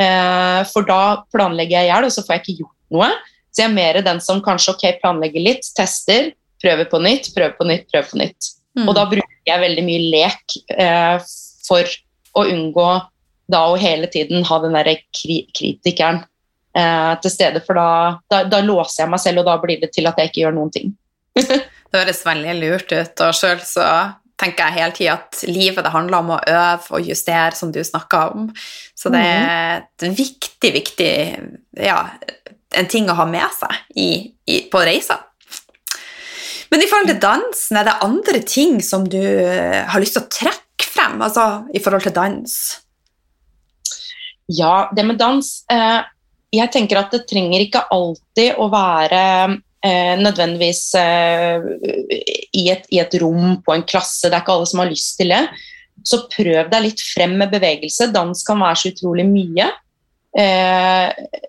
Eh, 0.00 0.60
for 0.72 0.88
da 0.88 1.02
planlegger 1.34 1.78
jeg 1.78 1.90
i 1.90 1.92
hjel, 1.92 2.08
og 2.08 2.14
så 2.14 2.24
får 2.26 2.36
jeg 2.36 2.44
ikke 2.44 2.58
gjort 2.64 2.96
noe. 2.96 3.10
Så 3.50 3.64
jeg 3.64 3.70
er 3.70 3.76
mer 3.76 4.00
den 4.06 4.22
som 4.22 4.42
kanskje 4.42 4.74
ok, 4.74 4.84
planlegger 5.02 5.44
litt, 5.44 5.68
tester, 5.76 6.32
prøver 6.62 6.88
på 6.90 7.00
nytt, 7.02 7.30
prøver 7.34 7.54
på 7.58 7.66
nytt, 7.68 7.86
prøver 7.90 8.10
på 8.10 8.20
nytt. 8.20 8.50
Mm. 8.78 8.86
Og 8.86 8.94
da 8.96 9.06
bruker 9.10 9.50
jeg 9.50 9.62
veldig 9.64 9.84
mye 9.86 10.02
lek 10.12 10.58
eh, 10.76 11.30
for 11.66 11.96
å 12.38 12.46
unngå 12.46 12.90
da 13.50 13.64
å 13.70 13.78
hele 13.80 14.08
tiden 14.12 14.44
ha 14.46 14.60
den 14.62 14.76
derre 14.76 14.96
kri 15.16 15.42
kritikeren 15.56 16.22
eh, 16.76 17.12
til 17.22 17.34
stede, 17.34 17.62
for 17.66 17.78
da, 17.78 17.90
da, 18.30 18.44
da, 18.50 18.62
låser 18.64 19.04
jeg 19.04 19.12
meg 19.12 19.22
selv, 19.22 19.42
og 19.42 19.50
da 19.50 19.58
blir 19.62 19.82
det 19.82 19.92
til 19.94 20.10
at 20.10 20.18
jeg 20.20 20.32
ikke 20.32 20.44
gjør 20.44 20.56
noen 20.56 20.72
ting. 20.74 20.94
det 21.40 21.94
høres 21.94 22.24
veldig 22.26 22.56
lurt 22.60 22.94
ut, 22.94 23.24
og 23.26 23.36
sjøl 23.36 23.62
så 23.64 23.86
tenker 24.40 24.70
jeg 24.70 24.78
hele 24.78 24.96
tida 24.96 25.16
at 25.18 25.40
livet 25.50 25.84
det 25.84 25.92
handler 25.92 26.22
om 26.22 26.30
å 26.32 26.42
øve 26.48 26.96
og 26.96 27.08
justere, 27.10 27.52
som 27.56 27.72
du 27.74 27.82
snakka 27.84 28.22
om. 28.32 28.46
Så 28.96 29.12
det 29.12 29.20
er 29.20 29.82
et 29.82 30.06
viktig, 30.16 30.70
viktig 30.78 31.10
ja, 31.76 31.98
en 32.76 32.88
ting 32.88 33.10
å 33.10 33.18
ha 33.18 33.26
med 33.28 33.50
seg 33.56 33.98
i, 34.00 34.10
i, 34.48 34.62
på 34.72 34.80
reiser. 34.86 35.26
Men 36.70 36.84
i 36.84 36.86
forhold 36.86 37.10
til 37.10 37.22
dansen, 37.22 37.80
er 37.80 37.88
det 37.88 37.98
andre 38.06 38.42
ting 38.46 38.78
som 38.84 39.04
du 39.10 39.20
har 39.20 40.00
lyst 40.00 40.16
til 40.16 40.22
å 40.22 40.30
trekke 40.30 40.86
frem 40.86 41.18
altså, 41.26 41.66
i 41.74 41.82
forhold 41.82 42.06
til 42.06 42.14
dans? 42.14 42.54
Ja, 44.50 44.90
det 44.96 45.06
med 45.06 45.20
dans 45.20 45.46
eh, 45.70 46.00
Jeg 46.50 46.72
tenker 46.74 46.98
at 46.98 47.12
det 47.14 47.26
trenger 47.30 47.62
ikke 47.62 47.84
alltid 47.94 48.58
å 48.58 48.66
være 48.72 49.20
eh, 49.86 50.14
nødvendigvis 50.18 50.82
eh, 50.98 51.68
i, 52.50 52.64
et, 52.72 52.88
i, 52.90 52.98
et, 52.98 53.14
rom 53.22 53.60
på 53.62 53.76
en 53.76 53.86
klasse. 53.86 54.26
Det 54.26 54.34
er 54.34 54.42
ikke 54.42 54.56
alle 54.56 54.70
som 54.70 54.82
har 54.82 54.90
lyst 54.90 55.20
til 55.20 55.30
det. 55.30 55.44
Så 56.02 56.24
prøv 56.32 56.72
deg 56.72 56.86
litt 56.88 57.04
frem 57.04 57.36
med 57.38 57.52
bevegelse. 57.52 58.10
Dans 58.14 58.42
kan 58.46 58.58
være 58.64 58.80
så 58.82 58.92
utrolig 58.94 59.28
mye. 59.30 59.68
Eh, 60.30 61.06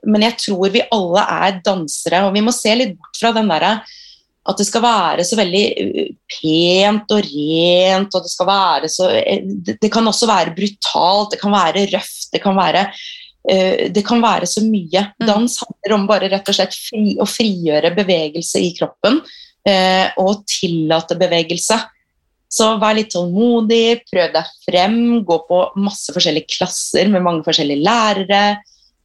men 0.09 0.27
jeg 0.27 0.37
tror 0.41 0.69
vi 0.73 0.85
alle 0.93 1.25
er 1.41 1.59
dansere, 1.65 2.23
og 2.27 2.37
vi 2.37 2.45
må 2.45 2.53
se 2.55 2.73
litt 2.77 2.95
bort 2.97 3.17
fra 3.17 3.33
den 3.35 3.49
derre 3.51 3.79
at 4.49 4.57
det 4.57 4.65
skal 4.65 4.81
være 4.81 5.23
så 5.27 5.37
veldig 5.37 5.63
pent 6.33 7.13
og 7.13 7.27
rent, 7.27 8.15
og 8.15 8.23
det 8.25 8.31
skal 8.31 8.47
være 8.49 8.89
så 8.89 9.09
Det 9.67 9.91
kan 9.93 10.07
også 10.09 10.29
være 10.29 10.55
brutalt, 10.57 11.35
det 11.35 11.41
kan 11.41 11.53
være 11.53 11.85
røft, 11.93 12.31
det 12.33 12.41
kan 12.41 12.57
være 12.57 12.87
det 13.41 14.03
kan 14.05 14.21
være 14.21 14.45
så 14.45 14.61
mye. 14.61 15.01
Mm. 15.17 15.25
Dans 15.25 15.53
handler 15.63 15.95
om 15.95 16.03
bare 16.09 16.27
rett 16.29 16.49
og 16.51 16.53
slett 16.53 16.75
fri, 16.77 17.15
å 17.17 17.25
frigjøre 17.25 17.89
bevegelse 17.97 18.61
i 18.61 18.67
kroppen 18.77 19.17
og 20.21 20.43
tillate 20.49 21.17
bevegelse. 21.17 21.79
Så 22.51 22.67
vær 22.81 22.97
litt 22.97 23.09
tålmodig, 23.13 24.03
prøv 24.11 24.33
deg 24.35 24.51
frem, 24.67 24.99
gå 25.25 25.37
på 25.47 25.61
masse 25.81 26.13
forskjellige 26.13 26.53
klasser 26.57 27.09
med 27.09 27.25
mange 27.25 27.45
forskjellige 27.47 27.81
lærere. 27.81 28.43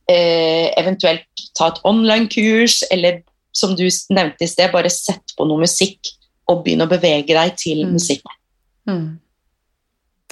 Eventuelt 0.07 1.47
ta 1.57 1.71
et 1.73 1.81
online-kurs, 1.89 2.83
eller 2.93 3.23
som 3.57 3.77
du 3.79 3.87
nevnte 4.13 4.45
i 4.45 4.51
sted, 4.51 4.73
bare 4.73 4.93
sett 4.93 5.37
på 5.37 5.47
noe 5.49 5.65
musikk 5.65 6.13
og 6.47 6.63
begynne 6.65 6.87
å 6.87 6.91
bevege 6.91 7.35
deg 7.35 7.57
til 7.59 7.87
mm. 7.87 7.95
musikk. 7.97 8.35
Mm 8.91 9.17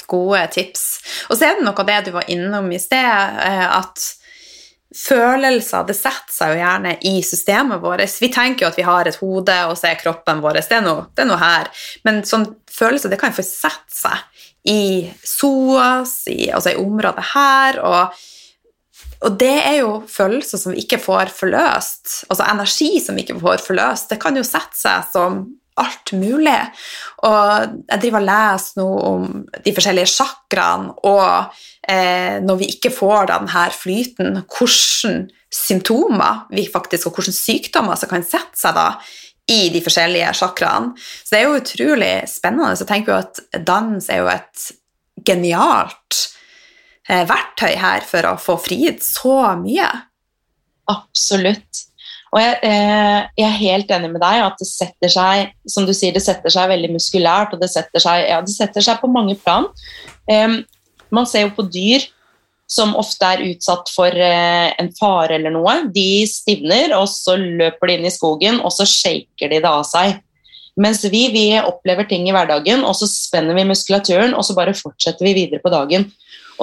gode 0.06 0.46
tips. 0.52 0.84
Og 1.30 1.38
så 1.38 1.48
er 1.48 1.56
det 1.56 1.64
noe 1.66 1.80
av 1.80 1.88
det 1.88 2.02
du 2.06 2.12
var 2.14 2.28
innom 2.30 2.70
i 2.72 2.80
sted, 2.82 3.40
eh, 3.44 3.64
at 3.64 4.04
følelser 4.94 5.86
det 5.88 5.96
setter 5.98 6.30
seg 6.30 6.52
jo 6.52 6.60
gjerne 6.60 6.92
i 7.10 7.14
systemet 7.26 7.82
vårt. 7.82 8.04
Vi 8.22 8.30
tenker 8.32 8.66
jo 8.66 8.70
at 8.70 8.78
vi 8.78 8.86
har 8.86 9.10
et 9.10 9.18
hode, 9.18 9.56
og 9.68 9.78
så 9.78 9.90
er 9.90 10.02
kroppen 10.02 10.42
vår 10.44 10.60
det 10.60 10.78
er 10.78 10.84
noe, 10.84 11.08
det 11.14 11.24
er 11.24 11.30
noe 11.30 11.40
her. 11.40 11.72
Men 12.06 12.22
sånn 12.28 12.46
følelser 12.70 13.10
det 13.10 13.18
kan 13.22 13.32
jo 13.32 13.40
få 13.40 13.46
sette 13.48 13.96
seg 13.96 14.70
i 14.70 15.10
psoas, 15.24 16.22
i, 16.30 16.46
altså 16.54 16.72
i 16.72 16.80
området 16.80 17.26
her. 17.34 17.80
og 17.82 18.22
og 19.22 19.36
det 19.40 19.54
er 19.60 19.76
jo 19.80 19.98
følelser 20.10 20.60
som 20.60 20.74
vi 20.74 20.82
ikke 20.84 21.00
får 21.02 21.32
forløst, 21.34 22.24
altså 22.28 22.48
energi 22.50 22.90
som 23.02 23.16
vi 23.16 23.26
ikke 23.26 23.38
får 23.42 23.62
forløst. 23.64 24.10
Det 24.10 24.20
kan 24.22 24.36
jo 24.36 24.46
sette 24.46 24.78
seg 24.78 25.06
som 25.12 25.44
alt 25.80 26.12
mulig. 26.14 26.58
Og 27.26 27.78
jeg 27.88 28.02
driver 28.02 28.20
og 28.20 28.28
leser 28.28 28.80
nå 28.80 28.88
om 29.08 29.24
de 29.64 29.74
forskjellige 29.74 30.12
chakraene, 30.12 30.94
og 31.06 31.56
eh, 31.90 32.38
når 32.44 32.60
vi 32.60 32.70
ikke 32.76 32.92
får 32.94 33.30
denne 33.32 33.64
flyten, 33.74 34.38
hvilke 34.44 35.14
symptomer 35.54 36.44
vi 36.54 36.66
faktisk, 36.70 37.08
og 37.08 37.18
hvilke 37.18 37.34
sykdommer 37.34 37.98
som 37.98 38.10
kan 38.10 38.26
sette 38.26 38.58
seg 38.60 38.76
da 38.78 38.88
i 39.50 39.68
de 39.72 39.82
forskjellige 39.84 40.30
chakraene. 40.38 40.94
Så 40.96 41.34
det 41.34 41.40
er 41.40 41.48
jo 41.48 41.58
utrolig 41.60 42.14
spennende. 42.30 42.72
Så 42.76 42.86
jeg 42.86 42.92
tenker 42.92 43.12
jo 43.12 43.20
at 43.20 43.66
dans 43.66 44.08
er 44.08 44.22
jo 44.22 44.30
et 44.32 44.70
genialt 45.26 46.22
verktøy 47.04 47.74
her 47.76 48.04
for 48.08 48.24
å 48.28 48.36
få 48.40 48.56
frigitt 48.60 49.02
så 49.04 49.40
mye. 49.60 49.88
Absolutt. 50.90 51.82
Og 52.34 52.40
jeg, 52.42 52.56
eh, 52.66 53.20
jeg, 53.38 53.46
er 53.46 53.60
helt 53.60 53.92
enig 53.94 54.10
med 54.10 54.22
deg 54.24 54.42
at 54.42 54.56
det 54.58 54.66
setter 54.66 55.12
seg 55.12 55.52
som 55.70 55.86
du 55.86 55.92
sier, 55.94 56.14
det 56.16 56.24
setter 56.24 56.50
seg 56.50 56.72
veldig 56.72 56.90
muskulært, 56.96 57.54
og 57.54 57.62
det 57.62 57.70
setter 57.70 58.02
seg, 58.02 58.24
ja, 58.26 58.40
det 58.42 58.54
setter 58.56 58.82
seg 58.82 58.98
på 59.02 59.10
mange 59.12 59.36
plan. 59.38 59.68
Man 61.14 61.28
ser 61.30 61.46
jo 61.46 61.54
på 61.54 61.66
dyr 61.70 62.08
som 62.70 62.94
ofte 62.98 63.28
er 63.28 63.44
utsatt 63.50 63.90
for 63.92 64.10
uh, 64.10 64.68
en 64.80 64.90
fare 64.98 65.38
eller 65.38 65.52
noe. 65.54 65.76
De 65.94 66.24
stivner, 66.28 66.94
og 66.96 67.06
så 67.12 67.36
løper 67.38 67.90
de 67.90 67.98
inn 67.98 68.08
i 68.08 68.14
skogen, 68.14 68.60
og 68.64 68.72
så 68.74 68.86
shaker 68.88 69.52
de 69.52 69.60
det 69.60 69.70
av 69.70 69.84
seg. 69.88 70.18
Mens 70.80 71.04
vi, 71.06 71.28
vi 71.30 71.46
opplever 71.60 72.08
ting 72.10 72.26
i 72.26 72.34
hverdagen, 72.34 72.82
og 72.86 72.96
så 72.98 73.06
spenner 73.10 73.54
vi 73.54 73.66
muskulaturen, 73.68 74.34
og 74.34 74.46
så 74.46 74.56
bare 74.56 74.74
fortsetter 74.74 75.28
vi 75.28 75.36
videre 75.36 75.62
på 75.62 75.70
dagen. 75.74 76.08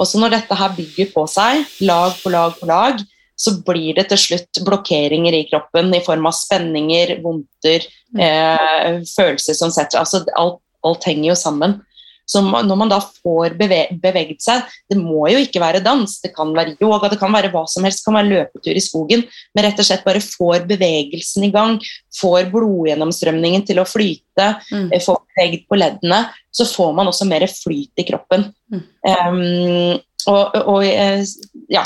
Også 0.00 0.20
når 0.20 0.36
dette 0.36 0.56
her 0.56 0.76
bygger 0.76 1.10
på 1.12 1.26
seg, 1.30 1.66
lag 1.84 2.14
på 2.22 2.32
lag 2.32 2.54
på 2.58 2.68
lag, 2.70 3.02
så 3.42 3.54
blir 3.66 3.96
det 3.98 4.06
til 4.10 4.20
slutt 4.20 4.60
blokkeringer 4.66 5.34
i 5.34 5.46
kroppen 5.50 5.90
i 5.96 6.02
form 6.04 6.28
av 6.30 6.36
spenninger, 6.36 7.16
vondter, 7.24 7.86
mm. 8.14 8.20
eh, 8.22 9.00
følelser 9.08 9.56
som 9.58 9.72
setter 9.74 10.00
altså 10.02 10.22
alt, 10.38 10.60
alt, 10.86 11.08
henger 11.08 11.32
jo 11.32 11.38
sammen. 11.38 11.80
Så 12.28 12.42
når 12.42 12.78
man 12.78 12.90
da 12.90 12.98
får 13.02 13.56
beve 13.58 13.80
beveget 14.00 14.44
seg 14.44 14.62
Det 14.90 14.96
må 14.96 15.26
jo 15.32 15.40
ikke 15.42 15.60
være 15.62 15.82
dans, 15.84 16.14
det 16.22 16.30
kan 16.36 16.52
være 16.54 16.76
yoga, 16.80 17.10
det 17.12 17.18
kan 17.20 17.32
være 17.34 17.50
hva 17.52 17.64
som 17.70 17.84
helst, 17.86 18.02
det 18.02 18.08
kan 18.08 18.18
være 18.20 18.30
løpetur 18.30 18.78
i 18.78 18.84
skogen, 18.84 19.24
men 19.54 19.66
rett 19.66 19.80
og 19.82 19.88
slett 19.88 20.04
bare 20.06 20.22
får 20.22 20.66
bevegelsen 20.70 21.48
i 21.48 21.52
gang, 21.54 21.78
får 22.18 22.50
blodgjennomstrømningen 22.52 23.66
til 23.68 23.82
å 23.82 23.88
flyte, 23.88 24.48
mm. 24.70 24.88
Eh, 24.92 25.02
får 25.02 25.18
beveget 25.32 25.66
på 25.68 25.80
leddene, 25.80 26.22
så 26.52 26.68
får 26.68 26.94
man 26.96 27.10
også 27.10 27.28
mer 27.28 27.46
flyt 27.50 28.02
i 28.02 28.06
kroppen. 28.08 28.48
Mm. 28.72 28.86
Um, 29.02 30.00
og, 30.30 30.56
og 30.62 30.86
eh, 30.86 31.24
ja, 31.72 31.84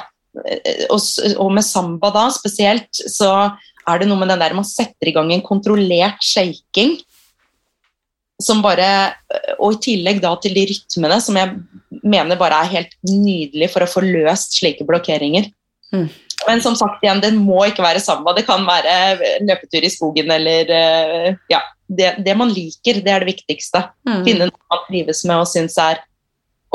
og, 0.93 1.01
og, 1.39 1.51
med 1.55 1.65
samba 1.65 2.13
da 2.15 2.27
spesielt, 2.35 2.91
så 2.93 3.33
er 3.87 4.01
det 4.01 4.09
noe 4.11 4.21
med 4.21 4.31
den 4.33 4.43
der 4.43 4.57
man 4.57 4.67
setter 4.67 5.09
i 5.09 5.15
gang 5.17 5.31
en 5.33 5.45
kontrollert 5.47 6.23
shaking. 6.25 6.97
Som 8.43 8.61
bare, 8.65 8.89
og 9.57 9.79
i 9.79 9.83
tillegg 9.87 10.21
da 10.21 10.35
til 10.43 10.53
de 10.57 10.67
rytmene 10.69 11.17
som 11.25 11.39
jeg 11.41 11.55
mener 12.05 12.37
bare 12.37 12.59
er 12.65 12.75
helt 12.75 12.97
nydelig 13.09 13.71
for 13.73 13.85
å 13.85 13.89
få 13.89 14.03
løst 14.05 14.59
slike 14.59 14.85
blokkeringer. 14.89 15.49
Mm. 15.95 16.09
Men 16.47 16.61
som 16.63 16.77
sagt 16.77 17.05
igjen, 17.05 17.23
det 17.23 17.33
må 17.35 17.63
ikke 17.71 17.85
være 17.85 18.03
samba. 18.03 18.35
Det 18.37 18.45
kan 18.49 18.67
være 18.67 19.39
løpetur 19.47 19.87
i 19.87 19.93
skogen 19.93 20.31
eller 20.35 20.73
eh, 20.75 21.31
ja, 21.53 21.63
det, 21.89 22.13
det 22.27 22.35
man 22.39 22.53
liker. 22.53 23.01
Det 23.05 23.13
er 23.13 23.25
det 23.25 23.33
viktigste. 23.33 23.87
Mm. 24.09 24.23
Finne 24.27 24.51
noe 24.51 24.73
man 24.75 24.85
trives 24.91 25.25
med 25.29 25.41
og 25.41 25.49
syns 25.51 25.79
er 25.81 26.03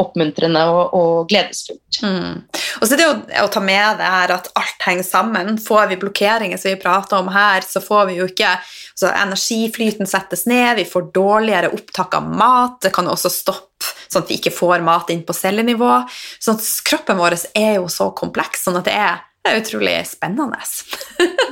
oppmuntrende 0.02 0.62
og, 0.72 0.95
og 0.97 1.30
gledesfullt. 1.30 2.02
Mm. 2.04 2.41
Og 2.80 2.86
så 2.88 2.97
det 2.97 3.06
jo 3.06 3.16
å 3.43 3.49
ta 3.54 3.62
med 3.64 3.99
det 3.99 4.12
her 4.16 4.34
at 4.36 4.49
alt 4.58 4.86
henger 4.88 5.08
sammen. 5.08 5.58
Får 5.62 5.91
vi 5.91 5.99
blokkeringer 6.02 6.62
som 6.62 6.74
vi 6.74 6.82
prater 6.82 7.20
om 7.20 7.32
her, 7.34 7.66
så 7.66 7.84
får 7.84 8.10
vi 8.10 8.20
jo 8.22 8.30
ikke 8.30 8.56
altså 8.56 9.12
Energiflyten 9.18 10.10
settes 10.10 10.45
ned, 10.49 10.76
vi 10.78 10.86
får 10.86 11.10
dårligere 11.16 11.72
opptak 11.74 12.18
av 12.20 12.28
mat. 12.30 12.80
Det 12.86 12.93
kan 12.93 13.10
også 13.10 13.32
stoppe 13.34 13.70
sånn 14.12 14.26
at 14.26 14.32
vi 14.32 14.38
ikke 14.39 14.54
får 14.54 14.84
mat 14.86 15.10
inn 15.14 15.24
på 15.26 15.36
cellenivå. 15.36 15.91
Sånn 16.41 16.60
at 16.60 16.68
kroppen 16.88 17.20
vår 17.22 17.38
er 17.58 17.78
jo 17.80 17.88
så 17.91 18.12
kompleks, 18.18 18.66
sånn 18.66 18.80
at 18.82 18.89
det 18.89 18.97
er, 18.97 19.22
det 19.41 19.54
er 19.54 19.62
utrolig 19.64 19.95
spennende. 20.10 20.60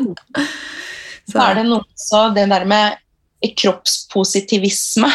så 1.32 1.45
er 1.45 1.60
det 1.60 1.66
noe 1.70 1.86
så 1.97 2.28
det 2.36 2.50
der 2.52 2.68
med 2.70 3.00
kroppspositivisme 3.39 5.08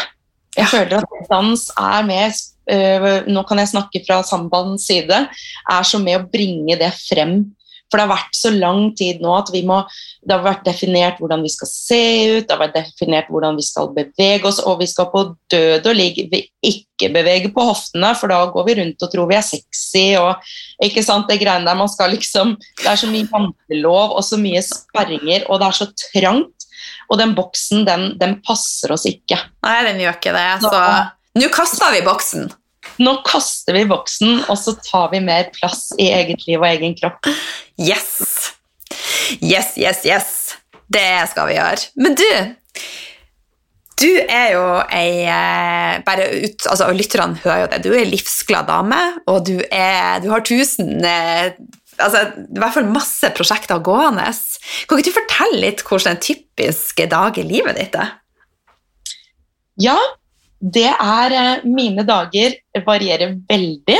Jeg 0.55 0.69
føler 0.71 1.03
at 1.03 1.27
dans 1.29 1.67
er 1.77 2.05
mer 2.07 2.31
øh, 2.31 2.54
Nå 2.65 3.43
kan 3.45 3.61
jeg 3.61 3.73
snakke 3.73 4.01
fra 4.07 4.21
Sambans 4.25 4.87
side. 4.89 5.21
Er 5.69 5.85
så 5.87 6.01
med 6.01 6.17
å 6.19 6.25
bringe 6.31 6.79
det 6.79 6.91
frem. 6.97 7.43
For 7.91 7.99
det 8.01 8.05
har 8.07 8.17
vært 8.17 8.35
så 8.37 8.49
lang 8.51 8.87
tid 8.97 9.21
nå 9.23 9.33
at 9.37 9.51
vi 9.53 9.61
må 9.67 9.77
Det 10.25 10.33
har 10.33 10.43
vært 10.43 10.65
definert 10.65 11.19
hvordan 11.21 11.43
vi 11.45 11.51
skal 11.53 11.69
se 11.69 12.01
ut, 12.33 12.45
det 12.47 12.53
har 12.53 12.61
vært 12.63 12.77
definert 12.79 13.27
hvordan 13.29 13.59
vi 13.59 13.65
skal 13.65 13.91
bevege 13.93 14.49
oss, 14.49 14.57
og 14.65 14.79
vi 14.81 14.87
skal 14.89 15.11
på 15.11 15.21
død 15.53 15.85
og 15.91 15.97
ligg 15.99 16.17
ikke 16.25 17.11
bevege 17.13 17.51
på 17.53 17.65
hoftene, 17.67 18.09
for 18.17 18.33
da 18.33 18.39
går 18.49 18.65
vi 18.65 18.77
rundt 18.79 19.05
og 19.05 19.11
tror 19.13 19.29
vi 19.29 19.37
er 19.37 19.45
sexy 19.45 20.07
og 20.17 20.49
ikke 20.83 21.03
sant, 21.05 21.29
det 21.29 21.37
greiene 21.43 21.69
der 21.69 21.77
man 21.77 21.91
skal 21.91 22.09
liksom 22.15 22.55
Det 22.57 22.89
er 22.89 22.99
så 22.99 23.11
mye 23.11 23.29
jantelov 23.29 24.17
og 24.17 24.25
så 24.25 24.41
mye 24.41 24.63
sperringer, 24.65 25.45
og 25.45 25.61
det 25.61 25.69
er 25.69 25.79
så 25.83 25.89
trangt. 26.07 26.51
Og 27.05 27.19
den 27.21 27.35
boksen, 27.37 27.85
den, 27.85 28.15
den 28.17 28.39
passer 28.45 28.91
oss 28.95 29.05
ikke. 29.05 29.37
Nei, 29.65 29.77
den 29.85 30.01
gjør 30.01 30.17
ikke 30.17 30.33
det. 30.33 30.47
Så 30.65 30.79
nå 31.39 31.49
kaster 31.53 31.93
vi 31.95 32.03
boksen. 32.05 32.49
Nå 33.01 33.15
kaster 33.27 33.75
vi 33.75 33.85
boksen, 33.89 34.43
og 34.47 34.57
så 34.59 34.75
tar 34.85 35.09
vi 35.13 35.23
mer 35.23 35.49
plass 35.55 35.89
i 35.99 36.09
eget 36.15 36.45
liv 36.47 36.61
og 36.61 36.67
egen 36.69 36.95
kropp. 36.97 37.31
Yes! 37.81 38.53
Yes, 39.41 39.73
yes, 39.77 40.05
yes. 40.05 40.29
Det 40.91 41.07
skal 41.31 41.49
vi 41.49 41.57
gjøre. 41.57 41.89
Men 41.97 42.15
du, 42.15 42.27
du 44.03 44.11
er 44.21 44.51
jo 44.53 44.65
ei 44.93 45.25
eh, 45.25 45.95
bare 46.05 46.27
ut, 46.45 46.67
altså 46.71 46.91
Lytterne 46.93 47.41
hører 47.43 47.63
jo 47.63 47.71
det. 47.73 47.81
Du 47.85 47.89
er 47.93 48.03
ei 48.03 48.11
livsglad 48.11 48.69
dame, 48.69 49.01
og 49.31 49.41
du, 49.49 49.57
er, 49.71 50.21
du 50.23 50.29
har 50.31 50.45
tusen 50.45 51.01
eh, 51.01 51.55
altså, 51.97 52.27
i 52.43 52.59
hvert 52.61 52.77
fall 52.77 52.91
masse 52.91 53.31
prosjekter 53.37 53.81
gående. 53.83 54.27
Kan 54.85 55.01
ikke 55.01 55.09
du 55.09 55.17
fortelle 55.17 55.63
litt 55.63 55.83
hvordan 55.85 56.15
en 56.15 56.23
typisk 56.23 57.01
dag 57.11 57.41
i 57.41 57.47
livet 57.47 57.79
ditt 57.79 57.97
er? 57.99 58.13
Ja, 59.81 59.97
det 60.59 60.87
er 60.87 61.35
eh, 61.35 61.65
Mine 61.67 62.05
dager 62.07 62.55
varierer 62.85 63.35
veldig. 63.49 63.99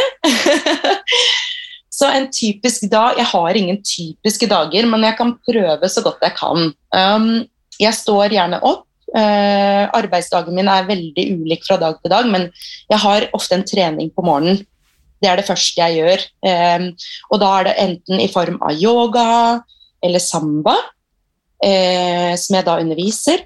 så 1.97 2.10
en 2.12 2.28
typisk 2.32 2.88
dag 2.91 3.20
Jeg 3.20 3.28
har 3.32 3.60
ingen 3.60 3.82
typiske 3.84 4.47
dager, 4.51 4.88
men 4.89 5.03
jeg 5.03 5.18
kan 5.20 5.36
prøve 5.47 5.89
så 5.91 6.03
godt 6.06 6.24
jeg 6.24 6.36
kan. 6.39 6.72
Um, 6.95 7.45
jeg 7.80 7.93
står 7.93 8.36
gjerne 8.36 8.62
opp. 8.64 8.86
Uh, 9.16 9.86
arbeidsdagen 9.95 10.56
min 10.56 10.68
er 10.68 10.88
veldig 10.89 11.26
ulik 11.38 11.64
fra 11.64 11.78
dag 11.80 11.99
til 12.01 12.12
dag, 12.12 12.28
men 12.28 12.49
jeg 12.91 12.99
har 12.99 13.30
ofte 13.38 13.56
en 13.56 13.68
trening 13.68 14.10
på 14.12 14.26
morgenen. 14.26 14.66
Det 15.24 15.30
er 15.32 15.39
det 15.39 15.47
første 15.47 15.80
jeg 15.80 16.01
gjør. 16.01 16.26
Um, 16.43 16.89
og 17.32 17.39
da 17.43 17.51
er 17.60 17.68
det 17.70 17.78
enten 17.86 18.24
i 18.24 18.32
form 18.32 18.60
av 18.66 18.76
yoga 18.76 19.28
eller 20.03 20.24
samba, 20.24 20.76
uh, 21.64 22.34
som 22.39 22.60
jeg 22.60 22.68
da 22.68 22.80
underviser. 22.82 23.45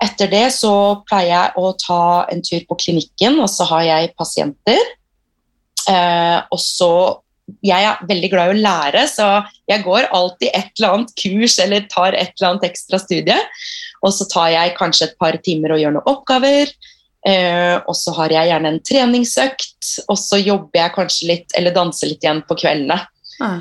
Etter 0.00 0.30
det 0.32 0.46
så 0.56 0.72
pleier 1.08 1.32
jeg 1.32 1.60
å 1.60 1.72
ta 1.80 2.04
en 2.32 2.40
tur 2.44 2.62
på 2.68 2.78
klinikken, 2.80 3.36
og 3.42 3.50
så 3.52 3.66
har 3.68 3.84
jeg 3.88 4.14
pasienter. 4.18 4.80
Eh, 5.90 6.38
og 6.48 6.60
så 6.62 6.92
jeg 7.66 7.82
er 7.82 8.04
veldig 8.06 8.30
glad 8.30 8.50
i 8.50 8.54
å 8.54 8.62
lære, 8.62 9.02
så 9.10 9.26
jeg 9.68 9.82
går 9.84 10.08
alltid 10.14 10.52
et 10.54 10.70
eller 10.78 10.94
annet 10.94 11.12
kurs 11.18 11.56
eller 11.62 11.88
tar 11.90 12.14
et 12.14 12.32
eller 12.36 12.52
annet 12.52 12.68
ekstra 12.70 13.00
studie. 13.02 13.38
Og 14.06 14.14
så 14.16 14.26
tar 14.30 14.52
jeg 14.54 14.76
kanskje 14.78 15.08
et 15.08 15.18
par 15.20 15.36
timer 15.44 15.74
og 15.74 15.82
gjør 15.82 15.96
noen 15.96 16.10
oppgaver. 16.12 16.72
Eh, 17.26 17.76
og 17.84 17.92
så 17.98 18.14
har 18.16 18.32
jeg 18.32 18.48
gjerne 18.48 18.70
en 18.72 18.80
treningsøkt, 18.86 19.90
og 20.08 20.16
så 20.16 20.40
jobber 20.40 20.80
jeg 20.80 20.94
kanskje 20.94 21.28
litt 21.28 21.58
eller 21.58 21.76
danser 21.76 22.12
litt 22.12 22.24
igjen 22.24 22.40
på 22.48 22.56
kveldene. 22.62 22.96
Ah. 23.44 23.58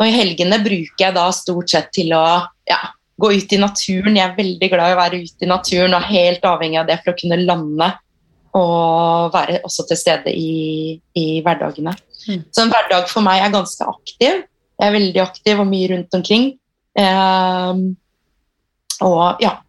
Og 0.00 0.08
i 0.08 0.14
helgene 0.16 0.58
bruker 0.64 1.04
jeg 1.04 1.14
da 1.14 1.28
stort 1.34 1.70
sett 1.70 1.92
til 1.94 2.14
å 2.16 2.24
ja, 2.66 2.80
gå 3.20 3.32
ut 3.36 3.52
i 3.52 3.60
naturen. 3.60 4.16
Jeg 4.16 4.26
er 4.26 4.38
veldig 4.38 4.68
glad 4.72 4.92
i 4.92 4.94
å 4.96 5.00
være 5.00 5.20
ute 5.24 5.46
i 5.46 5.50
naturen 5.50 5.96
og 5.96 6.08
helt 6.08 6.46
avhengig 6.46 6.80
av 6.80 6.88
det 6.88 7.00
for 7.02 7.12
å 7.12 7.18
kunne 7.20 7.40
lande 7.42 7.90
og 8.58 9.30
være 9.34 9.60
også 9.66 9.86
til 9.86 9.98
stede 9.98 10.32
i, 10.34 10.96
i 11.14 11.26
hverdagene. 11.44 11.94
Mm. 12.26 12.42
Så 12.50 12.64
en 12.64 12.72
hverdag 12.72 13.06
for 13.10 13.24
meg 13.24 13.44
er 13.44 13.54
ganske 13.54 13.86
aktiv. 13.86 14.42
Jeg 14.80 14.88
er 14.88 14.96
veldig 14.96 15.22
aktiv 15.22 15.62
og 15.62 15.68
mye 15.70 15.90
rundt 15.92 16.16
omkring. 16.18 16.46
Um, 16.98 17.82
og 19.06 19.38
ja 19.40 19.60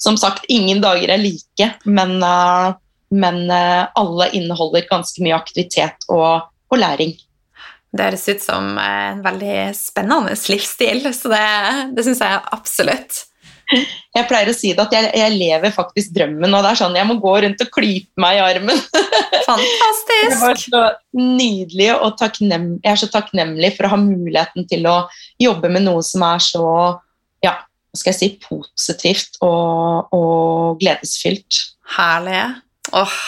Som 0.00 0.16
sagt, 0.16 0.46
ingen 0.48 0.80
dager 0.80 1.12
er 1.12 1.20
like, 1.20 1.66
men, 1.84 2.16
uh, 2.24 2.72
men 3.12 3.44
uh, 3.52 3.86
alle 4.00 4.30
inneholder 4.34 4.88
ganske 4.88 5.20
mye 5.22 5.36
aktivitet 5.36 6.08
og, 6.08 6.48
og 6.72 6.80
læring. 6.80 7.12
Det 7.90 8.06
høres 8.06 8.28
ut 8.30 8.42
som 8.44 8.76
en 8.78 9.24
veldig 9.24 9.56
spennende 9.74 10.36
livsstil, 10.52 11.02
så 11.16 11.32
det, 11.32 11.48
det 11.96 12.06
syns 12.06 12.22
jeg 12.22 12.42
absolutt. 12.54 13.24
Jeg 13.70 14.26
pleier 14.26 14.50
å 14.50 14.54
si 14.54 14.72
det 14.74 14.82
at 14.82 14.94
jeg, 14.94 15.10
jeg, 15.14 15.34
lever 15.38 15.74
faktisk 15.74 16.14
drømmen, 16.14 16.54
og 16.54 16.64
det 16.64 16.72
er 16.72 16.78
sånn 16.80 16.96
jeg 16.98 17.06
må 17.06 17.16
gå 17.22 17.34
rundt 17.44 17.62
og 17.62 17.70
klype 17.74 18.22
meg 18.22 18.38
i 18.38 18.42
armen. 18.42 18.80
Fantastisk! 19.46 20.06
Det 20.30 20.38
var 20.40 20.58
så 20.62 20.80
nydelig 21.16 21.90
og 21.94 22.16
takknem, 22.18 22.66
jeg 22.82 22.92
er 22.92 22.98
så 23.00 23.08
takknemlig 23.10 23.72
for 23.76 23.86
å 23.86 23.92
ha 23.94 23.98
muligheten 24.00 24.66
til 24.70 24.86
å 24.90 24.96
jobbe 25.40 25.70
med 25.72 25.86
noe 25.86 26.02
som 26.06 26.24
er 26.26 26.42
så 26.44 26.64
ja, 27.44 27.54
hva 27.62 27.98
skal 27.98 28.12
jeg 28.12 28.18
si, 28.18 28.30
positivt 28.42 29.38
og, 29.46 30.10
og 30.14 30.82
gledesfylt. 30.82 31.62
Herlig. 31.96 32.42
Åh. 32.94 33.22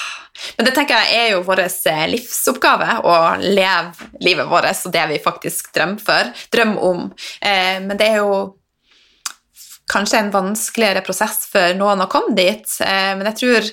Men 0.57 0.67
det 0.67 0.75
tenker 0.77 0.99
jeg 1.03 1.21
er 1.21 1.31
jo 1.35 1.45
vår 1.47 1.65
eh, 1.67 2.03
livsoppgave, 2.13 2.99
å 3.07 3.15
leve 3.43 4.11
livet 4.25 4.51
vårt 4.51 4.71
og 4.73 4.95
det 4.95 5.07
vi 5.13 5.23
faktisk 5.23 5.73
drømmer 5.77 6.03
for, 6.03 6.33
drømmer 6.55 6.85
om. 6.89 7.07
Eh, 7.41 7.79
men 7.85 7.97
det 7.99 8.11
er 8.11 8.21
jo 8.23 8.37
kanskje 9.93 10.23
en 10.23 10.33
vanskeligere 10.33 11.03
prosess 11.05 11.45
for 11.51 11.75
noen 11.77 12.05
å 12.05 12.11
komme 12.11 12.37
dit, 12.39 12.69
eh, 12.85 13.13
men 13.19 13.29
jeg 13.33 13.41
tror 13.43 13.73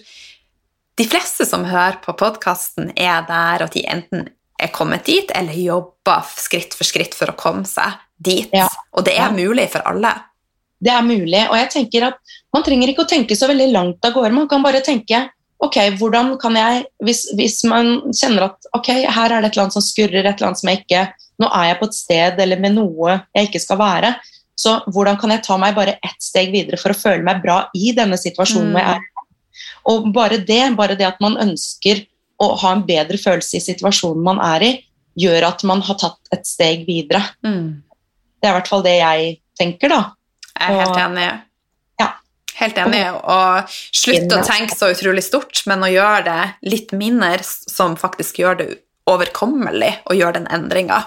de 1.00 1.08
fleste 1.08 1.46
som 1.48 1.64
hører 1.64 2.02
på 2.04 2.16
podkasten, 2.20 2.92
er 3.00 3.24
der 3.28 3.64
at 3.64 3.76
de 3.76 3.86
enten 3.88 4.28
er 4.60 4.72
kommet 4.76 5.06
dit, 5.08 5.30
eller 5.32 5.56
jobber 5.56 6.26
skritt 6.36 6.76
for 6.76 6.88
skritt 6.88 7.16
for 7.16 7.32
å 7.32 7.38
komme 7.40 7.64
seg 7.70 7.96
dit. 8.20 8.50
Ja. 8.52 8.68
Og 8.92 9.06
det 9.08 9.16
er 9.16 9.32
mulig 9.32 9.70
for 9.72 9.86
alle. 9.88 10.12
Det 10.80 10.92
er 10.92 11.04
mulig, 11.04 11.42
og 11.48 11.56
jeg 11.60 11.72
tenker 11.72 12.10
at 12.10 12.36
man 12.56 12.64
trenger 12.64 12.92
ikke 12.92 13.06
å 13.06 13.12
tenke 13.12 13.36
så 13.36 13.48
veldig 13.48 13.70
langt 13.72 14.06
av 14.08 14.16
gårde. 14.16 14.36
Man 14.36 14.50
kan 14.52 14.64
bare 14.64 14.84
tenke 14.84 15.26
ok, 15.66 15.78
hvordan 16.00 16.34
kan 16.42 16.56
jeg 16.58 16.86
hvis, 17.04 17.26
hvis, 17.38 17.62
man 17.68 18.00
kjenner 18.16 18.50
at 18.50 18.70
ok, 18.78 18.92
her 19.12 19.36
er 19.36 19.42
det 19.42 19.50
et 19.50 19.56
eller 19.56 19.68
annet 19.68 19.78
som 19.78 19.86
skurrer, 19.86 20.24
et 20.24 20.34
eller 20.34 20.52
annet 20.52 20.62
som 20.62 20.72
jeg 20.72 20.84
ikke 20.84 21.08
Nå 21.40 21.48
er 21.56 21.70
jeg 21.70 21.78
på 21.80 21.88
et 21.88 21.96
sted 21.96 22.40
eller 22.44 22.60
med 22.60 22.74
noe 22.76 23.14
jeg 23.32 23.48
ikke 23.48 23.62
skal 23.64 23.78
være. 23.80 24.10
Så 24.60 24.74
hvordan 24.92 25.16
kan 25.22 25.32
jeg 25.32 25.40
ta 25.46 25.56
meg 25.56 25.72
bare 25.78 25.94
ett 26.04 26.18
steg 26.20 26.50
videre 26.52 26.76
for 26.82 26.92
å 26.92 26.98
føle 27.00 27.24
meg 27.24 27.40
bra 27.40 27.62
i 27.72 27.94
denne 27.96 28.18
situasjonen 28.20 28.74
mm. 28.74 28.80
jeg 28.82 28.90
er 28.92 29.06
i? 29.06 29.24
Og 29.88 30.10
bare 30.12 30.42
det, 30.44 30.60
bare 30.76 30.98
det 31.00 31.08
at 31.08 31.22
man 31.24 31.40
ønsker 31.40 32.04
å 32.44 32.50
ha 32.60 32.74
en 32.76 32.84
bedre 32.88 33.16
følelse 33.22 33.56
i 33.56 33.64
situasjonen 33.64 34.26
man 34.26 34.44
er 34.44 34.66
i, 34.68 34.72
gjør 35.20 35.48
at 35.54 35.64
man 35.68 35.80
har 35.88 35.96
tatt 36.00 36.36
et 36.36 36.44
steg 36.48 36.84
videre. 36.88 37.24
Mm. 37.48 37.80
Det 38.36 38.48
er 38.50 38.52
i 38.52 38.58
hvert 38.60 38.72
fall 38.72 38.84
det 38.84 38.98
jeg 38.98 39.34
tenker, 39.60 39.96
da. 39.96 40.02
Jeg 40.60 40.76
er 40.76 40.82
helt 40.84 41.02
enig. 41.06 41.30
Helt 42.60 42.80
enig. 42.82 43.04
Og 43.24 43.78
slutte 43.96 44.40
å 44.40 44.46
tenke 44.46 44.76
så 44.76 44.92
utrolig 44.92 45.24
stort, 45.26 45.62
men 45.70 45.86
å 45.86 45.92
gjøre 45.92 46.24
det 46.28 46.72
litt 46.72 46.92
mindre, 46.98 47.40
som 47.44 47.96
faktisk 48.00 48.42
gjør 48.42 48.60
det 48.60 48.68
overkommelig 49.10 49.94
å 50.10 50.18
gjøre 50.18 50.42
den 50.42 50.50
endringa. 50.54 51.02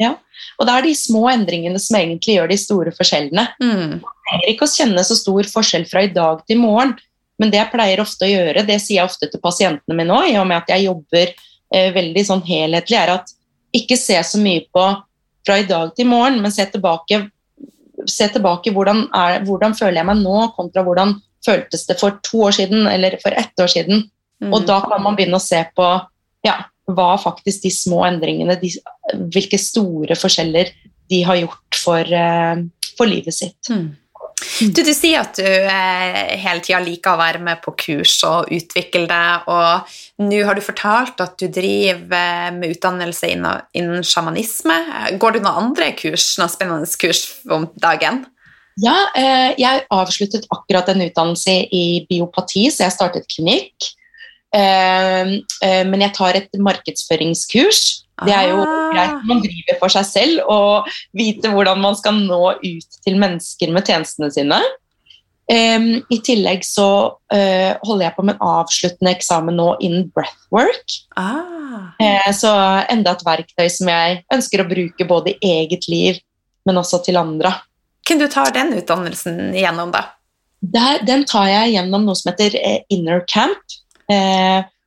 Ja. 0.00 0.14
Og 0.58 0.66
det 0.66 0.74
er 0.74 0.86
de 0.86 0.94
små 0.98 1.24
endringene 1.30 1.80
som 1.82 1.98
egentlig 1.98 2.38
gjør 2.38 2.50
de 2.50 2.58
store 2.58 2.92
forskjellene. 2.94 3.46
Mm. 3.62 3.98
Man 4.02 4.20
trenger 4.28 4.52
ikke 4.52 4.66
å 4.66 4.72
kjenne 4.74 5.04
så 5.06 5.16
stor 5.18 5.50
forskjell 5.50 5.86
fra 5.90 6.04
i 6.06 6.12
dag 6.14 6.42
til 6.46 6.58
i 6.58 6.62
morgen, 6.62 6.94
men 7.40 7.50
det 7.50 7.58
jeg 7.58 7.72
pleier 7.72 8.02
ofte 8.02 8.26
å 8.26 8.30
gjøre, 8.30 8.66
det 8.66 8.78
sier 8.82 9.00
jeg 9.00 9.08
ofte 9.08 9.28
til 9.30 9.42
pasientene 9.42 9.96
mine 9.98 10.14
òg, 10.14 10.28
i 10.30 10.38
og 10.38 10.46
med 10.50 10.60
at 10.60 10.70
jeg 10.70 10.86
jobber 10.86 11.32
eh, 11.34 11.90
veldig 11.94 12.24
sånn 12.28 12.44
helhetlig, 12.46 12.98
er 13.00 13.16
at 13.16 13.34
ikke 13.74 13.98
se 13.98 14.20
så 14.22 14.38
mye 14.38 14.62
på 14.70 14.84
fra 15.44 15.58
i 15.60 15.66
dag 15.68 15.90
til 15.94 16.06
i 16.06 16.10
morgen, 16.12 16.38
men 16.42 16.54
se 16.54 16.66
tilbake, 16.70 17.24
se 18.10 18.28
tilbake 18.32 18.72
hvordan, 18.74 19.06
er, 19.14 19.44
hvordan 19.46 19.76
føler 19.76 20.00
jeg 20.00 20.08
meg 20.08 20.20
nå, 20.22 20.36
kontra 20.56 20.84
hvordan 20.86 21.16
føltes 21.44 21.86
det 21.88 21.98
for 22.00 22.18
to 22.24 22.46
år 22.48 22.56
siden 22.56 22.88
eller 22.90 23.18
for 23.22 23.36
ett 23.36 23.60
år 23.60 23.70
siden. 23.70 24.06
Mm. 24.42 24.52
Og 24.52 24.64
da 24.68 24.80
kan 24.84 25.02
man 25.04 25.16
begynne 25.16 25.38
å 25.38 25.44
se 25.44 25.60
på 25.76 25.88
ja, 26.44 26.56
hva 26.90 27.10
faktisk 27.20 27.64
de 27.64 27.72
små 27.72 28.02
endringene, 28.06 28.56
de, 28.60 28.70
hvilke 29.32 29.60
store 29.60 30.16
forskjeller 30.18 30.72
de 31.12 31.20
har 31.24 31.40
gjort 31.42 31.78
for, 31.78 32.00
uh, 32.00 32.64
for 32.98 33.08
livet 33.08 33.36
sitt. 33.36 33.60
Mm. 33.72 33.92
Du, 34.60 34.80
du, 34.82 34.92
sier 34.94 35.22
at 35.22 35.38
du 35.38 35.46
eh, 35.46 36.34
hele 36.40 36.62
tida 36.64 36.80
liker 36.82 37.14
å 37.14 37.20
være 37.20 37.40
med 37.42 37.62
på 37.64 37.74
kurs 37.78 38.16
og 38.26 38.52
utvikle 38.54 39.06
deg, 39.10 39.48
og 39.50 40.24
nå 40.24 40.42
har 40.46 40.58
du 40.58 40.62
fortalt 40.64 41.20
at 41.24 41.34
du 41.40 41.48
driver 41.52 42.48
eh, 42.48 42.52
med 42.54 42.76
utdannelse 42.76 43.32
innen, 43.34 43.64
innen 43.76 44.06
sjamanisme. 44.06 44.78
Går 45.20 45.36
du 45.36 45.42
noen 45.42 45.68
andre 45.68 45.90
kurs, 45.98 46.34
noen 46.40 46.52
spennende 46.52 46.88
kurs 47.00 47.26
om 47.50 47.66
dagen? 47.82 48.24
Ja, 48.82 48.94
eh, 49.14 49.52
jeg 49.60 49.84
avsluttet 49.94 50.48
akkurat 50.50 50.88
en 50.90 51.04
utdannelse 51.04 51.58
i 51.70 51.84
biopati, 52.08 52.66
så 52.74 52.88
jeg 52.88 52.96
startet 52.96 53.30
klinikk. 53.30 53.92
Ehm, 54.54 55.40
eh, 55.62 55.82
men 55.86 56.02
jeg 56.02 56.14
tar 56.14 56.38
et 56.38 56.58
markedsføringskurs. 56.58 58.03
Det 58.22 58.30
er 58.30 58.52
jo 58.52 58.62
ah. 58.62 58.92
greit 58.94 59.26
man 59.26 59.42
driver 59.42 59.78
for 59.80 59.90
seg 59.90 60.06
selv 60.06 60.50
og 60.52 60.90
vite 61.18 61.50
hvordan 61.50 61.80
man 61.82 61.96
skal 61.98 62.20
nå 62.20 62.42
ut 62.62 62.98
til 63.02 63.18
mennesker 63.18 63.72
med 63.74 63.88
tjenestene 63.90 64.30
sine. 64.34 64.60
Um, 65.44 65.98
I 66.08 66.18
tillegg 66.24 66.62
så 66.64 66.88
uh, 67.12 67.72
holder 67.84 68.06
jeg 68.06 68.14
på 68.16 68.24
med 68.24 68.38
en 68.38 68.46
avsluttende 68.48 69.12
eksamen 69.12 69.58
nå 69.58 69.74
innen 69.84 70.06
breathwork. 70.14 70.94
Ah. 71.20 71.90
Uh, 72.00 72.30
så 72.32 72.52
enda 72.92 73.12
et 73.12 73.26
verktøy 73.26 73.66
som 73.72 73.90
jeg 73.92 74.22
ønsker 74.32 74.62
å 74.62 74.68
bruke 74.70 75.08
både 75.10 75.34
i 75.34 75.52
eget 75.58 75.90
liv, 75.92 76.22
men 76.64 76.80
også 76.80 77.02
til 77.04 77.20
andre. 77.20 77.52
Hvem 78.08 78.22
du 78.22 78.28
tar 78.32 78.54
den 78.54 78.72
utdannelsen 78.78 79.52
gjennom, 79.58 79.92
da? 79.92 80.06
Der, 80.64 81.02
den 81.04 81.26
tar 81.28 81.50
jeg 81.50 81.74
gjennom 81.74 82.06
noe 82.06 82.16
som 82.16 82.30
heter 82.32 82.56
uh, 82.56 82.80
Inner 82.94 83.26
Camp, 83.28 83.80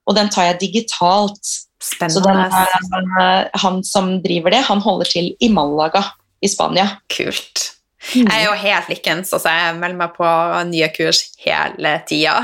og 0.07 0.13
den 0.13 0.29
tar 0.31 0.45
jeg 0.45 0.59
digitalt. 0.61 1.49
Spennende. 1.83 2.47
Så 2.49 3.01
er, 3.21 3.49
han 3.61 3.81
som 3.85 4.15
driver 4.23 4.55
det, 4.55 4.63
han 4.69 4.81
holder 4.81 5.11
til 5.11 5.33
i 5.39 5.49
Malaga 5.53 6.03
i 6.41 6.49
Spania. 6.49 6.89
Kult. 7.13 7.73
Mm. 8.15 8.27
Jeg 8.29 8.37
er 8.37 8.45
jo 8.45 8.57
helt 8.61 8.89
likens, 8.91 9.33
altså 9.35 9.51
jeg 9.51 9.77
melder 9.81 9.99
meg 9.99 10.13
på 10.15 10.27
nye 10.69 10.89
kurs 10.95 11.23
hele 11.43 11.95
tida. 12.07 12.35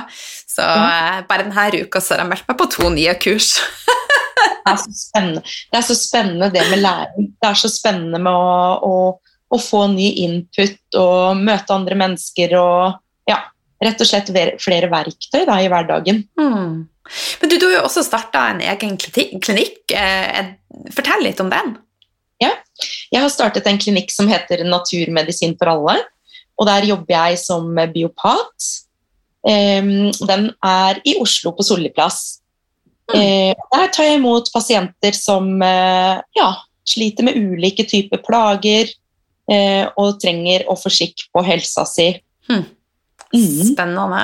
Så 0.49 0.63
mm. 0.65 1.27
bare 1.29 1.45
denne 1.45 1.85
uka 1.85 2.01
så 2.01 2.15
har 2.15 2.23
jeg 2.23 2.31
meldt 2.33 2.49
meg 2.49 2.59
på 2.59 2.69
to 2.73 2.89
nye 2.93 3.13
kurs. 3.21 3.53
det, 4.65 4.73
er 5.19 5.29
det 5.39 5.79
er 5.79 5.85
så 5.87 5.97
spennende 5.97 6.51
det 6.53 6.65
med 6.71 6.83
læring. 6.83 7.29
Det 7.37 7.49
er 7.49 7.59
så 7.59 7.71
spennende 7.71 8.21
med 8.21 8.33
å, 8.33 8.79
å, 8.85 8.95
å 9.53 9.61
få 9.61 9.85
ny 9.93 10.09
input 10.25 10.99
og 10.99 11.41
møte 11.41 11.75
andre 11.75 11.97
mennesker 11.99 12.57
og 12.59 13.29
ja, 13.29 13.39
rett 13.83 14.03
og 14.03 14.09
slett 14.09 14.33
flere 14.61 14.91
verktøy 14.91 15.45
da, 15.47 15.59
i 15.61 15.69
hverdagen. 15.71 16.25
Mm. 16.39 16.83
Men 17.41 17.51
du, 17.51 17.57
du 17.59 17.65
har 17.67 17.79
jo 17.79 17.87
også 17.87 18.03
starta 18.05 18.45
en 18.51 18.61
egen 18.63 18.95
klinikk. 18.97 19.81
Eh, 19.91 20.53
fortell 20.95 21.25
litt 21.25 21.41
om 21.43 21.51
den. 21.51 21.75
Ja, 22.41 22.51
jeg 23.13 23.21
har 23.23 23.31
startet 23.31 23.67
en 23.69 23.79
klinikk 23.79 24.11
som 24.11 24.29
heter 24.31 24.63
Naturmedisin 24.67 25.57
for 25.59 25.73
alle. 25.73 25.99
Og 26.59 26.67
der 26.69 26.87
jobber 26.87 27.15
jeg 27.15 27.39
som 27.41 27.69
biopat. 27.93 28.69
Den 29.43 30.49
er 30.63 30.99
i 31.03 31.15
Oslo, 31.19 31.51
på 31.55 31.65
Solli 31.65 31.89
plass. 31.93 32.39
Mm. 33.11 33.55
Der 33.73 33.89
tar 33.91 34.07
jeg 34.07 34.19
imot 34.19 34.51
pasienter 34.53 35.17
som 35.17 35.49
ja, 35.59 36.49
sliter 36.87 37.27
med 37.27 37.39
ulike 37.41 37.87
typer 37.89 38.21
plager 38.23 38.91
og 39.99 40.21
trenger 40.21 40.67
å 40.71 40.77
få 40.79 40.93
skikk 40.93 41.25
på 41.33 41.43
helsa 41.47 41.87
si. 41.89 42.11
Mm. 42.51 42.63
Spennende. 43.73 44.21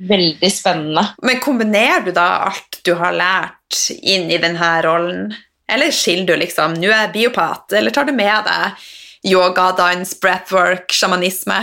Veldig 0.00 0.48
spennende. 0.52 1.04
Men 1.22 1.40
kombinerer 1.44 2.06
du 2.06 2.14
da 2.16 2.26
alt 2.48 2.80
du 2.86 2.94
har 2.96 3.12
lært, 3.12 3.56
inn 4.00 4.30
i 4.32 4.40
denne 4.40 4.70
rollen? 4.82 5.28
Eller 5.70 5.92
skiller 5.94 6.26
du 6.26 6.40
liksom 6.40 6.74
Nå 6.80 6.88
er 6.88 7.04
jeg 7.04 7.14
biopat, 7.14 7.76
eller 7.78 7.94
tar 7.94 8.08
du 8.08 8.14
med 8.16 8.48
deg 8.48 8.88
yoga, 9.30 9.70
dans, 9.76 10.14
breathwork, 10.22 10.90
sjamanisme? 10.96 11.60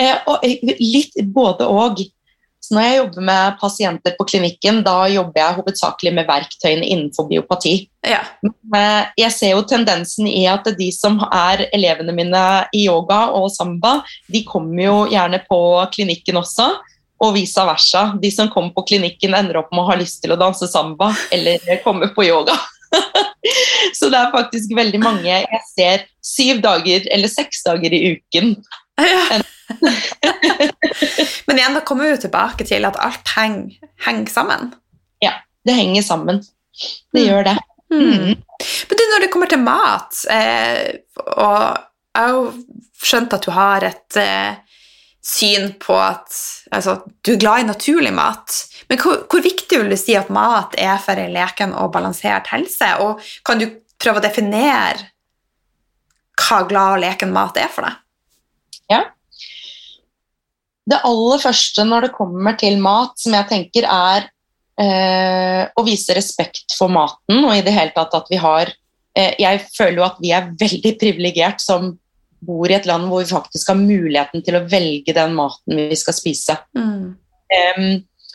Eh, 0.00 0.16
og, 0.30 0.46
litt 0.80 1.18
både. 1.34 1.68
Så 2.64 2.74
når 2.74 2.84
jeg 2.86 2.96
jobber 2.98 3.26
med 3.28 3.60
pasienter 3.60 4.16
på 4.16 4.26
klinikken, 4.28 4.80
da 4.84 4.96
jobber 5.12 5.40
jeg 5.40 5.56
hovedsakelig 5.60 6.12
med 6.16 6.28
verktøyene 6.28 6.88
innenfor 6.88 7.28
biopati. 7.28 7.74
Ja. 8.08 8.22
Men 8.72 9.12
jeg 9.20 9.32
ser 9.36 9.54
jo 9.54 9.62
tendensen 9.68 10.28
i 10.28 10.46
at 10.50 10.66
de 10.78 10.88
som 10.94 11.20
er 11.28 11.68
elevene 11.68 12.16
mine 12.16 12.44
i 12.72 12.86
yoga 12.88 13.26
og 13.36 13.50
samba, 13.54 13.98
de 14.32 14.42
kommer 14.48 14.84
jo 14.88 15.00
gjerne 15.12 15.44
på 15.48 15.60
klinikken 15.94 16.40
også 16.40 16.72
og 17.18 17.34
vice 17.34 17.64
versa. 17.66 18.04
De 18.22 18.30
som 18.32 18.50
kommer 18.52 18.74
på 18.76 18.86
klinikken, 18.92 19.34
ender 19.34 19.60
opp 19.60 19.72
med 19.74 19.82
å 19.82 19.88
ha 19.90 19.96
lyst 19.98 20.22
til 20.22 20.34
å 20.34 20.40
danse 20.40 20.68
samba 20.70 21.10
eller 21.34 21.62
komme 21.84 22.10
på 22.14 22.26
yoga. 22.28 22.56
Så 23.98 24.08
det 24.12 24.18
er 24.18 24.32
faktisk 24.32 24.72
veldig 24.76 25.00
mange 25.02 25.28
jeg 25.28 25.62
ser 25.72 26.04
syv 26.24 26.62
dager 26.64 27.06
eller 27.12 27.30
seks 27.30 27.64
dager 27.66 27.94
i 27.94 28.02
uken. 28.16 28.54
Ja. 28.98 29.40
Men 31.46 31.58
igjen, 31.58 31.74
da 31.76 31.82
kommer 31.86 32.08
vi 32.08 32.20
tilbake 32.22 32.66
til 32.68 32.86
at 32.88 32.98
alt 33.02 33.34
henger, 33.36 33.74
henger 34.06 34.32
sammen. 34.32 34.72
Ja, 35.22 35.34
det 35.66 35.76
henger 35.78 36.06
sammen. 36.06 36.40
Det 37.12 37.22
mm. 37.22 37.26
gjør 37.28 37.50
det. 37.50 37.58
Mm. 37.92 38.00
Mm. 38.02 38.32
Men 38.88 39.00
du, 39.00 39.04
når 39.12 39.24
det 39.24 39.30
kommer 39.32 39.50
til 39.50 39.62
mat, 39.62 40.22
eh, 40.32 40.98
og 41.36 41.60
jeg 42.18 42.24
har 42.24 42.34
jo 42.34 42.42
skjønt 43.04 43.36
at 43.36 43.46
du 43.46 43.52
har 43.54 43.86
et 43.86 44.18
eh, 44.20 44.58
syn 45.28 45.74
på 45.80 45.96
at 46.00 46.32
altså, 46.72 47.02
du 47.24 47.34
er 47.34 47.42
glad 47.42 47.62
i 47.62 47.68
naturlig 47.68 48.12
mat. 48.16 48.54
Men 48.88 49.00
hvor, 49.02 49.20
hvor, 49.28 49.44
viktig 49.44 49.82
vil 49.82 49.92
du 49.92 49.98
si 50.00 50.16
at 50.16 50.32
mat 50.32 50.76
er 50.80 50.96
for 51.04 51.20
en 51.20 51.34
leken 51.34 51.74
og 51.76 51.92
balansert 51.94 52.48
helse? 52.52 52.88
Og 53.04 53.20
kan 53.46 53.60
du 53.60 53.68
prøve 54.00 54.22
å 54.22 54.24
definere 54.24 55.10
hva 56.38 56.62
glad 56.70 56.96
og 56.96 57.02
leken 57.02 57.34
mat 57.34 57.58
er 57.60 57.70
for 57.72 57.84
deg? 57.84 58.00
Ja. 58.88 59.02
Det 60.88 61.02
aller 61.04 61.42
første 61.42 61.84
når 61.84 62.08
det 62.08 62.14
kommer 62.16 62.56
til 62.56 62.78
mat, 62.80 63.18
som 63.20 63.36
jeg 63.36 63.50
tenker 63.50 63.84
er 63.84 64.30
eh, 64.80 65.64
å 65.68 65.84
vise 65.84 66.16
respekt 66.16 66.72
for 66.78 66.88
maten, 66.92 67.42
og 67.42 67.52
i 67.52 67.64
det 67.66 67.74
hele 67.76 67.92
tatt 67.96 68.16
at 68.16 68.30
vi 68.32 68.40
har 68.40 68.70
eh, 69.12 69.34
Jeg 69.36 69.66
føler 69.74 69.98
jo 70.00 70.06
at 70.08 70.22
vi 70.22 70.32
er 70.32 70.52
veldig 70.56 70.94
privilegert 71.02 71.60
som 71.60 71.98
bor 72.44 72.70
i 72.70 72.76
et 72.76 72.86
land 72.88 73.08
hvor 73.10 73.22
vi 73.22 73.30
faktisk 73.30 73.72
har 73.72 73.80
muligheten 73.80 74.44
til 74.46 74.58
å 74.58 74.64
velge 74.70 75.14
den 75.16 75.34
maten 75.36 75.80
vi 75.90 75.96
skal 75.98 76.16
spise. 76.16 76.58
Mm. 76.76 77.16
Um, 77.48 77.88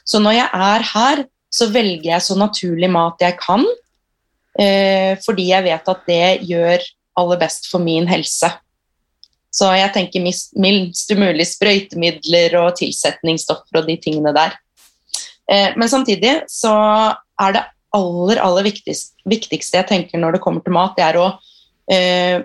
så 0.03 0.19
når 0.23 0.37
jeg 0.39 0.63
er 0.67 0.87
her, 0.89 1.23
så 1.53 1.69
velger 1.71 2.09
jeg 2.09 2.25
så 2.25 2.37
naturlig 2.39 2.89
mat 2.91 3.21
jeg 3.23 3.37
kan, 3.39 3.63
uh, 3.63 5.13
fordi 5.23 5.49
jeg 5.51 5.67
vet 5.69 5.93
at 5.95 6.05
det 6.09 6.27
gjør 6.49 6.85
aller 7.21 7.41
best 7.41 7.69
for 7.71 7.83
min 7.83 8.09
helse. 8.09 8.49
Så 9.53 9.69
jeg 9.77 9.93
tenker 9.93 10.23
minst 10.25 11.13
mulig 11.13 11.45
sprøytemidler 11.45 12.57
og 12.57 12.73
tilsetningsstoffer 12.79 13.83
og 13.83 13.89
de 13.89 13.99
tingene 14.01 14.33
der. 14.35 14.57
Uh, 15.45 15.71
men 15.77 15.89
samtidig 15.91 16.39
så 16.51 16.73
er 17.43 17.55
det 17.55 17.67
aller, 17.93 18.39
aller 18.41 18.65
viktigste, 18.65 19.13
viktigste 19.29 19.79
jeg 19.79 19.89
tenker 19.91 20.21
når 20.21 20.37
det 20.37 20.43
kommer 20.43 20.63
til 20.65 20.73
mat, 20.73 20.97
det 20.97 21.05
er 21.05 21.19
å 21.21 21.27
uh, 21.37 22.37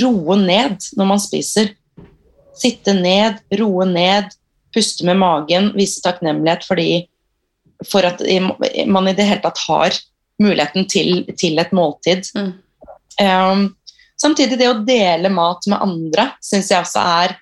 roe 0.00 0.36
ned 0.40 0.78
når 0.98 1.08
man 1.08 1.22
spiser. 1.22 1.72
Sitte 2.56 2.94
ned, 2.96 3.40
roe 3.58 3.86
ned, 3.88 4.32
puste 4.72 5.06
med 5.08 5.20
magen, 5.20 5.72
vise 5.76 6.02
takknemlighet 6.04 6.66
fordi, 6.68 6.88
for 7.88 8.06
at 8.06 8.22
man 8.88 9.08
i 9.10 9.14
det 9.16 9.26
hele 9.28 9.42
tatt 9.44 9.60
har 9.66 9.96
muligheten 10.42 10.88
til, 10.90 11.24
til 11.38 11.60
et 11.60 11.72
måltid. 11.76 12.28
Mm. 12.36 12.52
Um, 13.20 13.64
samtidig, 14.20 14.58
det 14.60 14.70
å 14.70 14.80
dele 14.86 15.32
mat 15.32 15.66
med 15.70 15.82
andre 15.84 16.30
syns 16.44 16.70
jeg 16.72 16.84
også 16.84 17.04
er 17.22 17.36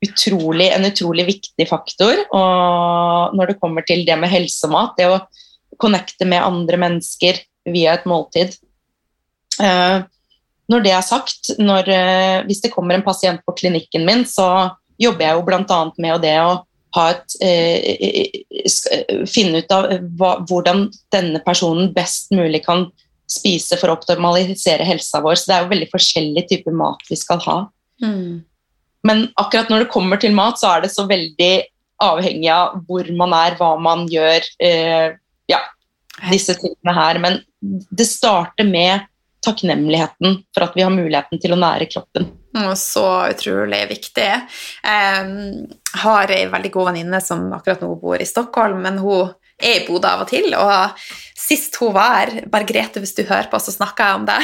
utrolig, 0.00 0.70
en 0.72 0.88
utrolig 0.88 1.26
viktig 1.28 1.66
faktor. 1.68 2.24
Og 2.32 3.36
når 3.36 3.52
det 3.52 3.60
kommer 3.60 3.84
til 3.86 4.06
det 4.08 4.16
med 4.20 4.32
helsemat, 4.32 4.96
det 4.96 5.10
å 5.10 5.20
connecte 5.80 6.28
med 6.28 6.44
andre 6.44 6.80
mennesker 6.80 7.42
via 7.68 7.96
et 7.98 8.08
måltid. 8.08 8.56
Uh, 9.60 10.06
når 10.70 10.84
det 10.84 10.92
er 10.94 11.04
sagt, 11.06 11.52
når, 11.58 11.88
eh, 11.90 12.40
hvis 12.46 12.62
det 12.64 12.72
kommer 12.74 12.96
en 12.96 13.06
pasient 13.06 13.42
på 13.46 13.56
klinikken 13.58 14.06
min, 14.06 14.24
så 14.28 14.70
jobber 15.00 15.26
jeg 15.26 15.38
jo 15.38 15.46
bl.a. 15.46 15.80
med 15.98 16.22
det 16.22 16.36
å 16.42 16.60
et, 16.98 17.36
eh, 17.46 19.24
finne 19.30 19.62
ut 19.62 19.72
av 19.74 19.88
hva, 20.18 20.32
hvordan 20.48 20.88
denne 21.14 21.40
personen 21.44 21.92
best 21.94 22.32
mulig 22.34 22.64
kan 22.66 22.88
spise 23.30 23.78
for 23.78 23.90
å 23.90 23.96
optimalisere 23.98 24.86
helsa 24.86 25.22
vår. 25.22 25.38
Så 25.38 25.50
det 25.50 25.56
er 25.56 25.64
jo 25.64 25.72
veldig 25.74 25.90
forskjellig 25.92 26.46
type 26.50 26.74
mat 26.74 27.02
vi 27.10 27.18
skal 27.18 27.42
ha. 27.46 27.58
Mm. 28.02 28.42
Men 29.06 29.28
akkurat 29.40 29.70
når 29.70 29.84
det 29.84 29.92
kommer 29.94 30.20
til 30.20 30.34
mat, 30.36 30.58
så 30.60 30.74
er 30.74 30.84
det 30.84 30.92
så 30.92 31.06
veldig 31.08 31.52
avhengig 32.02 32.50
av 32.52 32.80
hvor 32.88 33.06
man 33.16 33.34
er, 33.36 33.56
hva 33.60 33.74
man 33.80 34.06
gjør. 34.10 34.46
Eh, 34.62 35.14
ja, 35.50 35.60
disse 36.30 36.56
tingene 36.58 36.96
her. 36.96 37.22
Men 37.22 37.40
det 37.60 38.08
starter 38.08 38.66
med 38.68 39.06
takknemligheten 39.44 40.42
for 40.54 40.66
at 40.66 40.76
vi 40.76 40.84
har 40.84 40.92
muligheten 40.94 41.40
til 41.40 41.54
å 41.54 41.60
nære 41.60 41.88
kroppen. 41.90 42.28
Så 42.76 43.04
utrolig 43.30 43.84
viktig. 43.92 44.30
Jeg 44.82 46.00
har 46.02 46.32
ei 46.34 46.46
veldig 46.50 46.72
god 46.74 46.90
venninne 46.90 47.20
som 47.22 47.46
akkurat 47.54 47.82
nå 47.84 47.92
bor 48.00 48.20
i 48.20 48.28
Stockholm, 48.28 48.82
men 48.84 48.98
hun 49.00 49.30
er 49.60 49.80
i 49.80 49.86
Bodø 49.86 50.08
av 50.08 50.24
og 50.24 50.30
til. 50.30 50.50
Og 50.56 51.04
sist 51.38 51.76
hun 51.80 51.94
var 51.94 52.16
her 52.16 52.48
Bergrete, 52.50 53.02
hvis 53.02 53.14
du 53.16 53.22
hører 53.22 53.50
på, 53.52 53.60
så 53.62 53.74
snakker 53.74 54.10
jeg 54.10 54.20
om 54.20 54.26
det. 54.28 54.40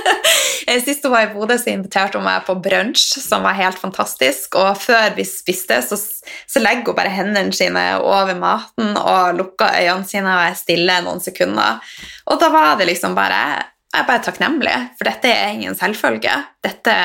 sist 0.86 1.06
hun 1.06 1.14
var 1.14 1.26
i 1.26 1.32
Bodø, 1.32 1.56
så 1.58 1.72
inviterte 1.72 2.20
hun 2.20 2.26
meg 2.28 2.44
på 2.46 2.58
brunsj, 2.60 3.18
som 3.24 3.46
var 3.46 3.58
helt 3.58 3.80
fantastisk. 3.80 4.58
Og 4.60 4.76
før 4.80 5.16
vi 5.16 5.26
spiste, 5.28 5.80
så, 5.86 5.98
så 5.98 6.62
legger 6.62 6.92
hun 6.92 7.00
bare 7.00 7.14
hendene 7.14 7.56
sine 7.56 7.84
over 8.04 8.36
maten 8.38 8.94
og 9.00 9.36
lukker 9.40 9.80
øynene 9.80 10.08
sine 10.08 10.28
og 10.28 10.46
er 10.50 10.60
stille 10.60 11.02
noen 11.06 11.24
sekunder. 11.24 11.80
Og 12.30 12.40
da 12.42 12.52
var 12.52 12.74
det 12.78 12.90
liksom 12.92 13.16
bare 13.18 13.42
jeg 13.90 14.04
er 14.04 14.06
bare 14.06 14.22
takknemlig, 14.22 14.74
for 14.98 15.08
dette 15.08 15.30
er 15.34 15.54
ingen 15.54 15.76
selvfølge. 15.78 16.34
Dette 16.62 16.96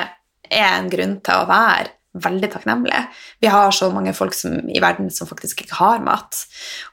er 0.46 0.68
en 0.76 0.90
grunn 0.92 1.16
til 1.26 1.42
å 1.42 1.48
være 1.50 1.94
veldig 2.22 2.50
takknemlig. 2.54 3.00
Vi 3.44 3.50
har 3.52 3.74
så 3.76 3.90
mange 3.92 4.14
folk 4.16 4.36
som, 4.38 4.60
i 4.70 4.82
verden 4.84 5.10
som 5.12 5.28
faktisk 5.28 5.66
ikke 5.66 5.80
har 5.80 6.04
mat. 6.06 6.46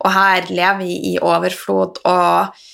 Og 0.02 0.14
her 0.14 0.48
lever 0.50 0.80
vi 0.80 0.96
i 1.12 1.18
overflod 1.20 2.00
og 2.08 2.64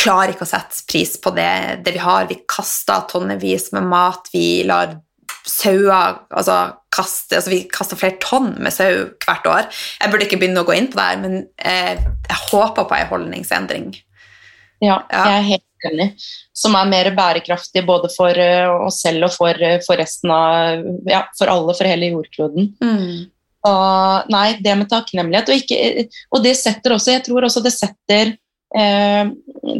klarer 0.00 0.34
ikke 0.34 0.46
å 0.48 0.50
sette 0.50 0.82
pris 0.90 1.14
på 1.22 1.32
det, 1.36 1.84
det 1.86 1.94
vi 1.96 2.02
har. 2.02 2.28
Vi 2.28 2.42
kaster 2.50 3.06
tonnevis 3.08 3.70
med 3.76 3.88
mat. 3.88 4.28
Vi 4.34 4.62
lar 4.68 4.98
sauer 5.46 6.18
altså, 6.36 6.56
kaster 6.92 7.38
altså 7.38 7.52
Vi 7.52 7.62
kaster 7.72 7.96
flere 7.96 8.18
tonn 8.22 8.52
med 8.60 8.74
sau 8.74 9.06
hvert 9.22 9.48
år. 9.48 9.70
Jeg 10.02 10.12
burde 10.12 10.26
ikke 10.26 10.42
begynne 10.42 10.64
å 10.64 10.68
gå 10.68 10.76
inn 10.76 10.90
på 10.90 10.98
det 10.98 11.08
her, 11.12 11.22
men 11.22 11.42
eh, 11.56 11.96
jeg 11.96 12.40
håper 12.50 12.88
på 12.90 12.98
en 12.98 13.10
holdningsendring. 13.14 13.90
Ja, 14.80 15.02
ja, 15.12 15.24
jeg 15.28 15.36
er 15.38 15.48
helt 15.54 15.69
enig. 15.88 16.12
Som 16.56 16.76
er 16.76 16.88
mer 16.90 17.10
bærekraftig 17.16 17.82
både 17.88 18.10
for 18.12 18.36
uh, 18.36 18.86
oss 18.86 19.00
selv 19.04 19.30
og 19.30 19.34
for, 19.34 19.56
uh, 19.56 19.78
for, 19.86 19.96
resten 20.00 20.32
av 20.34 20.84
Ja, 21.08 21.24
for 21.38 21.52
alle, 21.52 21.74
for 21.78 21.88
hele 21.88 22.12
jordkloden. 22.12 22.72
Mm. 22.84 23.30
Og, 23.68 24.30
nei, 24.32 24.54
det 24.64 24.76
med 24.78 24.88
takknemlighet. 24.88 25.50
Og, 25.50 25.60
ikke, 25.60 26.06
og, 26.32 26.40
det 26.44 26.54
setter 26.56 26.94
også 26.96 27.16
Jeg 27.16 27.24
tror 27.26 27.44
også 27.44 27.62
det 27.64 27.74
setter 27.74 28.32
eh, 28.32 29.32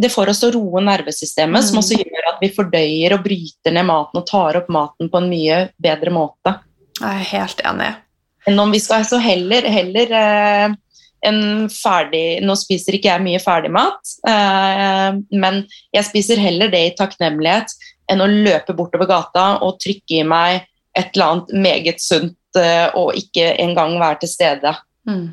Det 0.03 0.11
får 0.13 0.33
oss 0.33 0.43
til 0.43 0.51
å 0.51 0.59
roe 0.59 0.83
nervesystemet, 0.85 1.63
mm. 1.63 1.69
som 1.71 1.81
også 1.81 1.97
gjør 2.01 2.29
at 2.35 2.45
vi 2.45 2.53
fordøyer 2.53 3.17
og 3.17 3.25
bryter 3.25 3.77
ned 3.77 3.89
maten 3.89 4.21
og 4.21 4.29
tar 4.29 4.61
opp 4.61 4.69
maten 4.73 5.09
på 5.13 5.23
en 5.23 5.31
mye 5.33 5.63
bedre 5.81 6.13
måte. 6.13 6.59
Jeg 7.01 7.09
er 7.09 7.29
helt 7.33 7.65
enig. 7.73 7.91
Enn 8.49 8.61
om 8.61 8.73
vi 8.73 8.81
skal 8.83 9.03
altså 9.03 9.21
heller, 9.21 9.69
heller 9.73 10.15
eh, 10.17 10.77
en 11.27 11.68
ferdig 11.73 12.41
Nå 12.45 12.57
spiser 12.59 12.97
ikke 12.97 13.11
jeg 13.11 13.25
mye 13.25 13.41
ferdigmat, 13.43 14.12
eh, 14.29 15.18
men 15.37 15.62
jeg 15.95 16.09
spiser 16.09 16.41
heller 16.41 16.73
det 16.73 16.83
i 16.87 16.95
takknemlighet 16.99 17.75
enn 18.11 18.25
å 18.25 18.29
løpe 18.31 18.75
bortover 18.77 19.09
gata 19.11 19.47
og 19.64 19.79
trykke 19.83 20.21
i 20.23 20.27
meg 20.27 20.64
et 20.99 21.12
eller 21.14 21.27
annet 21.27 21.53
meget 21.66 22.03
sunt 22.03 22.59
eh, 22.59 22.89
og 22.99 23.14
ikke 23.18 23.53
engang 23.62 23.99
være 24.01 24.23
til 24.25 24.33
stede. 24.33 24.75
Mm. 25.09 25.29